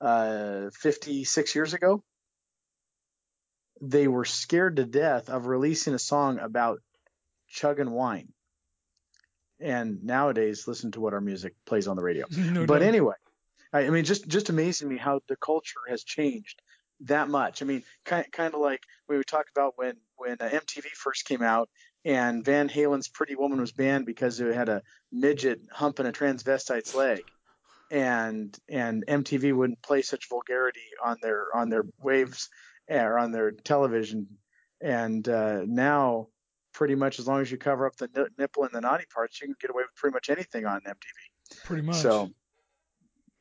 Uh, 0.00 0.70
56 0.72 1.54
years 1.54 1.72
ago? 1.72 2.02
They 3.80 4.08
were 4.08 4.24
scared 4.24 4.76
to 4.76 4.84
death 4.84 5.28
of 5.28 5.46
releasing 5.46 5.94
a 5.94 5.98
song 5.98 6.38
about 6.38 6.80
chugging 7.48 7.90
wine. 7.90 8.32
And 9.60 10.04
nowadays, 10.04 10.66
listen 10.66 10.90
to 10.92 11.00
what 11.00 11.14
our 11.14 11.20
music 11.20 11.54
plays 11.64 11.86
on 11.86 11.96
the 11.96 12.02
radio. 12.02 12.26
no 12.36 12.66
but 12.66 12.80
doubt. 12.80 12.88
anyway, 12.88 13.14
I, 13.76 13.86
I 13.86 13.90
mean, 13.90 14.04
just 14.04 14.26
just 14.26 14.48
amazing 14.48 14.88
me 14.88 14.96
how 14.96 15.20
the 15.28 15.36
culture 15.36 15.80
has 15.88 16.02
changed 16.02 16.62
that 17.00 17.28
much. 17.28 17.62
I 17.62 17.66
mean, 17.66 17.82
kind 18.04 18.26
kind 18.32 18.54
of 18.54 18.60
like 18.60 18.82
we 19.08 19.16
would 19.16 19.26
talk 19.26 19.46
about 19.54 19.74
when 19.76 19.96
when 20.16 20.36
uh, 20.40 20.48
MTV 20.48 20.86
first 20.94 21.26
came 21.26 21.42
out, 21.42 21.68
and 22.04 22.44
Van 22.44 22.68
Halen's 22.68 23.08
Pretty 23.08 23.34
Woman 23.34 23.60
was 23.60 23.72
banned 23.72 24.06
because 24.06 24.40
it 24.40 24.54
had 24.54 24.68
a 24.68 24.82
midget 25.12 25.60
humping 25.70 26.06
a 26.06 26.12
transvestite's 26.12 26.94
leg, 26.94 27.22
and 27.90 28.56
and 28.68 29.04
MTV 29.06 29.54
wouldn't 29.54 29.82
play 29.82 30.02
such 30.02 30.28
vulgarity 30.28 30.88
on 31.04 31.18
their 31.20 31.54
on 31.54 31.68
their 31.68 31.84
waves 32.00 32.48
or 32.88 33.18
on 33.18 33.30
their 33.30 33.50
television, 33.50 34.26
and 34.80 35.28
uh, 35.28 35.62
now 35.66 36.28
pretty 36.72 36.94
much 36.94 37.18
as 37.18 37.26
long 37.26 37.40
as 37.40 37.50
you 37.50 37.56
cover 37.56 37.86
up 37.86 37.96
the 37.96 38.28
nipple 38.38 38.64
and 38.64 38.72
the 38.72 38.80
naughty 38.80 39.06
parts, 39.12 39.40
you 39.40 39.46
can 39.46 39.56
get 39.60 39.70
away 39.70 39.82
with 39.82 39.94
pretty 39.96 40.12
much 40.12 40.28
anything 40.28 40.66
on 40.66 40.80
MTV. 40.82 41.64
Pretty 41.64 41.82
much. 41.82 41.96
So, 41.96 42.30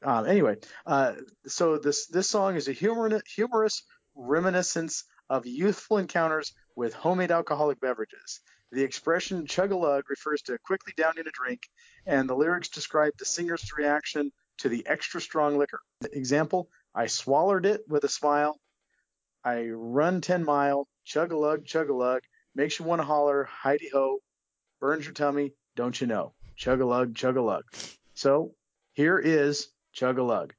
um, 0.05 0.27
anyway, 0.27 0.57
uh, 0.85 1.13
so 1.47 1.77
this 1.77 2.07
this 2.07 2.29
song 2.29 2.55
is 2.55 2.67
a 2.67 2.71
humor, 2.71 3.21
humorous 3.35 3.83
reminiscence 4.15 5.03
of 5.29 5.45
youthful 5.45 5.97
encounters 5.97 6.53
with 6.75 6.93
homemade 6.93 7.31
alcoholic 7.31 7.79
beverages. 7.81 8.39
The 8.71 8.83
expression 8.83 9.47
chug 9.47 9.71
a 9.71 9.75
lug 9.75 10.03
refers 10.09 10.41
to 10.43 10.57
quickly 10.59 10.93
downing 10.95 11.27
a 11.27 11.31
drink, 11.31 11.61
and 12.05 12.29
the 12.29 12.35
lyrics 12.35 12.69
describe 12.69 13.13
the 13.17 13.25
singer's 13.25 13.71
reaction 13.77 14.31
to 14.59 14.69
the 14.69 14.85
extra 14.87 15.19
strong 15.19 15.57
liquor. 15.57 15.79
Example: 16.13 16.69
I 16.93 17.07
swallowed 17.07 17.65
it 17.65 17.81
with 17.87 18.03
a 18.03 18.09
smile. 18.09 18.59
I 19.43 19.69
run 19.69 20.21
10 20.21 20.43
mile, 20.43 20.87
chug 21.03 21.31
a 21.31 21.37
lug, 21.37 21.65
chug 21.65 21.89
a 21.89 21.93
lug, 21.93 22.21
makes 22.55 22.79
you 22.79 22.85
want 22.85 22.99
to 22.99 23.05
holler, 23.05 23.43
Heidi 23.43 23.89
ho, 23.89 24.19
burns 24.79 25.05
your 25.05 25.13
tummy, 25.13 25.53
don't 25.75 25.99
you 25.99 26.07
know? 26.07 26.33
Chug 26.55 26.81
a 26.81 26.85
lug, 26.85 27.15
chug 27.15 27.37
a 27.37 27.41
lug. 27.41 27.63
So 28.15 28.55
here 28.93 29.19
is 29.19 29.67
chug 29.95 30.17
a 30.17 30.23
lug. 30.23 30.53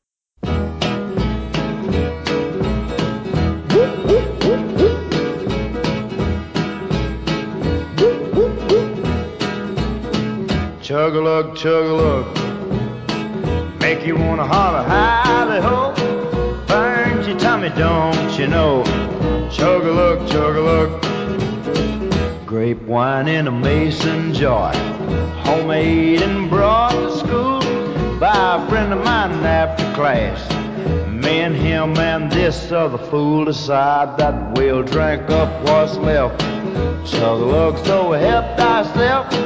Chug 10.83 11.15
a 11.15 11.21
lug, 11.21 11.55
chug 11.55 11.85
a 11.85 11.93
lug. 11.93 12.27
Make 13.79 14.07
you 14.07 14.17
wanna 14.17 14.47
holler, 14.47 14.83
howdy 14.89 15.61
ho. 15.61 15.93
Burns 16.67 17.29
your 17.29 17.39
tummy, 17.39 17.69
don't 17.77 18.39
you 18.39 18.47
know? 18.47 18.85
Chug 19.53 19.85
a 19.85 19.93
lug, 19.93 20.27
chug 20.31 20.57
a 20.57 20.61
lug. 20.63 22.47
Grape 22.47 22.81
wine 22.85 23.29
in 23.29 23.49
a 23.49 23.53
mason 23.53 24.33
jar. 24.33 24.75
Homemade 25.45 26.23
and 26.23 26.49
brought 26.49 26.93
to 26.93 27.19
school 27.19 27.46
by 28.19 28.57
a 28.57 28.69
friend 28.69 28.93
of 28.95 29.05
mine 29.05 29.31
after 29.45 29.85
class. 29.95 30.41
Me 31.11 31.41
and 31.41 31.55
him 31.55 31.97
and 31.99 32.33
this 32.33 32.73
other 32.73 32.97
fool 32.97 33.45
decide 33.45 34.17
that 34.19 34.57
we'll 34.57 34.83
drink 34.83 35.29
up 35.31 35.51
what's 35.65 35.97
left. 35.99 36.41
Chug 37.07 37.41
a 37.41 37.45
lug, 37.45 37.85
so 37.85 38.13
helped 38.13 38.59
ourselves. 38.59 39.37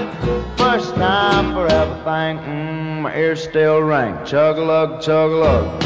First 0.57 0.95
time 0.95 1.53
for 1.53 1.67
everything, 1.67 2.39
mm, 2.39 3.03
my 3.03 3.17
ears 3.17 3.43
still 3.43 3.81
ring. 3.81 4.17
Chug 4.25 4.57
a 4.59 4.63
lug, 4.63 5.03
chug 5.03 5.33
a 5.33 5.37
lug. 5.37 5.83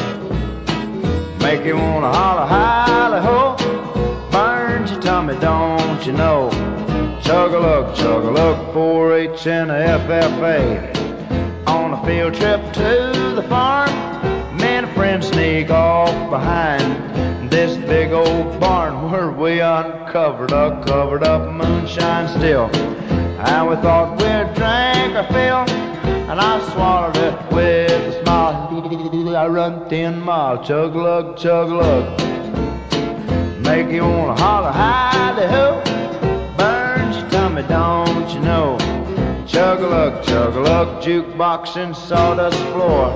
Make 1.40 1.64
you 1.64 1.76
wanna 1.76 2.12
holler, 2.12 2.46
holler, 2.46 3.20
ho. 3.20 4.30
Burns 4.30 4.90
your 4.90 5.00
tummy, 5.00 5.38
don't 5.40 6.04
you 6.04 6.12
know? 6.12 6.50
Chug 7.22 7.54
a 7.54 7.58
lug, 7.58 7.96
chug 7.96 8.24
a 8.24 8.30
lug, 8.30 8.74
4 8.74 9.14
H 9.14 9.46
and 9.46 9.70
FFA. 9.70 10.93
Field 12.04 12.34
trip 12.34 12.60
to 12.74 13.32
the 13.34 13.42
farm, 13.48 13.88
me 14.58 14.66
and 14.66 14.84
a 14.84 14.92
friend 14.92 15.24
sneak 15.24 15.70
off 15.70 16.12
behind 16.28 17.50
this 17.50 17.78
big 17.78 18.12
old 18.12 18.60
barn 18.60 19.10
where 19.10 19.30
we 19.30 19.60
uncovered 19.60 20.52
a 20.52 20.84
covered 20.86 21.22
up 21.22 21.50
moonshine 21.50 22.28
still. 22.28 22.66
And 23.40 23.70
we 23.70 23.76
thought 23.76 24.18
we'd 24.18 24.54
drink 24.54 25.16
our 25.16 25.26
fill, 25.32 25.64
and 26.28 26.38
I 26.38 26.72
swallowed 26.74 27.16
it 27.16 27.52
with 27.54 28.16
a 28.16 28.22
smile. 28.22 29.34
I 29.36 29.46
run 29.46 29.88
10 29.88 30.20
miles, 30.20 30.68
chug 30.68 30.94
lug, 30.94 31.38
chug 31.38 31.70
lug. 31.70 32.20
Make 33.62 33.90
you 33.90 34.02
wanna 34.02 34.38
holler, 34.38 34.72
howdy 34.72 35.46
ho. 35.46 35.82
Burns 36.58 37.16
your 37.16 37.30
tummy, 37.30 37.62
don't 37.62 38.28
you 38.34 38.40
know? 38.40 38.83
Chug 39.46 39.80
a 39.80 39.86
lug, 39.86 40.24
chug 40.24 40.56
a 40.56 40.60
lug, 40.60 41.02
jukebox 41.02 41.76
and 41.76 41.94
sawdust 41.94 42.58
floor. 42.72 43.12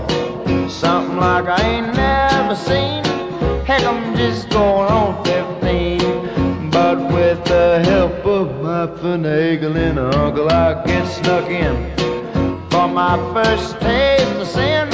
Something 0.69 1.17
like 1.17 1.47
I 1.47 1.63
ain't 1.63 1.97
never 1.97 2.55
seen. 2.55 3.03
Heck, 3.65 3.83
I'm 3.85 4.15
just 4.15 4.51
going 4.51 4.91
on 4.91 5.25
15. 5.25 6.71
But 6.71 6.99
with 7.13 7.43
the 7.47 7.83
help 7.83 8.27
of 8.27 8.63
my 8.63 8.87
finagling 9.01 9.97
uncle, 10.15 10.51
I 10.51 10.85
get 10.85 11.07
snuck 11.07 11.49
in. 11.49 11.97
For 12.69 12.87
my 12.89 13.17
first 13.33 13.81
taste 13.81 14.31
of 14.37 14.47
sin, 14.49 14.89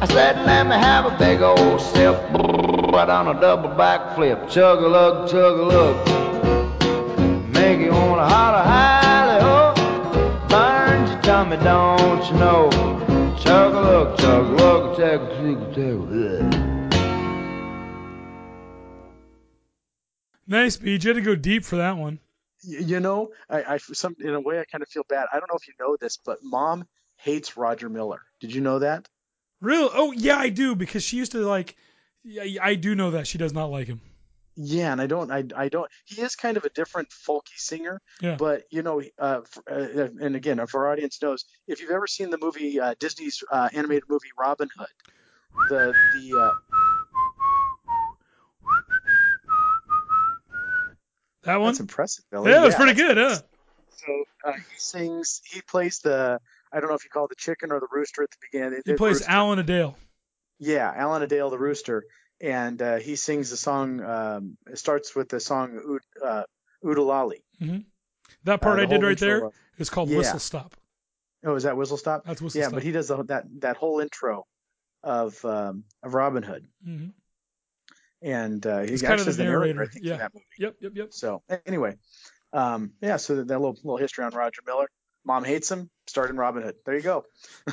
I 0.00 0.06
said, 0.06 0.46
let 0.46 0.66
me 0.66 0.74
have 0.74 1.04
a 1.04 1.18
big 1.18 1.42
old 1.42 1.82
sip. 1.82 2.16
Right 2.32 3.10
on 3.10 3.28
a 3.28 3.38
double 3.38 3.68
backflip. 3.68 4.48
Chug 4.50 4.82
a 4.82 4.88
lug, 4.88 5.28
chug 5.30 5.58
a 5.58 5.64
lug. 5.64 7.52
Make 7.52 7.80
you 7.80 7.92
wanna 7.92 8.26
holler, 8.26 8.62
howdy 8.64 8.86
ho. 8.86 8.91
Burns 11.56 11.64
your 11.64 11.64
tummy, 11.64 12.00
don't 12.04 12.26
you 12.26 12.38
know? 12.38 13.36
Chug 13.38 13.74
a 13.74 13.80
lug, 13.80 14.18
chug 14.18 14.46
a 14.46 14.50
lug, 14.52 14.96
chug 14.96 15.22
a 15.22 15.26
chug 15.34 15.72
a 15.72 15.74
chug. 15.74 16.52
Nice, 20.46 20.76
Beach. 20.76 21.04
You 21.04 21.10
had 21.10 21.16
to 21.16 21.22
go 21.22 21.34
deep 21.34 21.64
for 21.64 21.76
that 21.76 21.96
one. 21.96 22.18
Y- 22.66 22.78
You 22.78 23.00
know, 23.00 23.30
I, 23.48 23.74
I 23.74 23.76
some 23.78 24.16
in 24.20 24.34
a 24.34 24.40
way 24.40 24.60
I 24.60 24.64
kind 24.64 24.82
of 24.82 24.88
feel 24.88 25.04
bad. 25.08 25.26
I 25.32 25.38
don't 25.38 25.50
know 25.50 25.56
if 25.56 25.66
you 25.68 25.74
know 25.80 25.96
this, 26.00 26.16
but 26.16 26.38
mom 26.42 26.86
hates 27.16 27.56
Roger 27.56 27.88
Miller. 27.88 28.20
Did 28.40 28.54
you 28.54 28.60
know 28.60 28.80
that? 28.80 29.08
Really? 29.60 29.90
Oh, 29.92 30.12
yeah, 30.12 30.36
I 30.36 30.48
do 30.48 30.74
because 30.74 31.02
she 31.02 31.16
used 31.16 31.32
to 31.32 31.38
like. 31.38 31.76
Yeah, 32.24 32.62
I 32.62 32.76
do 32.76 32.94
know 32.94 33.12
that 33.12 33.26
she 33.26 33.38
does 33.38 33.52
not 33.52 33.66
like 33.70 33.88
him. 33.88 34.00
Yeah, 34.54 34.92
and 34.92 35.00
I 35.00 35.06
don't, 35.06 35.30
I, 35.30 35.44
I 35.56 35.68
don't. 35.68 35.90
He 36.04 36.20
is 36.20 36.36
kind 36.36 36.56
of 36.58 36.64
a 36.64 36.68
different 36.70 37.08
folky 37.08 37.56
singer, 37.56 38.00
Yeah. 38.20 38.36
but 38.36 38.64
you 38.70 38.82
know, 38.82 39.00
uh, 39.18 39.40
f- 39.44 39.62
uh, 39.70 40.08
and 40.20 40.36
again, 40.36 40.58
if 40.58 40.74
our 40.74 40.90
audience 40.92 41.20
knows, 41.22 41.44
if 41.66 41.80
you've 41.80 41.90
ever 41.90 42.06
seen 42.06 42.28
the 42.30 42.38
movie 42.38 42.78
uh, 42.78 42.94
Disney's 43.00 43.42
uh, 43.50 43.70
animated 43.72 44.04
movie 44.10 44.28
Robin 44.38 44.68
Hood, 44.76 44.88
the 45.70 45.94
the 46.12 46.38
uh, 46.38 46.50
That 51.44 51.56
one? 51.60 51.68
that's 51.68 51.80
impressive, 51.80 52.24
Billy. 52.30 52.50
yeah, 52.52 52.62
it 52.62 52.66
was 52.66 52.74
pretty 52.74 52.94
good, 52.94 53.16
huh? 53.16 53.38
So 53.90 54.24
uh, 54.44 54.52
he 54.52 54.60
sings, 54.76 55.40
he 55.44 55.60
plays 55.62 55.98
the, 56.00 56.38
I 56.72 56.80
don't 56.80 56.88
know 56.88 56.94
if 56.94 57.04
you 57.04 57.10
call 57.10 57.24
it 57.24 57.30
the 57.30 57.34
chicken 57.36 57.72
or 57.72 57.80
the 57.80 57.88
rooster 57.90 58.22
at 58.22 58.30
the 58.30 58.36
beginning. 58.52 58.80
He 58.84 58.92
The 58.92 58.96
plays 58.98 59.16
rooster. 59.20 59.30
Alan-a-Dale. 59.30 59.96
Yeah, 60.58 60.92
Alan-a-Dale 60.94 61.50
the 61.50 61.58
rooster, 61.58 62.04
and 62.42 62.80
uh, 62.82 62.96
he 62.96 63.16
sings 63.16 63.48
the 63.50 63.56
song. 63.56 64.02
Um, 64.02 64.56
it 64.66 64.78
starts 64.78 65.14
with 65.16 65.28
the 65.30 65.40
song 65.40 65.98
uh, 66.22 66.42
Oo-De-Lally. 66.84 67.42
That 68.44 68.60
part 68.60 68.78
Uh, 68.78 68.82
I 68.82 68.86
did 68.86 69.02
right 69.02 69.18
there 69.18 69.46
of- 69.46 69.54
is 69.78 69.88
called 69.88 70.10
Yeah. 70.10 70.18
Whistle 70.18 70.38
Stop. 70.40 70.74
Oh, 71.44 71.54
is 71.54 71.62
that 71.62 71.76
Whistle 71.76 71.96
Stop? 71.96 72.24
That's 72.26 72.42
Whistle 72.42 72.58
yeah, 72.60 72.66
Stop. 72.66 72.74
but 72.74 72.82
he 72.82 72.92
does 72.92 73.08
the, 73.08 73.22
that 73.24 73.44
that 73.60 73.76
whole 73.76 74.00
intro 74.00 74.46
of 75.02 75.42
um, 75.44 75.84
of 76.02 76.14
Robin 76.14 76.42
Hood, 76.42 76.66
hmm 76.84 77.06
and 78.20 78.64
uh, 78.66 78.80
he 78.82 78.90
He's 78.90 79.02
actually 79.02 79.16
kind 79.24 79.28
of 79.30 79.36
the 79.36 79.44
narrator, 79.44 79.74
narrator. 79.74 79.82
I 79.82 79.86
think, 79.92 80.04
Yeah. 80.04 80.12
in 80.12 80.18
that 80.20 80.34
movie. 80.34 80.46
Yep, 80.58 80.74
yep, 80.80 80.92
yep. 80.94 81.12
So 81.12 81.42
anyway, 81.66 81.96
um, 82.52 82.92
yeah, 83.00 83.16
so 83.16 83.36
that, 83.36 83.48
that 83.48 83.58
little 83.58 83.74
little 83.82 83.96
history 83.96 84.24
on 84.24 84.30
Roger 84.32 84.62
Miller. 84.66 84.88
Mom 85.24 85.42
hates 85.44 85.70
him. 85.70 85.90
Starred 86.06 86.30
in 86.30 86.36
Robin 86.36 86.62
Hood. 86.62 86.76
There 86.86 86.94
you 86.96 87.02
go. 87.02 87.24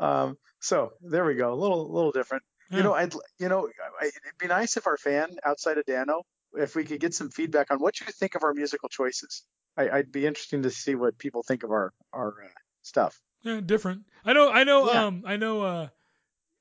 um, 0.00 0.36
so 0.60 0.92
there 1.00 1.24
we 1.24 1.34
go. 1.34 1.52
A 1.52 1.58
little 1.58 1.92
little 1.92 2.12
different. 2.12 2.42
Yeah. 2.70 2.76
You 2.78 2.82
know, 2.84 2.94
I'd 2.94 3.12
you 3.38 3.48
know, 3.48 3.68
I, 4.00 4.06
it'd 4.06 4.38
be 4.38 4.46
nice 4.46 4.76
if 4.76 4.86
our 4.86 4.96
fan 4.96 5.36
outside 5.44 5.78
of 5.78 5.84
Dano, 5.86 6.22
if 6.54 6.74
we 6.76 6.84
could 6.84 7.00
get 7.00 7.14
some 7.14 7.30
feedback 7.30 7.70
on 7.70 7.78
what 7.78 8.00
you 8.00 8.06
think 8.06 8.34
of 8.36 8.44
our 8.44 8.54
musical 8.54 8.88
choices. 8.88 9.42
I, 9.76 9.88
I'd 9.90 10.12
be 10.12 10.26
interesting 10.26 10.62
to 10.64 10.70
see 10.70 10.94
what 10.94 11.18
people 11.18 11.42
think 11.42 11.62
of 11.64 11.70
our 11.70 11.92
our 12.12 12.28
uh, 12.44 12.48
stuff. 12.82 13.20
Yeah, 13.42 13.60
different. 13.60 14.02
I 14.24 14.32
know. 14.34 14.50
I 14.50 14.64
know. 14.64 14.92
Yeah. 14.92 15.04
Um. 15.06 15.22
I 15.26 15.36
know. 15.36 15.62
Uh. 15.62 15.88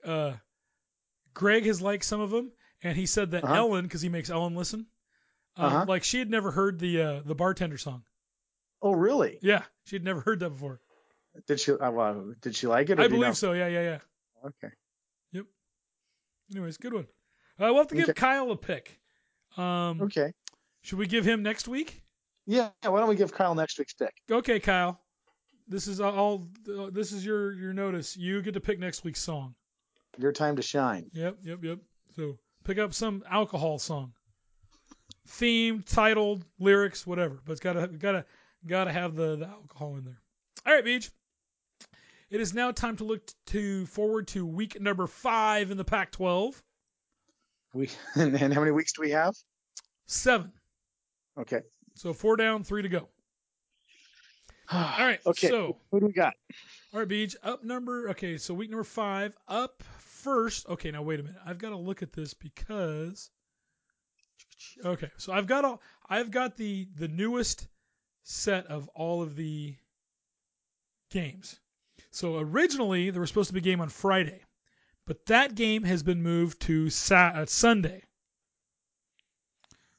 Uh. 0.06 0.34
Greg 1.34 1.66
has 1.66 1.82
liked 1.82 2.04
some 2.06 2.22
of 2.22 2.32
them, 2.32 2.52
and 2.84 2.98
he 2.98 3.06
said 3.06 3.32
that 3.32 3.44
Uh-huh. 3.44 3.54
Ellen, 3.56 3.84
because 3.86 4.02
he 4.02 4.10
makes 4.10 4.30
Ellen 4.30 4.56
listen, 4.56 4.88
um, 5.58 5.66
Uh-huh. 5.66 5.86
like 5.88 6.04
she 6.04 6.20
had 6.20 6.30
never 6.30 6.52
heard 6.52 6.80
the 6.80 7.02
uh, 7.02 7.22
the 7.26 7.36
bartender 7.36 7.78
song. 7.78 8.04
Oh, 8.82 8.94
really? 8.94 9.38
Yeah, 9.42 9.64
she 9.86 9.96
had 9.96 10.04
never 10.06 10.22
heard 10.22 10.40
that 10.40 10.52
before. 10.52 10.80
Did 11.48 11.60
she? 11.60 11.72
Uh, 11.72 11.92
well, 11.92 12.34
did 12.42 12.56
she 12.56 12.68
like 12.68 12.90
it? 12.90 13.00
I 13.00 13.04
do 13.04 13.04
you 13.04 13.10
believe 13.10 13.30
know? 13.30 13.34
so. 13.34 13.54
Yeah, 13.54 13.68
yeah, 13.68 13.82
yeah. 13.82 14.00
Okay. 14.46 14.74
Yep. 15.32 15.46
Anyways, 16.52 16.78
good 16.78 16.94
one. 16.94 17.08
Uh, 17.60 17.66
we'll 17.68 17.78
have 17.78 17.88
to 17.88 17.96
give 17.96 18.10
Okay. 18.10 18.14
Kyle 18.14 18.52
a 18.52 18.58
pick. 18.58 19.00
Um, 19.58 20.02
Okay. 20.02 20.34
Should 20.82 20.98
we 20.98 21.08
give 21.08 21.26
him 21.26 21.44
next 21.44 21.68
week? 21.68 22.02
Yeah. 22.46 22.70
Why 22.84 23.00
don't 23.00 23.10
we 23.10 23.16
give 23.16 23.34
Kyle 23.34 23.54
next 23.54 23.78
week's 23.78 23.94
pick? 23.94 24.14
Okay, 24.32 24.60
Kyle. 24.60 25.00
This 25.68 25.88
is 25.88 26.00
all. 26.00 26.48
Uh, 26.68 26.90
this 26.92 27.12
is 27.12 27.26
your 27.26 27.54
your 27.54 27.74
notice. 27.74 28.16
You 28.18 28.42
get 28.42 28.54
to 28.54 28.62
pick 28.62 28.80
next 28.80 29.04
week's 29.04 29.22
song. 29.22 29.56
Your 30.18 30.32
time 30.32 30.56
to 30.56 30.62
shine. 30.62 31.10
Yep, 31.14 31.38
yep, 31.44 31.64
yep. 31.64 31.80
So 32.16 32.38
pick 32.64 32.78
up 32.78 32.94
some 32.94 33.24
alcohol 33.30 33.78
song 33.78 34.14
theme, 35.30 35.84
title, 35.84 36.42
lyrics, 36.60 37.06
whatever. 37.06 37.40
But 37.46 37.54
it's 37.54 37.62
gotta 37.62 37.88
gotta 37.88 38.26
gotta 38.66 38.92
have 38.92 39.16
the, 39.16 39.38
the 39.38 39.48
alcohol 39.48 39.96
in 39.98 40.06
there. 40.06 40.20
All 40.66 40.74
right, 40.74 40.84
Beach. 40.84 41.10
It 42.30 42.42
is 42.42 42.54
now 42.54 42.72
time 42.72 42.96
to 42.98 43.04
look 43.04 43.24
to 43.48 43.88
forward 43.88 44.28
to 44.30 44.46
week 44.46 44.80
number 44.80 45.08
five 45.08 45.72
in 45.72 45.78
the 45.78 45.84
Pac-12. 45.84 46.62
We 47.74 47.90
and, 48.16 48.38
how 48.38 48.60
many 48.60 48.72
weeks 48.72 48.94
do 48.94 49.02
we 49.02 49.12
have? 49.12 49.36
Seven. 50.06 50.52
Okay. 51.40 51.62
So 51.96 52.14
four 52.14 52.38
down, 52.38 52.64
three 52.64 52.84
to 52.84 52.90
go. 52.90 53.08
All 54.72 54.96
right. 55.00 55.20
Okay. 55.26 55.48
So 55.48 55.78
Who 55.92 56.00
do 56.00 56.06
we 56.08 56.14
got? 56.14 56.34
All 56.94 57.00
right, 57.00 57.08
Beach. 57.08 57.36
Up 57.44 57.64
number. 57.64 58.10
Okay, 58.10 58.38
so 58.38 58.54
week 58.54 58.70
number 58.70 58.84
five. 58.84 59.34
Up 59.48 59.82
first. 59.98 60.68
Okay, 60.68 60.92
now 60.92 61.02
wait 61.02 61.20
a 61.20 61.24
minute. 61.24 61.40
I've 61.46 61.58
got 61.58 61.70
to 61.70 61.78
look 61.78 62.04
at 62.04 62.14
this 62.14 62.34
because. 62.34 63.30
Okay, 64.84 65.10
so 65.18 65.34
I've 65.34 65.48
got 65.48 65.66
all. 65.66 65.82
I've 66.08 66.30
got 66.30 66.58
the 66.58 66.88
the 66.96 67.08
newest 67.08 67.68
set 68.24 68.68
of 68.68 68.88
all 68.90 69.22
of 69.24 69.36
the 69.36 69.76
games. 71.10 71.60
So 72.12 72.38
originally 72.38 73.10
there 73.10 73.22
was 73.22 73.30
supposed 73.30 73.50
to 73.50 73.54
be 73.54 73.60
a 73.60 73.64
game 73.64 73.82
on 73.82 73.90
Friday, 73.90 74.42
but 75.06 75.26
that 75.28 75.56
game 75.56 75.84
has 75.84 76.04
been 76.04 76.22
moved 76.22 76.62
to 76.62 76.90
Sa- 76.90 77.32
uh, 77.36 77.46
Sunday. 77.46 78.04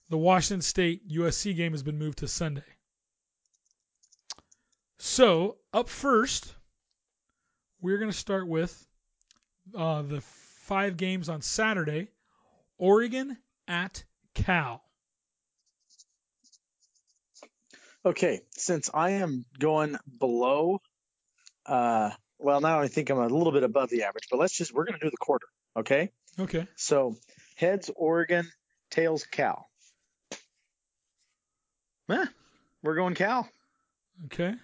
The 0.09 0.19
Washington 0.19 0.63
State 0.63 1.09
USC 1.09 1.55
game 1.55 1.73
has 1.73 1.83
been 1.83 1.99
moved 1.99 2.19
to 2.19 2.29
Sunday. 2.29 2.65
So 4.99 5.57
up 5.73 5.89
first, 5.89 6.53
we're 7.81 7.99
going 7.99 8.11
to 8.11 8.17
start 8.17 8.49
with 8.49 8.87
uh, 9.75 10.03
the 10.03 10.21
five 10.21 10.97
games 10.97 11.29
on 11.29 11.43
Saturday. 11.43 12.09
Oregon 12.77 13.37
at 13.69 14.03
Cal. 14.35 14.83
Okay, 18.05 18.41
since 18.53 18.89
I 18.93 19.11
am 19.11 19.45
going 19.59 19.97
below, 20.19 20.81
uh, 21.71 22.11
well, 22.39 22.61
now 22.61 22.81
I 22.81 22.89
think 22.89 23.11
I'm 23.11 23.19
a 23.19 23.29
little 23.29 23.53
bit 23.53 23.63
above 23.63 23.91
the 23.91 24.03
average, 24.03 24.25
but 24.31 24.39
let's 24.39 24.53
just, 24.53 24.75
we're 24.75 24.85
going 24.85 24.99
to 24.99 25.07
do 25.07 25.11
the 25.11 25.17
quarter, 25.17 25.47
okay? 25.77 26.11
Okay. 26.39 26.67
So 26.77 27.17
heads, 27.55 27.91
Oregon, 27.95 28.51
tails, 28.91 29.25
Cal. 29.25 29.69
Eh, 32.09 32.27
we're 32.83 32.97
going 32.97 33.15
Cal. 33.15 33.49
Okay. 34.27 34.55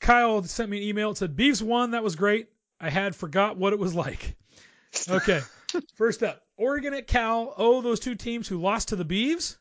Kyle 0.00 0.42
sent 0.42 0.68
me 0.68 0.78
an 0.78 0.82
email. 0.82 1.12
It 1.12 1.18
said, 1.18 1.36
Beavs 1.36 1.62
won. 1.62 1.92
That 1.92 2.02
was 2.02 2.16
great. 2.16 2.48
I 2.80 2.90
had 2.90 3.14
forgot 3.14 3.56
what 3.56 3.72
it 3.72 3.78
was 3.78 3.94
like. 3.94 4.36
Okay. 5.08 5.40
First 5.94 6.22
up, 6.22 6.42
Oregon 6.58 6.92
at 6.92 7.06
Cal. 7.06 7.54
Oh, 7.56 7.80
those 7.80 7.98
two 7.98 8.14
teams 8.14 8.46
who 8.46 8.58
lost 8.60 8.88
to 8.88 8.96
the 8.96 9.06
Beavs. 9.06 9.56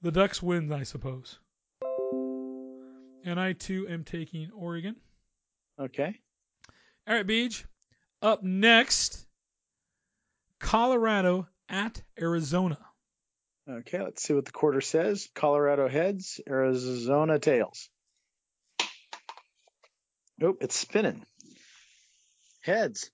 The 0.00 0.12
Ducks 0.12 0.40
win, 0.40 0.72
I 0.72 0.84
suppose. 0.84 1.40
And 3.24 3.40
I 3.40 3.54
too 3.54 3.88
am 3.88 4.04
taking 4.04 4.52
Oregon. 4.52 4.94
Okay. 5.80 6.14
All 7.08 7.14
right, 7.14 7.26
Beej. 7.26 7.64
Up 8.20 8.42
next, 8.42 9.26
Colorado 10.58 11.48
at 11.68 12.02
Arizona. 12.20 12.78
Okay, 13.68 14.02
let's 14.02 14.22
see 14.22 14.34
what 14.34 14.44
the 14.44 14.52
quarter 14.52 14.80
says. 14.80 15.28
Colorado 15.34 15.88
heads, 15.88 16.40
Arizona 16.48 17.38
tails. 17.38 17.88
Nope, 20.38 20.58
it's 20.60 20.76
spinning. 20.76 21.24
Heads. 22.62 23.10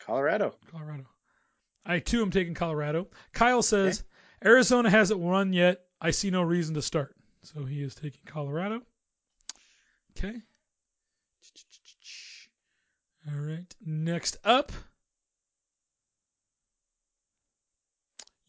Colorado. 0.00 0.54
Colorado. 0.70 1.06
I 1.84 2.00
too 2.00 2.22
am 2.22 2.30
taking 2.30 2.54
Colorado. 2.54 3.08
Kyle 3.32 3.62
says 3.62 4.02
Arizona 4.44 4.90
hasn't 4.90 5.20
won 5.20 5.52
yet. 5.52 5.82
I 6.00 6.10
see 6.10 6.30
no 6.30 6.42
reason 6.42 6.74
to 6.74 6.82
start. 6.82 7.14
So 7.42 7.64
he 7.64 7.82
is 7.82 7.94
taking 7.94 8.22
Colorado. 8.26 8.82
Okay. 10.18 10.34
All 13.28 13.38
right. 13.38 13.74
Next 13.84 14.38
up, 14.44 14.72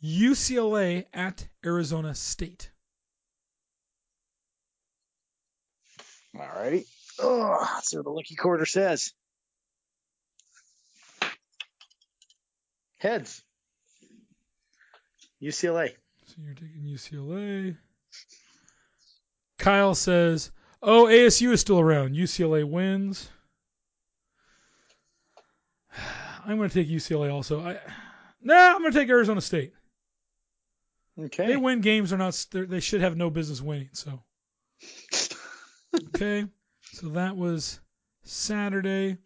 UCLA 0.01 1.05
at 1.13 1.45
Arizona 1.65 2.15
State. 2.15 2.71
All 6.39 6.47
righty. 6.55 6.85
Oh, 7.19 7.67
let's 7.75 7.89
see 7.89 7.97
what 7.97 8.05
the 8.05 8.11
lucky 8.11 8.35
quarter 8.35 8.65
says. 8.65 9.11
Heads. 12.97 13.43
UCLA. 15.41 15.89
So 16.27 16.35
you're 16.43 16.53
taking 16.53 16.83
UCLA. 16.85 17.75
Kyle 19.57 19.95
says, 19.95 20.51
"Oh, 20.87 21.05
ASU 21.05 21.51
is 21.51 21.59
still 21.61 21.79
around. 21.79 22.15
UCLA 22.15 22.63
wins." 22.67 23.29
I'm 26.45 26.57
going 26.57 26.69
to 26.69 26.73
take 26.73 26.87
UCLA 26.87 27.31
also. 27.31 27.59
I, 27.61 27.77
nah, 28.41 28.73
I'm 28.73 28.79
going 28.81 28.93
to 28.93 28.97
take 28.97 29.09
Arizona 29.09 29.41
State. 29.41 29.73
Okay. 31.19 31.47
They 31.47 31.57
win 31.57 31.81
games 31.81 32.13
or 32.13 32.17
not. 32.17 32.45
they're- 32.51 32.65
They 32.65 32.79
should 32.79 33.01
have 33.01 33.17
no 33.17 33.29
business 33.29 33.61
winning. 33.61 33.89
So, 33.91 34.21
okay. 36.15 36.45
So 36.93 37.09
that 37.09 37.35
was 37.35 37.79
Saturday. 38.23 39.17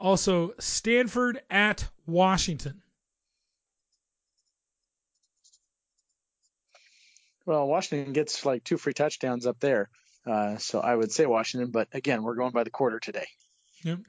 Also, 0.00 0.52
Stanford 0.58 1.40
at 1.50 1.88
Washington. 2.06 2.82
Well, 7.46 7.66
Washington 7.66 8.12
gets 8.12 8.44
like 8.44 8.62
two 8.62 8.76
free 8.76 8.92
touchdowns 8.92 9.46
up 9.46 9.58
there. 9.60 9.88
Uh, 10.28 10.58
so 10.58 10.80
I 10.80 10.94
would 10.94 11.10
say 11.10 11.24
Washington, 11.26 11.70
but 11.70 11.88
again, 11.92 12.22
we're 12.22 12.34
going 12.34 12.52
by 12.52 12.64
the 12.64 12.70
quarter 12.70 13.00
today. 13.00 13.26
Yep. 13.84 14.00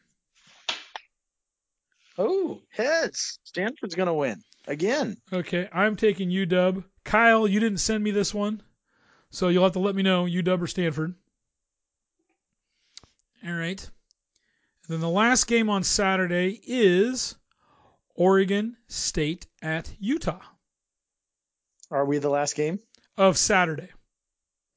Oh, 2.17 2.59
heads. 2.71 3.39
Stanford's 3.43 3.95
going 3.95 4.07
to 4.07 4.13
win 4.13 4.41
again. 4.67 5.17
Okay, 5.31 5.69
I'm 5.71 5.95
taking 5.95 6.29
UW. 6.29 6.83
Kyle, 7.05 7.47
you 7.47 7.59
didn't 7.61 7.79
send 7.79 8.03
me 8.03 8.11
this 8.11 8.33
one, 8.33 8.61
so 9.29 9.47
you'll 9.47 9.63
have 9.63 9.73
to 9.73 9.79
let 9.79 9.95
me 9.95 10.03
know 10.03 10.25
UW 10.25 10.61
or 10.61 10.67
Stanford. 10.67 11.15
All 13.47 13.53
right. 13.53 13.81
And 13.81 14.93
then 14.93 14.99
the 14.99 15.09
last 15.09 15.47
game 15.47 15.69
on 15.69 15.83
Saturday 15.83 16.59
is 16.67 17.35
Oregon 18.15 18.75
State 18.89 19.47
at 19.61 19.89
Utah 19.99 20.41
Are 21.89 22.03
we 22.05 22.17
the 22.17 22.29
last 22.29 22.55
game? 22.55 22.79
of 23.17 23.37
Saturday, 23.37 23.89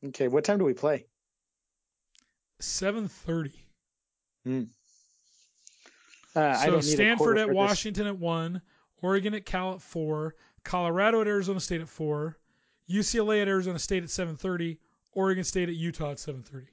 Okay. 0.06 0.28
What 0.28 0.44
time 0.44 0.58
do 0.58 0.64
we 0.64 0.74
play? 0.74 1.06
7:30. 2.62 3.52
Uh, 6.34 6.40
I 6.40 6.64
So 6.64 6.70
don't 6.70 6.82
Stanford 6.82 7.18
quarter 7.18 7.40
at 7.40 7.46
for 7.46 7.52
this. 7.52 7.56
Washington 7.56 8.06
at 8.06 8.18
one, 8.18 8.62
Oregon 9.02 9.34
at 9.34 9.44
Cal 9.44 9.74
at 9.74 9.82
four, 9.82 10.34
Colorado 10.64 11.20
at 11.20 11.26
Arizona 11.26 11.60
State 11.60 11.80
at 11.80 11.88
four, 11.88 12.38
UCLA 12.88 13.42
at 13.42 13.48
Arizona 13.48 13.78
State 13.78 14.02
at 14.02 14.08
7:30, 14.08 14.78
Oregon 15.12 15.44
State 15.44 15.68
at 15.68 15.74
Utah 15.74 16.12
at 16.12 16.18
7:30. 16.18 16.66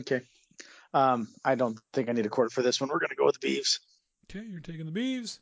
Okay. 0.00 0.22
Um, 0.94 1.28
I 1.44 1.54
don't 1.54 1.78
think 1.92 2.08
I 2.08 2.12
need 2.12 2.26
a 2.26 2.30
quarter 2.30 2.50
for 2.50 2.62
this 2.62 2.80
one. 2.80 2.88
We're 2.88 2.98
going 2.98 3.10
to 3.10 3.16
go 3.16 3.26
with 3.26 3.38
the 3.40 3.46
Beavs. 3.46 3.80
Okay, 4.30 4.46
you're 4.46 4.60
taking 4.60 4.86
the 4.86 4.92
Beavs. 5.00 5.38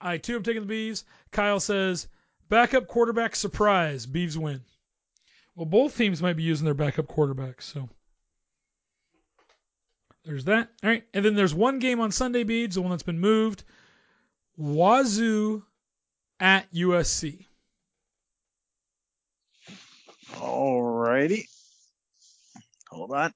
I 0.00 0.18
too 0.18 0.36
am 0.36 0.42
taking 0.42 0.66
the 0.66 0.72
Beavs. 0.72 1.04
Kyle 1.30 1.60
says 1.60 2.08
backup 2.48 2.86
quarterback 2.86 3.34
surprise. 3.34 4.06
Beavs 4.06 4.36
win. 4.36 4.62
Well, 5.54 5.66
both 5.66 5.96
teams 5.96 6.20
might 6.20 6.36
be 6.36 6.42
using 6.42 6.64
their 6.64 6.74
backup 6.74 7.06
quarterbacks, 7.06 7.62
so 7.62 7.88
there's 10.24 10.44
that. 10.44 10.70
All 10.82 10.90
right, 10.90 11.04
and 11.12 11.24
then 11.24 11.34
there's 11.34 11.54
one 11.54 11.78
game 11.78 12.00
on 12.00 12.10
Sunday, 12.10 12.44
Beads, 12.44 12.76
the 12.76 12.82
one 12.82 12.90
that's 12.90 13.02
been 13.02 13.20
moved. 13.20 13.64
Wazoo 14.56 15.64
at 16.40 16.72
USC. 16.72 17.46
All 20.40 20.82
righty. 20.82 21.48
Hold 22.90 23.12
on. 23.12 23.32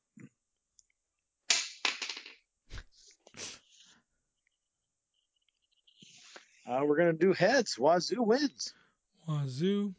Uh, 6.69 6.83
we're 6.85 6.97
going 6.97 7.13
to 7.13 7.19
do 7.19 7.33
heads. 7.33 7.79
Wazoo 7.79 8.23
wins. 8.23 8.75
Wazoo. 9.27 9.95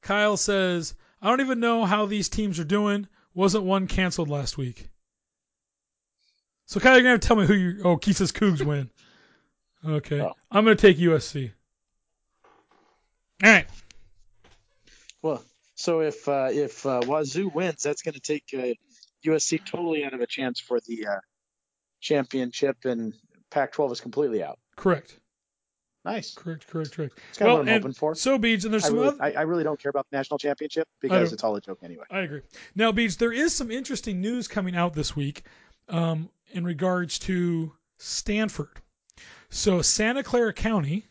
Kyle 0.00 0.36
says, 0.36 0.94
I 1.22 1.28
don't 1.28 1.40
even 1.40 1.60
know 1.60 1.84
how 1.84 2.06
these 2.06 2.28
teams 2.28 2.58
are 2.58 2.64
doing. 2.64 3.06
Wasn't 3.34 3.64
one 3.64 3.86
canceled 3.86 4.28
last 4.28 4.58
week? 4.58 4.88
So 6.66 6.80
Kyle, 6.80 6.94
you're 6.94 7.02
gonna 7.02 7.18
tell 7.18 7.36
me 7.36 7.46
who 7.46 7.54
you. 7.54 7.80
Oh, 7.84 7.96
Keith 7.96 8.16
says 8.16 8.32
Cougs 8.32 8.64
win. 8.64 8.90
Okay, 9.86 10.20
Oh. 10.20 10.32
I'm 10.50 10.64
gonna 10.64 10.76
take 10.76 10.98
USC. 10.98 11.50
All 13.42 13.50
right. 13.50 13.66
Well, 15.22 15.42
so 15.74 16.00
if 16.00 16.28
uh, 16.28 16.48
if 16.50 16.86
uh, 16.86 17.00
Wazoo 17.04 17.48
wins, 17.48 17.82
that's 17.82 18.02
going 18.02 18.14
to 18.14 18.20
take 18.20 18.44
uh, 18.54 18.74
USC 19.26 19.64
totally 19.64 20.04
out 20.04 20.14
of 20.14 20.20
a 20.20 20.26
chance 20.26 20.60
for 20.60 20.80
the 20.80 21.06
uh, 21.06 21.20
championship, 22.00 22.76
and 22.84 23.14
Pac-12 23.50 23.92
is 23.92 24.00
completely 24.00 24.42
out. 24.42 24.58
Correct. 24.76 25.18
Nice. 26.04 26.34
Correct, 26.34 26.66
correct, 26.68 26.92
correct. 26.92 27.18
It's 27.30 27.38
kind 27.38 27.48
well, 27.48 27.60
of 27.60 27.66
what 27.66 27.72
I'm 27.72 27.80
hoping 27.80 27.94
for. 27.94 28.14
So, 28.14 28.36
Beach, 28.36 28.64
and 28.64 28.72
there's 28.72 28.84
I 28.84 28.88
some 28.88 28.96
really, 28.96 29.08
other. 29.08 29.22
I, 29.22 29.32
I 29.32 29.42
really 29.42 29.64
don't 29.64 29.80
care 29.80 29.90
about 29.90 30.06
the 30.10 30.16
national 30.18 30.38
championship 30.38 30.86
because 31.00 31.32
it's 31.32 31.42
all 31.42 31.56
a 31.56 31.60
joke 31.60 31.78
anyway. 31.82 32.04
I 32.10 32.20
agree. 32.20 32.42
Now, 32.74 32.92
Beach, 32.92 33.16
there 33.16 33.32
is 33.32 33.54
some 33.54 33.70
interesting 33.70 34.20
news 34.20 34.46
coming 34.46 34.76
out 34.76 34.92
this 34.92 35.16
week 35.16 35.44
um, 35.88 36.28
in 36.54 36.64
regards 36.64 37.18
to 37.18 37.72
Stanford. 37.98 38.80
So, 39.50 39.82
Santa 39.82 40.22
Clara 40.22 40.52
County, 40.52 41.06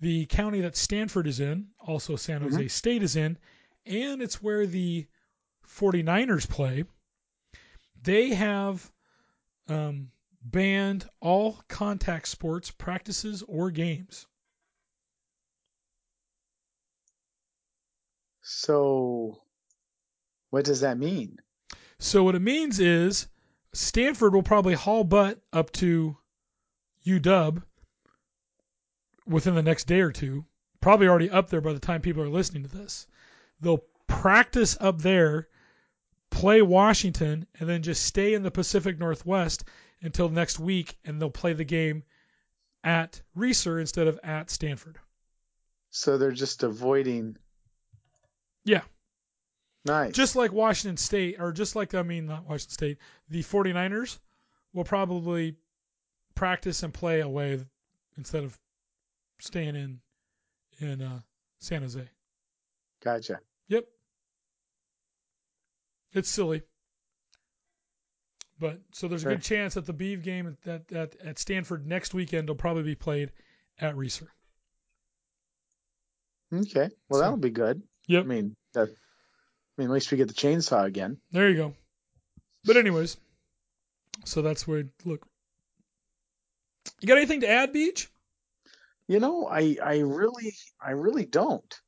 the 0.00 0.26
county 0.26 0.62
that 0.62 0.76
Stanford 0.76 1.26
is 1.26 1.40
in, 1.40 1.68
also 1.78 2.16
San 2.16 2.42
Jose 2.42 2.68
State 2.68 3.02
is 3.02 3.16
in, 3.16 3.38
and 3.86 4.20
it's 4.20 4.42
where 4.42 4.66
the 4.66 5.06
49ers 5.68 6.48
play. 6.48 6.84
They 8.02 8.30
have 8.30 8.90
um, 9.68 10.10
banned 10.42 11.08
all 11.20 11.58
contact 11.68 12.28
sports 12.28 12.70
practices 12.70 13.42
or 13.46 13.70
games. 13.70 14.26
So, 18.40 19.42
what 20.50 20.64
does 20.64 20.80
that 20.80 20.98
mean? 20.98 21.38
So 22.02 22.24
what 22.24 22.34
it 22.34 22.42
means 22.42 22.80
is 22.80 23.28
Stanford 23.72 24.34
will 24.34 24.42
probably 24.42 24.74
haul 24.74 25.04
butt 25.04 25.40
up 25.52 25.72
to 25.72 26.16
UW 27.06 27.62
within 29.26 29.54
the 29.54 29.62
next 29.62 29.84
day 29.86 30.00
or 30.00 30.12
two. 30.12 30.44
Probably 30.80 31.08
already 31.08 31.30
up 31.30 31.48
there 31.48 31.60
by 31.60 31.72
the 31.72 31.78
time 31.78 32.00
people 32.00 32.22
are 32.22 32.28
listening 32.28 32.64
to 32.64 32.76
this. 32.76 33.06
They'll 33.60 33.84
practice 34.06 34.76
up 34.80 35.00
there, 35.00 35.48
play 36.30 36.60
Washington, 36.60 37.46
and 37.58 37.68
then 37.68 37.82
just 37.82 38.04
stay 38.04 38.34
in 38.34 38.42
the 38.42 38.50
Pacific 38.50 38.98
Northwest 38.98 39.64
until 40.02 40.28
next 40.28 40.58
week, 40.58 40.98
and 41.04 41.20
they'll 41.20 41.30
play 41.30 41.52
the 41.52 41.64
game 41.64 42.02
at 42.84 43.20
Reser 43.36 43.80
instead 43.80 44.08
of 44.08 44.18
at 44.24 44.50
Stanford. 44.50 44.98
So 45.90 46.18
they're 46.18 46.32
just 46.32 46.62
avoiding. 46.62 47.36
Yeah. 48.64 48.82
Nice. 49.84 50.12
Just 50.12 50.36
like 50.36 50.52
Washington 50.52 50.96
State, 50.96 51.36
or 51.40 51.52
just 51.52 51.74
like, 51.74 51.94
I 51.94 52.02
mean, 52.02 52.26
not 52.26 52.44
Washington 52.48 52.72
State, 52.72 52.98
the 53.28 53.42
49ers 53.42 54.18
will 54.72 54.84
probably 54.84 55.56
practice 56.34 56.82
and 56.82 56.94
play 56.94 57.20
away 57.20 57.60
instead 58.16 58.44
of 58.44 58.56
staying 59.40 59.74
in 59.76 60.00
in 60.80 61.02
uh, 61.02 61.20
San 61.58 61.82
Jose. 61.82 62.08
Gotcha. 63.02 63.40
Yep. 63.68 63.84
It's 66.12 66.28
silly. 66.28 66.62
But 68.60 68.80
so 68.92 69.08
there's 69.08 69.24
a 69.24 69.30
good 69.30 69.42
chance 69.42 69.74
that 69.74 69.86
the 69.86 69.92
Beeve 69.92 70.22
game 70.22 70.56
at, 70.66 70.92
at, 70.92 71.16
at 71.24 71.38
Stanford 71.38 71.84
next 71.86 72.14
weekend 72.14 72.48
will 72.48 72.54
probably 72.54 72.84
be 72.84 72.94
played 72.94 73.32
at 73.80 73.96
Reser. 73.96 74.28
Okay. 76.52 76.88
Well, 77.08 77.18
So- 77.18 77.20
that'll 77.20 77.36
be 77.38 77.50
good. 77.50 77.82
Yep. 78.08 78.24
I 78.24 78.26
mean, 78.26 78.56
that, 78.74 78.88
mean, 79.82 79.90
at 79.90 79.94
least 79.94 80.10
we 80.10 80.16
get 80.18 80.28
the 80.28 80.34
chainsaw 80.34 80.84
again. 80.84 81.18
There 81.32 81.50
you 81.50 81.56
go. 81.56 81.74
But 82.64 82.76
anyways, 82.76 83.16
so 84.24 84.42
that's 84.42 84.66
where 84.66 84.84
look. 85.04 85.26
You 87.00 87.08
got 87.08 87.16
anything 87.18 87.40
to 87.40 87.48
add, 87.48 87.72
Beach? 87.72 88.08
You 89.08 89.18
know, 89.20 89.46
I, 89.46 89.76
I 89.82 89.98
really, 89.98 90.54
I 90.80 90.92
really 90.92 91.26
don't. 91.26 91.80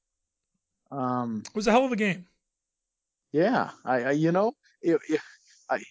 Um, 0.90 1.42
It 1.46 1.54
was 1.54 1.66
a 1.66 1.70
hell 1.70 1.84
of 1.84 1.92
a 1.92 1.96
game. 1.96 2.26
yeah, 3.32 3.70
I, 3.84 4.02
I 4.04 4.10
you 4.12 4.32
know, 4.32 4.52
it, 4.82 5.00
it, 5.08 5.20
I, 5.70 5.82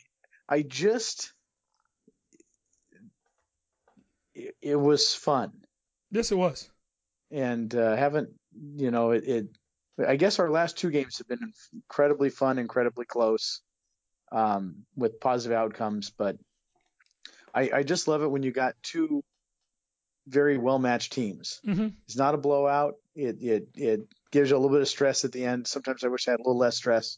I 0.48 0.62
just, 0.62 1.32
it, 4.36 4.56
it 4.62 4.76
was 4.76 5.14
fun. 5.16 5.52
Yes, 6.12 6.32
it 6.32 6.36
was. 6.38 6.70
and 7.32 7.74
uh, 7.76 7.96
haven't 7.96 8.30
you 8.76 8.92
know 8.92 9.12
it, 9.12 9.24
it 9.28 9.48
i 10.08 10.16
guess 10.16 10.40
our 10.40 10.50
last 10.50 10.78
two 10.78 10.90
games 10.90 11.18
have 11.18 11.28
been 11.28 11.52
incredibly 11.74 12.30
fun 12.30 12.58
incredibly 12.58 13.06
close 13.06 13.62
um, 14.32 14.86
with 14.96 15.20
positive 15.20 15.56
outcomes 15.58 16.12
but 16.18 16.38
I, 17.54 17.70
I 17.74 17.84
just 17.84 18.08
love 18.08 18.24
it 18.24 18.32
when 18.32 18.42
you 18.42 18.52
got 18.52 18.74
two 18.82 19.24
very 20.28 20.58
well 20.58 20.80
matched 20.80 21.12
teams 21.14 21.60
Mm-hmm. 21.66 21.88
it's 22.08 22.16
not 22.18 22.34
a 22.34 22.38
blowout 22.38 22.96
it, 23.16 23.38
it 23.42 23.68
it 23.76 24.00
gives 24.32 24.50
you 24.50 24.56
a 24.56 24.60
little 24.60 24.72
bit 24.76 24.82
of 24.82 24.88
stress 24.88 25.26
at 25.26 25.32
the 25.32 25.46
end 25.46 25.68
sometimes 25.68 26.04
i 26.04 26.08
wish 26.08 26.28
i 26.28 26.32
had 26.32 26.40
a 26.40 26.44
little 26.44 26.58
less 26.58 26.78
stress 26.78 27.18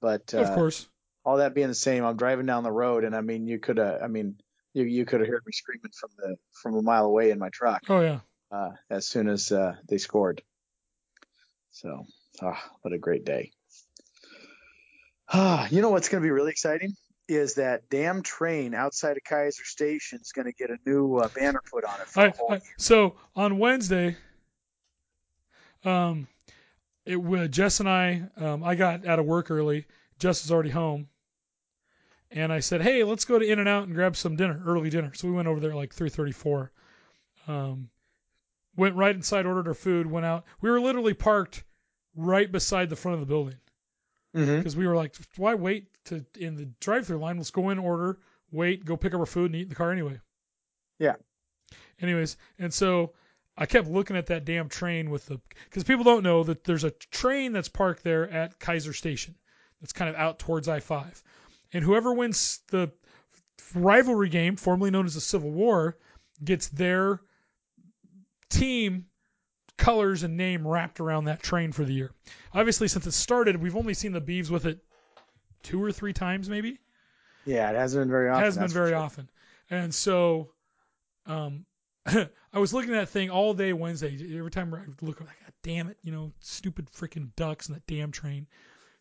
but 0.00 0.32
uh, 0.34 0.38
of 0.38 0.54
course. 0.54 0.88
all 1.24 1.38
that 1.38 1.54
being 1.54 1.68
the 1.68 1.74
same 1.74 2.04
i'm 2.04 2.16
driving 2.16 2.46
down 2.46 2.62
the 2.62 2.70
road 2.72 3.04
and 3.04 3.14
i 3.14 3.20
mean 3.20 3.46
you 3.46 3.58
could 3.58 3.76
have 3.78 4.00
i 4.02 4.06
mean 4.06 4.36
you, 4.74 4.84
you 4.84 5.04
could 5.04 5.20
have 5.20 5.28
heard 5.28 5.42
me 5.44 5.52
screaming 5.52 5.90
from 5.98 6.10
the 6.18 6.36
from 6.62 6.74
a 6.76 6.82
mile 6.82 7.04
away 7.06 7.30
in 7.30 7.38
my 7.38 7.48
truck 7.50 7.82
Oh 7.88 8.00
yeah. 8.00 8.20
uh, 8.52 8.70
as 8.88 9.06
soon 9.06 9.28
as 9.28 9.50
uh, 9.52 9.74
they 9.88 9.98
scored. 9.98 10.42
So, 11.76 12.06
ah, 12.40 12.70
what 12.80 12.94
a 12.94 12.98
great 12.98 13.26
day. 13.26 13.52
Ah, 15.28 15.68
you 15.70 15.82
know 15.82 15.90
what's 15.90 16.08
going 16.08 16.22
to 16.22 16.26
be 16.26 16.30
really 16.30 16.50
exciting 16.50 16.96
is 17.28 17.56
that 17.56 17.82
damn 17.90 18.22
train 18.22 18.72
outside 18.72 19.18
of 19.18 19.22
Keizer 19.30 19.64
Station 19.64 20.18
is 20.22 20.32
going 20.32 20.46
to 20.46 20.52
get 20.52 20.70
a 20.70 20.78
new 20.86 21.16
uh, 21.16 21.28
banner 21.34 21.60
put 21.70 21.84
on 21.84 22.00
it. 22.00 22.08
For 22.08 22.20
I, 22.22 22.54
I, 22.54 22.60
so 22.78 23.16
on 23.34 23.58
Wednesday, 23.58 24.16
um, 25.84 26.28
it 27.04 27.16
wa- 27.16 27.46
Jess 27.46 27.80
and 27.80 27.90
I, 27.90 28.22
um, 28.38 28.64
I 28.64 28.74
got 28.74 29.06
out 29.06 29.18
of 29.18 29.26
work 29.26 29.50
early. 29.50 29.84
Jess 30.18 30.44
was 30.44 30.50
already 30.50 30.70
home, 30.70 31.08
and 32.30 32.50
I 32.50 32.60
said, 32.60 32.80
"Hey, 32.80 33.04
let's 33.04 33.26
go 33.26 33.38
to 33.38 33.46
In 33.46 33.58
and 33.58 33.68
Out 33.68 33.84
and 33.84 33.94
grab 33.94 34.16
some 34.16 34.34
dinner, 34.34 34.62
early 34.64 34.88
dinner." 34.88 35.12
So 35.12 35.28
we 35.28 35.34
went 35.34 35.46
over 35.46 35.60
there 35.60 35.74
like 35.74 35.94
3:34. 35.94 36.70
Um, 37.46 37.90
went 38.76 38.94
right 38.96 39.14
inside, 39.14 39.44
ordered 39.44 39.68
our 39.68 39.74
food, 39.74 40.06
went 40.06 40.24
out. 40.24 40.44
We 40.62 40.70
were 40.70 40.80
literally 40.80 41.12
parked 41.12 41.64
right 42.16 42.50
beside 42.50 42.88
the 42.88 42.96
front 42.96 43.14
of 43.14 43.20
the 43.20 43.26
building 43.26 43.58
Mhm. 44.34 44.58
because 44.58 44.76
we 44.76 44.86
were 44.86 44.96
like, 44.96 45.14
"Why 45.36 45.54
wait 45.54 45.88
to 46.06 46.24
in 46.38 46.56
the 46.56 46.66
drive-through 46.80 47.18
line? 47.18 47.36
Let's 47.36 47.50
go 47.50 47.70
in, 47.70 47.78
order, 47.78 48.18
wait, 48.50 48.84
go 48.84 48.96
pick 48.96 49.14
up 49.14 49.20
our 49.20 49.26
food, 49.26 49.46
and 49.46 49.56
eat 49.56 49.62
in 49.62 49.68
the 49.68 49.74
car 49.74 49.92
anyway." 49.92 50.20
Yeah. 50.98 51.16
Anyways, 52.00 52.36
and 52.58 52.72
so 52.72 53.14
I 53.56 53.66
kept 53.66 53.88
looking 53.88 54.16
at 54.16 54.26
that 54.26 54.44
damn 54.44 54.68
train 54.68 55.10
with 55.10 55.26
the 55.26 55.40
because 55.64 55.84
people 55.84 56.04
don't 56.04 56.22
know 56.22 56.42
that 56.44 56.64
there's 56.64 56.84
a 56.84 56.90
train 56.90 57.52
that's 57.52 57.68
parked 57.68 58.02
there 58.02 58.28
at 58.30 58.58
Keizer 58.58 58.94
Station 58.94 59.34
that's 59.80 59.92
kind 59.92 60.10
of 60.10 60.16
out 60.16 60.38
towards 60.38 60.68
I-5, 60.68 61.22
and 61.72 61.84
whoever 61.84 62.12
wins 62.12 62.60
the 62.68 62.92
rivalry 63.74 64.28
game, 64.28 64.56
formerly 64.56 64.90
known 64.90 65.06
as 65.06 65.14
the 65.14 65.20
Civil 65.20 65.50
War, 65.50 65.96
gets 66.44 66.68
their 66.68 67.20
team 68.50 69.06
colors 69.78 70.22
and 70.22 70.36
name 70.36 70.66
wrapped 70.66 71.00
around 71.00 71.24
that 71.26 71.42
train 71.42 71.72
for 71.72 71.84
the 71.84 71.92
year. 71.92 72.10
Obviously, 72.54 72.88
since 72.88 73.06
it 73.06 73.12
started, 73.12 73.56
we've 73.60 73.76
only 73.76 73.94
seen 73.94 74.12
the 74.12 74.20
Beavs 74.20 74.50
with 74.50 74.66
it 74.66 74.78
two 75.62 75.82
or 75.82 75.92
three 75.92 76.12
times, 76.12 76.48
maybe 76.48 76.78
Yeah, 77.44 77.70
it 77.70 77.76
hasn't 77.76 78.02
been 78.02 78.10
very 78.10 78.30
often. 78.30 78.44
hasn't 78.44 78.66
been 78.66 78.72
very 78.74 78.90
sure. 78.90 78.98
often. 78.98 79.30
And 79.70 79.94
so, 79.94 80.50
um, 81.26 81.64
I 82.06 82.58
was 82.58 82.72
looking 82.72 82.94
at 82.94 83.00
that 83.00 83.08
thing 83.08 83.30
all 83.30 83.52
day 83.52 83.72
Wednesday. 83.72 84.16
Every 84.38 84.50
time 84.50 84.72
I 84.72 84.78
look, 85.04 85.20
I'm 85.20 85.26
like, 85.26 85.40
God 85.40 85.52
damn 85.62 85.88
it, 85.88 85.98
you 86.02 86.12
know, 86.12 86.32
stupid 86.40 86.88
freaking 86.92 87.34
ducks 87.36 87.66
and 87.66 87.76
that 87.76 87.86
damn 87.86 88.12
train. 88.12 88.46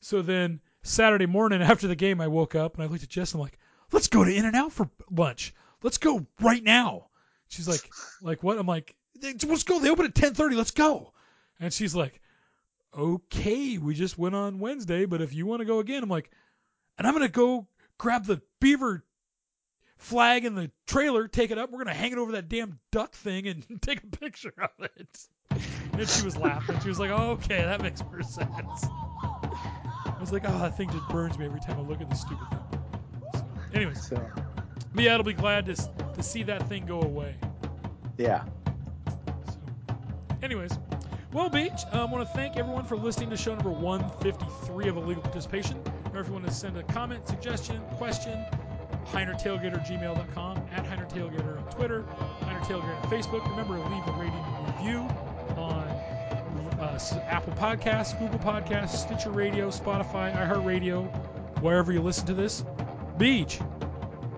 So 0.02 0.22
then 0.22 0.60
Saturday 0.84 1.28
morning 1.28 1.62
after 1.62 1.88
the 1.88 1.96
game, 1.96 2.20
I 2.20 2.28
woke 2.28 2.56
up 2.56 2.76
and 2.76 2.84
I 2.84 2.88
looked 2.88 3.04
at 3.04 3.10
Jess 3.10 3.34
and 3.34 3.40
I'm 3.40 3.46
like, 3.46 3.60
let's 3.92 4.08
go 4.08 4.24
to 4.24 4.34
In 4.34 4.46
and 4.46 4.56
Out 4.56 4.72
for 4.72 4.90
lunch. 5.12 5.54
Let's 5.84 6.00
go 6.00 6.26
right 6.42 6.64
now. 6.64 7.08
She's 7.48 7.68
like, 7.68 7.88
like 8.24 8.42
what? 8.42 8.58
I'm 8.58 8.66
like, 8.66 8.96
let's 9.22 9.64
go. 9.64 9.80
They 9.80 9.90
open 9.90 10.06
at 10.06 10.16
10:30. 10.16 10.56
Let's 10.56 10.72
go. 10.72 11.14
And 11.60 11.72
she's 11.74 11.96
like, 11.96 12.20
okay, 12.98 13.78
we 13.78 13.94
just 13.94 14.18
went 14.18 14.36
on 14.36 14.60
Wednesday, 14.60 15.06
but 15.06 15.22
if 15.22 15.34
you 15.34 15.46
want 15.46 15.62
to 15.62 15.66
go 15.66 15.80
again, 15.80 16.04
I'm 16.04 16.10
like, 16.10 16.32
and 16.98 17.08
I'm 17.08 17.14
gonna 17.14 17.28
go 17.30 17.68
grab 17.98 18.26
the 18.26 18.42
beaver 18.60 19.04
flag 19.98 20.44
in 20.46 20.56
the 20.56 20.70
trailer, 20.88 21.28
take 21.28 21.52
it 21.52 21.58
up. 21.58 21.72
We're 21.72 21.80
gonna 21.80 21.94
hang 21.94 22.12
it 22.12 22.18
over 22.18 22.34
that 22.34 22.50
damn 22.50 22.80
duck 22.92 23.14
thing 23.14 23.48
and 23.48 23.64
take 23.82 24.04
a 24.04 24.08
picture 24.08 24.54
of 24.58 24.86
it. 24.98 25.28
And 25.94 26.10
she 26.10 26.26
was 26.26 26.36
laughing. 26.36 26.78
She 26.82 26.90
was 26.90 27.00
like, 27.00 27.12
oh, 27.12 27.32
"Okay, 27.32 27.62
that 27.62 27.82
makes 27.82 28.04
more 28.04 28.22
sense." 28.24 28.86
I 28.86 30.18
was 30.20 30.32
like, 30.34 30.44
"Oh, 30.46 30.58
that 30.60 30.76
thing 30.76 30.90
just 30.90 31.08
burns 31.10 31.38
me 31.38 31.46
every 31.46 31.62
time 31.62 31.78
I 31.78 31.82
look 31.82 32.02
at 32.02 32.10
this 32.10 32.22
stupid 32.22 32.48
thing." 32.50 32.82
So, 33.34 33.46
anyways, 33.74 34.08
So, 34.08 34.30
but 34.94 35.04
yeah, 35.04 35.16
I'll 35.16 35.24
be 35.24 35.34
glad 35.34 35.66
to 35.68 35.76
to 35.76 36.24
see 36.24 36.44
that 36.44 36.68
thing 36.68 36.86
go 36.86 37.02
away. 37.02 37.36
yeah. 38.18 38.44
Anyways, 40.46 40.78
well, 41.34 41.50
Beach, 41.50 41.72
I 41.92 42.06
want 42.06 42.28
to 42.28 42.32
thank 42.36 42.56
everyone 42.56 42.86
for 42.86 42.96
listening 42.96 43.32
to 43.32 43.36
show 43.36 43.56
number 43.56 43.72
153 43.72 44.90
of 44.90 44.98
Illegal 44.98 45.24
Participation. 45.24 45.82
Remember, 46.04 46.22
if 46.22 46.28
you 46.28 46.34
want 46.34 46.46
to 46.46 46.54
send 46.54 46.78
a 46.78 46.84
comment, 46.84 47.28
suggestion, 47.28 47.82
question, 47.98 48.46
HeinerTailgater@gmail.com, 49.08 50.58
at 50.72 50.86
HeinerTailgater 50.86 51.58
on 51.58 51.72
Twitter, 51.72 52.06
HeinerTailgater 52.42 52.96
on 52.96 53.10
Facebook. 53.10 53.50
Remember 53.50 53.78
to 53.78 53.90
leave 53.90 54.08
a 54.08 54.12
rating 54.12 54.36
and 54.36 54.68
review 54.68 55.00
on 55.58 55.88
uh, 56.80 57.00
Apple 57.26 57.54
Podcasts, 57.54 58.18
Google 58.20 58.38
Podcasts, 58.38 58.98
Stitcher 58.98 59.32
Radio, 59.32 59.70
Spotify, 59.70 60.32
iHeartRadio, 60.32 61.08
wherever 61.60 61.92
you 61.92 62.04
listen 62.04 62.28
to 62.28 62.36
this. 62.36 62.64
Beach, 63.18 63.60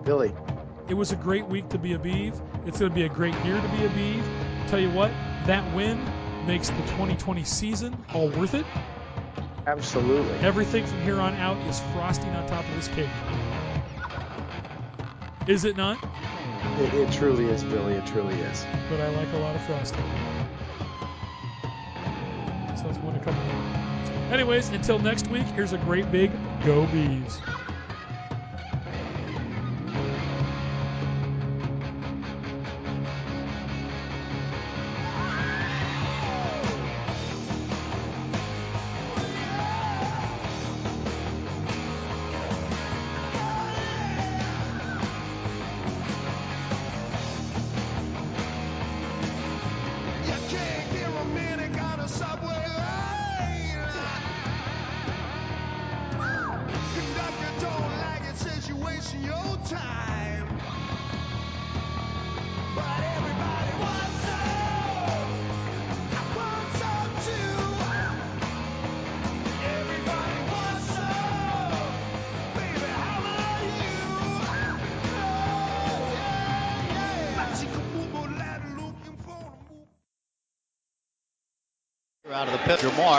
Billy, 0.04 0.32
it 0.88 0.94
was 0.94 1.12
a 1.12 1.16
great 1.16 1.46
week 1.48 1.68
to 1.68 1.78
be 1.78 1.92
a 1.92 1.98
Beeve. 1.98 2.40
It's 2.64 2.78
going 2.78 2.92
to 2.92 2.94
be 2.94 3.04
a 3.04 3.10
great 3.10 3.34
year 3.44 3.60
to 3.60 3.68
be 3.76 3.84
a 3.84 3.90
Beeve. 3.90 4.37
Tell 4.68 4.80
you 4.80 4.90
what, 4.90 5.10
that 5.46 5.74
win 5.74 5.98
makes 6.46 6.68
the 6.68 6.76
2020 6.82 7.44
season 7.44 7.96
all 8.14 8.28
worth 8.30 8.54
it. 8.54 8.66
Absolutely. 9.66 10.38
Everything 10.38 10.86
from 10.86 11.00
here 11.02 11.20
on 11.20 11.34
out 11.34 11.56
is 11.68 11.80
frosting 11.92 12.30
on 12.30 12.46
top 12.48 12.64
of 12.68 12.74
this 12.74 12.88
cake. 12.88 13.08
Is 15.46 15.64
it 15.64 15.76
not? 15.76 15.98
It, 16.78 16.94
it 16.94 17.12
truly 17.12 17.46
is, 17.46 17.64
Billy. 17.64 17.94
It 17.94 18.06
truly 18.06 18.34
is. 18.34 18.66
But 18.90 19.00
I 19.00 19.08
like 19.16 19.32
a 19.32 19.38
lot 19.38 19.56
of 19.56 19.62
frosting. 19.62 20.04
So 22.76 22.84
that's 22.84 22.98
one 22.98 23.14
to 23.14 23.20
come. 23.20 23.34
Anyways, 24.30 24.68
until 24.70 24.98
next 24.98 25.26
week, 25.28 25.46
here's 25.48 25.72
a 25.72 25.78
great 25.78 26.10
big 26.12 26.30
Go 26.64 26.86
Bees. 26.86 27.40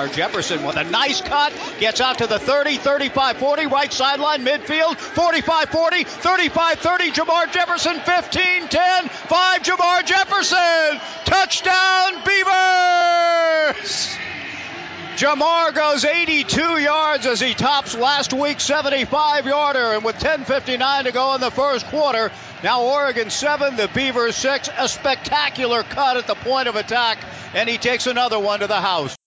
Pit, 0.08 0.14
Jefferson 0.14 0.64
with 0.64 0.78
a 0.78 0.84
nice 0.86 1.22
cut, 1.22 1.54
gets 1.80 2.00
out 2.00 2.20
to 2.20 2.28
the 2.28 2.40
30, 2.40 2.78
35, 2.78 3.38
40, 3.38 3.68
right 3.68 3.92
sideline, 3.92 4.46
midfield, 4.46 4.98
45, 4.98 5.70
40, 5.70 6.04
35, 6.04 6.80
30, 6.80 7.12
Jermar 7.12 7.52
Jefferson, 7.52 8.00
15, 8.00 8.68
10, 8.68 9.10
5, 9.10 9.62
Jermar 9.62 10.06
Jefferson, 10.06 11.02
touchdown 11.26 12.24
Beavers! 12.26 14.16
Jermar 15.16 15.76
goes 15.76 16.06
82 16.06 16.78
yards 16.78 17.26
as 17.26 17.42
he 17.42 17.54
tops 17.54 17.94
last 17.94 18.32
week's 18.32 18.64
75 18.64 19.46
yarder, 19.46 19.94
and 19.94 20.06
with 20.06 20.16
10.59 20.16 21.04
to 21.04 21.12
go 21.12 21.36
in 21.36 21.42
the 21.42 21.52
first 21.52 21.86
quarter, 21.88 22.32
now 22.64 22.84
Oregon 22.84 23.30
7, 23.30 23.76
the 23.76 23.90
Beavers 23.94 24.38
6. 24.38 24.70
A 24.78 24.88
spectacular 24.88 25.84
cut 25.84 26.16
at 26.16 26.28
the 26.28 26.36
point 26.36 26.70
of 26.70 26.78
attack, 26.78 27.18
and 27.54 27.68
he 27.68 27.78
takes 27.78 28.08
another 28.08 28.40
one 28.40 28.62
to 28.62 28.68
the 28.68 28.80
house. 28.80 29.19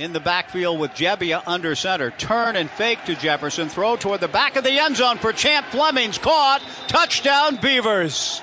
In 0.00 0.14
the 0.14 0.20
backfield 0.20 0.80
with 0.80 0.92
Gebbia 0.92 1.42
under 1.46 1.74
center. 1.74 2.10
Turn 2.10 2.56
and 2.56 2.70
fake 2.70 3.04
to 3.04 3.14
Jefferson. 3.14 3.68
Throw 3.68 3.96
toward 3.96 4.20
the 4.20 4.28
back 4.28 4.56
of 4.56 4.64
the 4.64 4.78
end 4.78 4.96
zone 4.96 5.18
for 5.18 5.34
Champ 5.34 5.66
Fleming's 5.66 6.16
caught. 6.16 6.62
Touchdown 6.88 7.56
Beavers. 7.56 8.40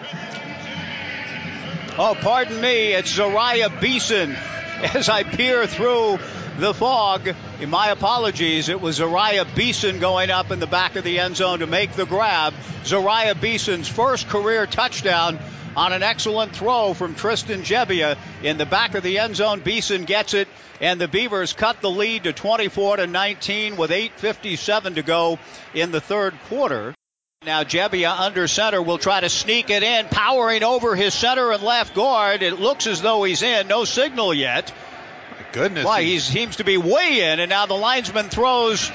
Oh, 1.97 2.15
pardon 2.21 2.61
me. 2.61 2.93
It's 2.93 3.11
Zeriah 3.11 3.81
Beason 3.81 4.33
as 4.93 5.09
I 5.09 5.23
peer 5.23 5.65
through 5.65 6.19
the 6.57 6.73
fog. 6.73 7.35
My 7.67 7.89
apologies. 7.89 8.69
It 8.69 8.81
was 8.81 8.99
Zeriah 8.99 9.45
Beason 9.55 9.99
going 9.99 10.31
up 10.31 10.51
in 10.51 10.59
the 10.59 10.67
back 10.67 10.95
of 10.95 11.03
the 11.03 11.19
end 11.19 11.35
zone 11.35 11.59
to 11.59 11.67
make 11.67 11.93
the 11.93 12.05
grab. 12.05 12.53
Zeriah 12.83 13.39
Beason's 13.39 13.87
first 13.87 14.27
career 14.27 14.65
touchdown 14.65 15.39
on 15.75 15.93
an 15.93 16.01
excellent 16.01 16.55
throw 16.55 16.95
from 16.95 17.13
Tristan 17.13 17.61
Gebbia 17.61 18.17
in 18.41 18.57
the 18.57 18.65
back 18.65 18.95
of 18.95 19.03
the 19.03 19.19
end 19.19 19.35
zone. 19.35 19.59
Beason 19.59 20.05
gets 20.05 20.33
it, 20.33 20.47
and 20.81 20.99
the 20.99 21.07
Beavers 21.07 21.53
cut 21.53 21.81
the 21.81 21.91
lead 21.91 22.23
to 22.23 22.33
24 22.33 22.97
to 22.97 23.07
19 23.07 23.77
with 23.77 23.91
8:57 23.91 24.95
to 24.95 25.03
go 25.03 25.37
in 25.75 25.91
the 25.91 26.01
third 26.01 26.33
quarter. 26.49 26.95
Now 27.45 27.63
Gebbia 27.63 28.19
under 28.19 28.47
center 28.47 28.81
will 28.81 28.97
try 28.97 29.21
to 29.21 29.29
sneak 29.29 29.69
it 29.69 29.83
in, 29.83 30.07
powering 30.07 30.63
over 30.63 30.95
his 30.95 31.13
center 31.13 31.51
and 31.51 31.61
left 31.61 31.93
guard. 31.93 32.41
It 32.41 32.59
looks 32.59 32.87
as 32.87 33.01
though 33.01 33.23
he's 33.23 33.43
in. 33.43 33.67
No 33.67 33.85
signal 33.85 34.33
yet. 34.33 34.73
Goodness. 35.51 35.85
Why, 35.85 36.03
he 36.03 36.19
seems 36.19 36.57
to 36.57 36.63
be 36.63 36.77
way 36.77 37.31
in, 37.31 37.39
and 37.39 37.49
now 37.49 37.65
the 37.65 37.73
linesman 37.73 38.29
throws 38.29 38.87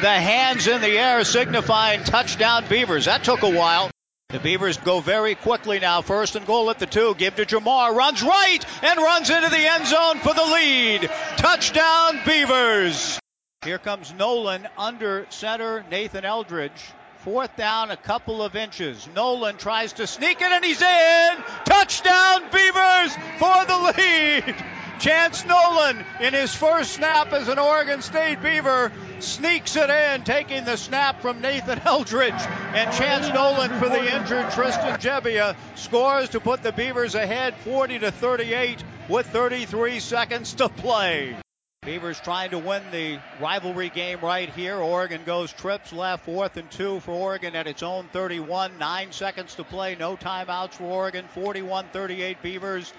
the 0.00 0.10
hands 0.10 0.66
in 0.66 0.80
the 0.80 0.98
air, 0.98 1.24
signifying 1.24 2.04
touchdown 2.04 2.64
Beavers. 2.68 3.06
That 3.06 3.24
took 3.24 3.42
a 3.42 3.50
while. 3.50 3.90
The 4.30 4.38
Beavers 4.38 4.76
go 4.76 5.00
very 5.00 5.34
quickly 5.34 5.78
now. 5.78 6.02
First 6.02 6.36
and 6.36 6.46
goal 6.46 6.68
at 6.68 6.78
the 6.78 6.86
two. 6.86 7.14
Give 7.14 7.34
to 7.36 7.46
Jermar. 7.46 7.94
Runs 7.94 8.22
right 8.22 8.58
and 8.82 8.98
runs 8.98 9.30
into 9.30 9.48
the 9.48 9.56
end 9.56 9.86
zone 9.86 10.18
for 10.18 10.34
the 10.34 10.44
lead. 10.44 11.10
Touchdown 11.38 12.20
Beavers. 12.26 13.18
Here 13.64 13.78
comes 13.78 14.12
Nolan 14.12 14.68
under 14.76 15.26
center. 15.30 15.82
Nathan 15.90 16.26
Eldridge. 16.26 16.78
Fourth 17.24 17.56
down, 17.56 17.90
a 17.90 17.96
couple 17.96 18.42
of 18.42 18.54
inches. 18.54 19.08
Nolan 19.14 19.56
tries 19.56 19.94
to 19.94 20.06
sneak 20.06 20.40
it 20.40 20.52
and 20.52 20.64
he's 20.64 20.82
in. 20.82 21.36
Touchdown 21.64 22.42
Beavers 22.52 23.16
for 23.38 23.64
the 23.64 23.94
lead. 23.96 24.54
Chance 24.98 25.44
Nolan 25.44 26.04
in 26.20 26.34
his 26.34 26.52
first 26.52 26.92
snap 26.92 27.32
as 27.32 27.46
an 27.46 27.58
Oregon 27.58 28.02
State 28.02 28.42
Beaver 28.42 28.90
sneaks 29.20 29.76
it 29.76 29.88
in, 29.88 30.24
taking 30.24 30.64
the 30.64 30.76
snap 30.76 31.22
from 31.22 31.40
Nathan 31.40 31.80
Eldridge. 31.84 32.34
And 32.34 32.92
Chance 32.92 33.32
Nolan 33.32 33.78
for 33.78 33.88
the 33.88 34.16
injured 34.16 34.50
Tristan 34.50 34.98
Gebbia 34.98 35.54
scores 35.76 36.30
to 36.30 36.40
put 36.40 36.62
the 36.62 36.72
Beavers 36.72 37.14
ahead 37.14 37.54
40 37.58 38.00
to 38.00 38.10
38 38.10 38.82
with 39.08 39.26
33 39.26 40.00
seconds 40.00 40.54
to 40.54 40.68
play. 40.68 41.36
Beavers 41.82 42.20
trying 42.20 42.50
to 42.50 42.58
win 42.58 42.82
the 42.90 43.20
rivalry 43.40 43.88
game 43.88 44.18
right 44.20 44.50
here. 44.50 44.76
Oregon 44.76 45.22
goes 45.24 45.52
trips 45.52 45.92
left, 45.92 46.24
fourth 46.24 46.56
and 46.56 46.70
two 46.72 46.98
for 47.00 47.12
Oregon 47.12 47.54
at 47.54 47.68
its 47.68 47.84
own 47.84 48.08
31. 48.12 48.78
Nine 48.78 49.12
seconds 49.12 49.54
to 49.54 49.64
play, 49.64 49.94
no 49.94 50.16
timeouts 50.16 50.72
for 50.72 50.84
Oregon. 50.84 51.26
41 51.34 51.86
38 51.92 52.42
Beavers. 52.42 52.92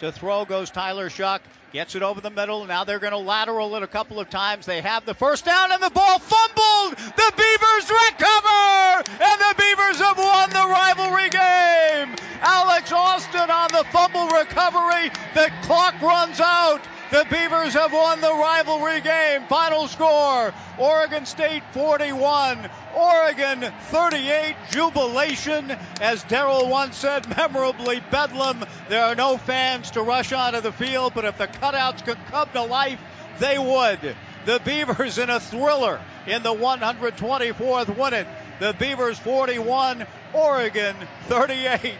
To 0.00 0.10
throw 0.10 0.46
goes 0.46 0.70
Tyler 0.70 1.10
Shough. 1.10 1.40
Gets 1.72 1.94
it 1.94 2.02
over 2.02 2.22
the 2.22 2.30
middle. 2.30 2.64
Now 2.64 2.84
they're 2.84 2.98
going 2.98 3.12
to 3.12 3.18
lateral 3.18 3.76
it 3.76 3.82
a 3.82 3.86
couple 3.86 4.18
of 4.18 4.30
times. 4.30 4.64
They 4.64 4.80
have 4.80 5.04
the 5.04 5.12
first 5.12 5.44
down 5.44 5.72
and 5.72 5.82
the 5.82 5.90
ball 5.90 6.18
fumbled. 6.18 6.96
The 6.96 7.32
Beavers 7.36 7.90
recover. 7.90 9.04
And 9.22 9.40
the 9.40 9.54
Beavers 9.58 9.98
have 10.00 10.16
won 10.16 10.50
the 10.50 10.66
rivalry 10.66 11.28
game. 11.28 12.16
Alex 12.40 12.90
Austin 12.90 13.50
on 13.50 13.68
the 13.72 13.84
fumble 13.92 14.28
recovery. 14.28 15.10
The 15.34 15.52
clock 15.62 16.00
runs 16.00 16.40
out. 16.40 16.80
The 17.10 17.26
Beavers 17.28 17.74
have 17.74 17.92
won 17.92 18.20
the 18.20 18.32
rivalry 18.32 19.00
game. 19.00 19.42
Final 19.48 19.88
score 19.88 20.54
Oregon 20.78 21.26
State 21.26 21.64
41, 21.72 22.70
Oregon 22.96 23.72
38. 23.88 24.54
Jubilation. 24.70 25.72
As 26.00 26.22
Daryl 26.22 26.70
once 26.70 26.96
said, 26.96 27.28
memorably, 27.36 28.00
Bedlam. 28.12 28.64
There 28.88 29.04
are 29.04 29.16
no 29.16 29.38
fans 29.38 29.90
to 29.92 30.02
rush 30.02 30.32
onto 30.32 30.60
the 30.60 30.70
field, 30.70 31.14
but 31.14 31.24
if 31.24 31.36
the 31.36 31.48
cutouts 31.48 32.04
could 32.04 32.18
come 32.26 32.48
to 32.52 32.62
life, 32.62 33.00
they 33.40 33.58
would. 33.58 34.14
The 34.46 34.60
Beavers 34.64 35.18
in 35.18 35.30
a 35.30 35.40
thriller 35.40 36.00
in 36.28 36.44
the 36.44 36.54
124th 36.54 37.96
win 37.98 38.14
it. 38.14 38.28
The 38.60 38.76
Beavers 38.78 39.18
41, 39.18 40.06
Oregon 40.32 40.94
38. 41.26 41.96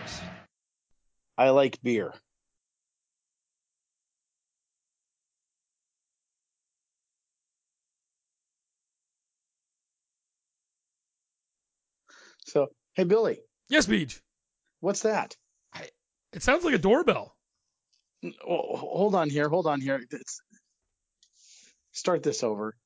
I 1.37 1.51
like 1.51 1.83
beer. 1.83 2.15
Hey 12.95 13.05
Billy, 13.05 13.39
Yes, 13.69 13.87
Beach. 13.87 14.21
what's 14.81 15.03
that? 15.03 15.37
It 16.33 16.43
sounds 16.45 16.65
like 16.65 16.75
a 16.75 16.79
doorbell. 16.79 17.35
Oh, 18.47 18.77
hold 18.77 19.15
on 19.17 19.29
here. 19.31 19.49
Hold 19.49 19.67
on 19.67 19.81
here. 19.81 19.97
It's- 19.97 20.41
start 21.93 22.23
this 22.23 22.45
over. 22.45 22.77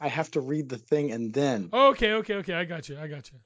I 0.00 0.08
have 0.08 0.30
to 0.32 0.40
read 0.40 0.68
the 0.70 0.78
thing 0.78 1.12
and 1.12 1.32
then. 1.34 1.68
Okay, 1.72 2.12
okay, 2.14 2.34
okay. 2.36 2.54
I 2.54 2.64
got 2.64 2.88
you. 2.88 2.98
I 2.98 3.08
got 3.08 3.30
you. 3.30 3.38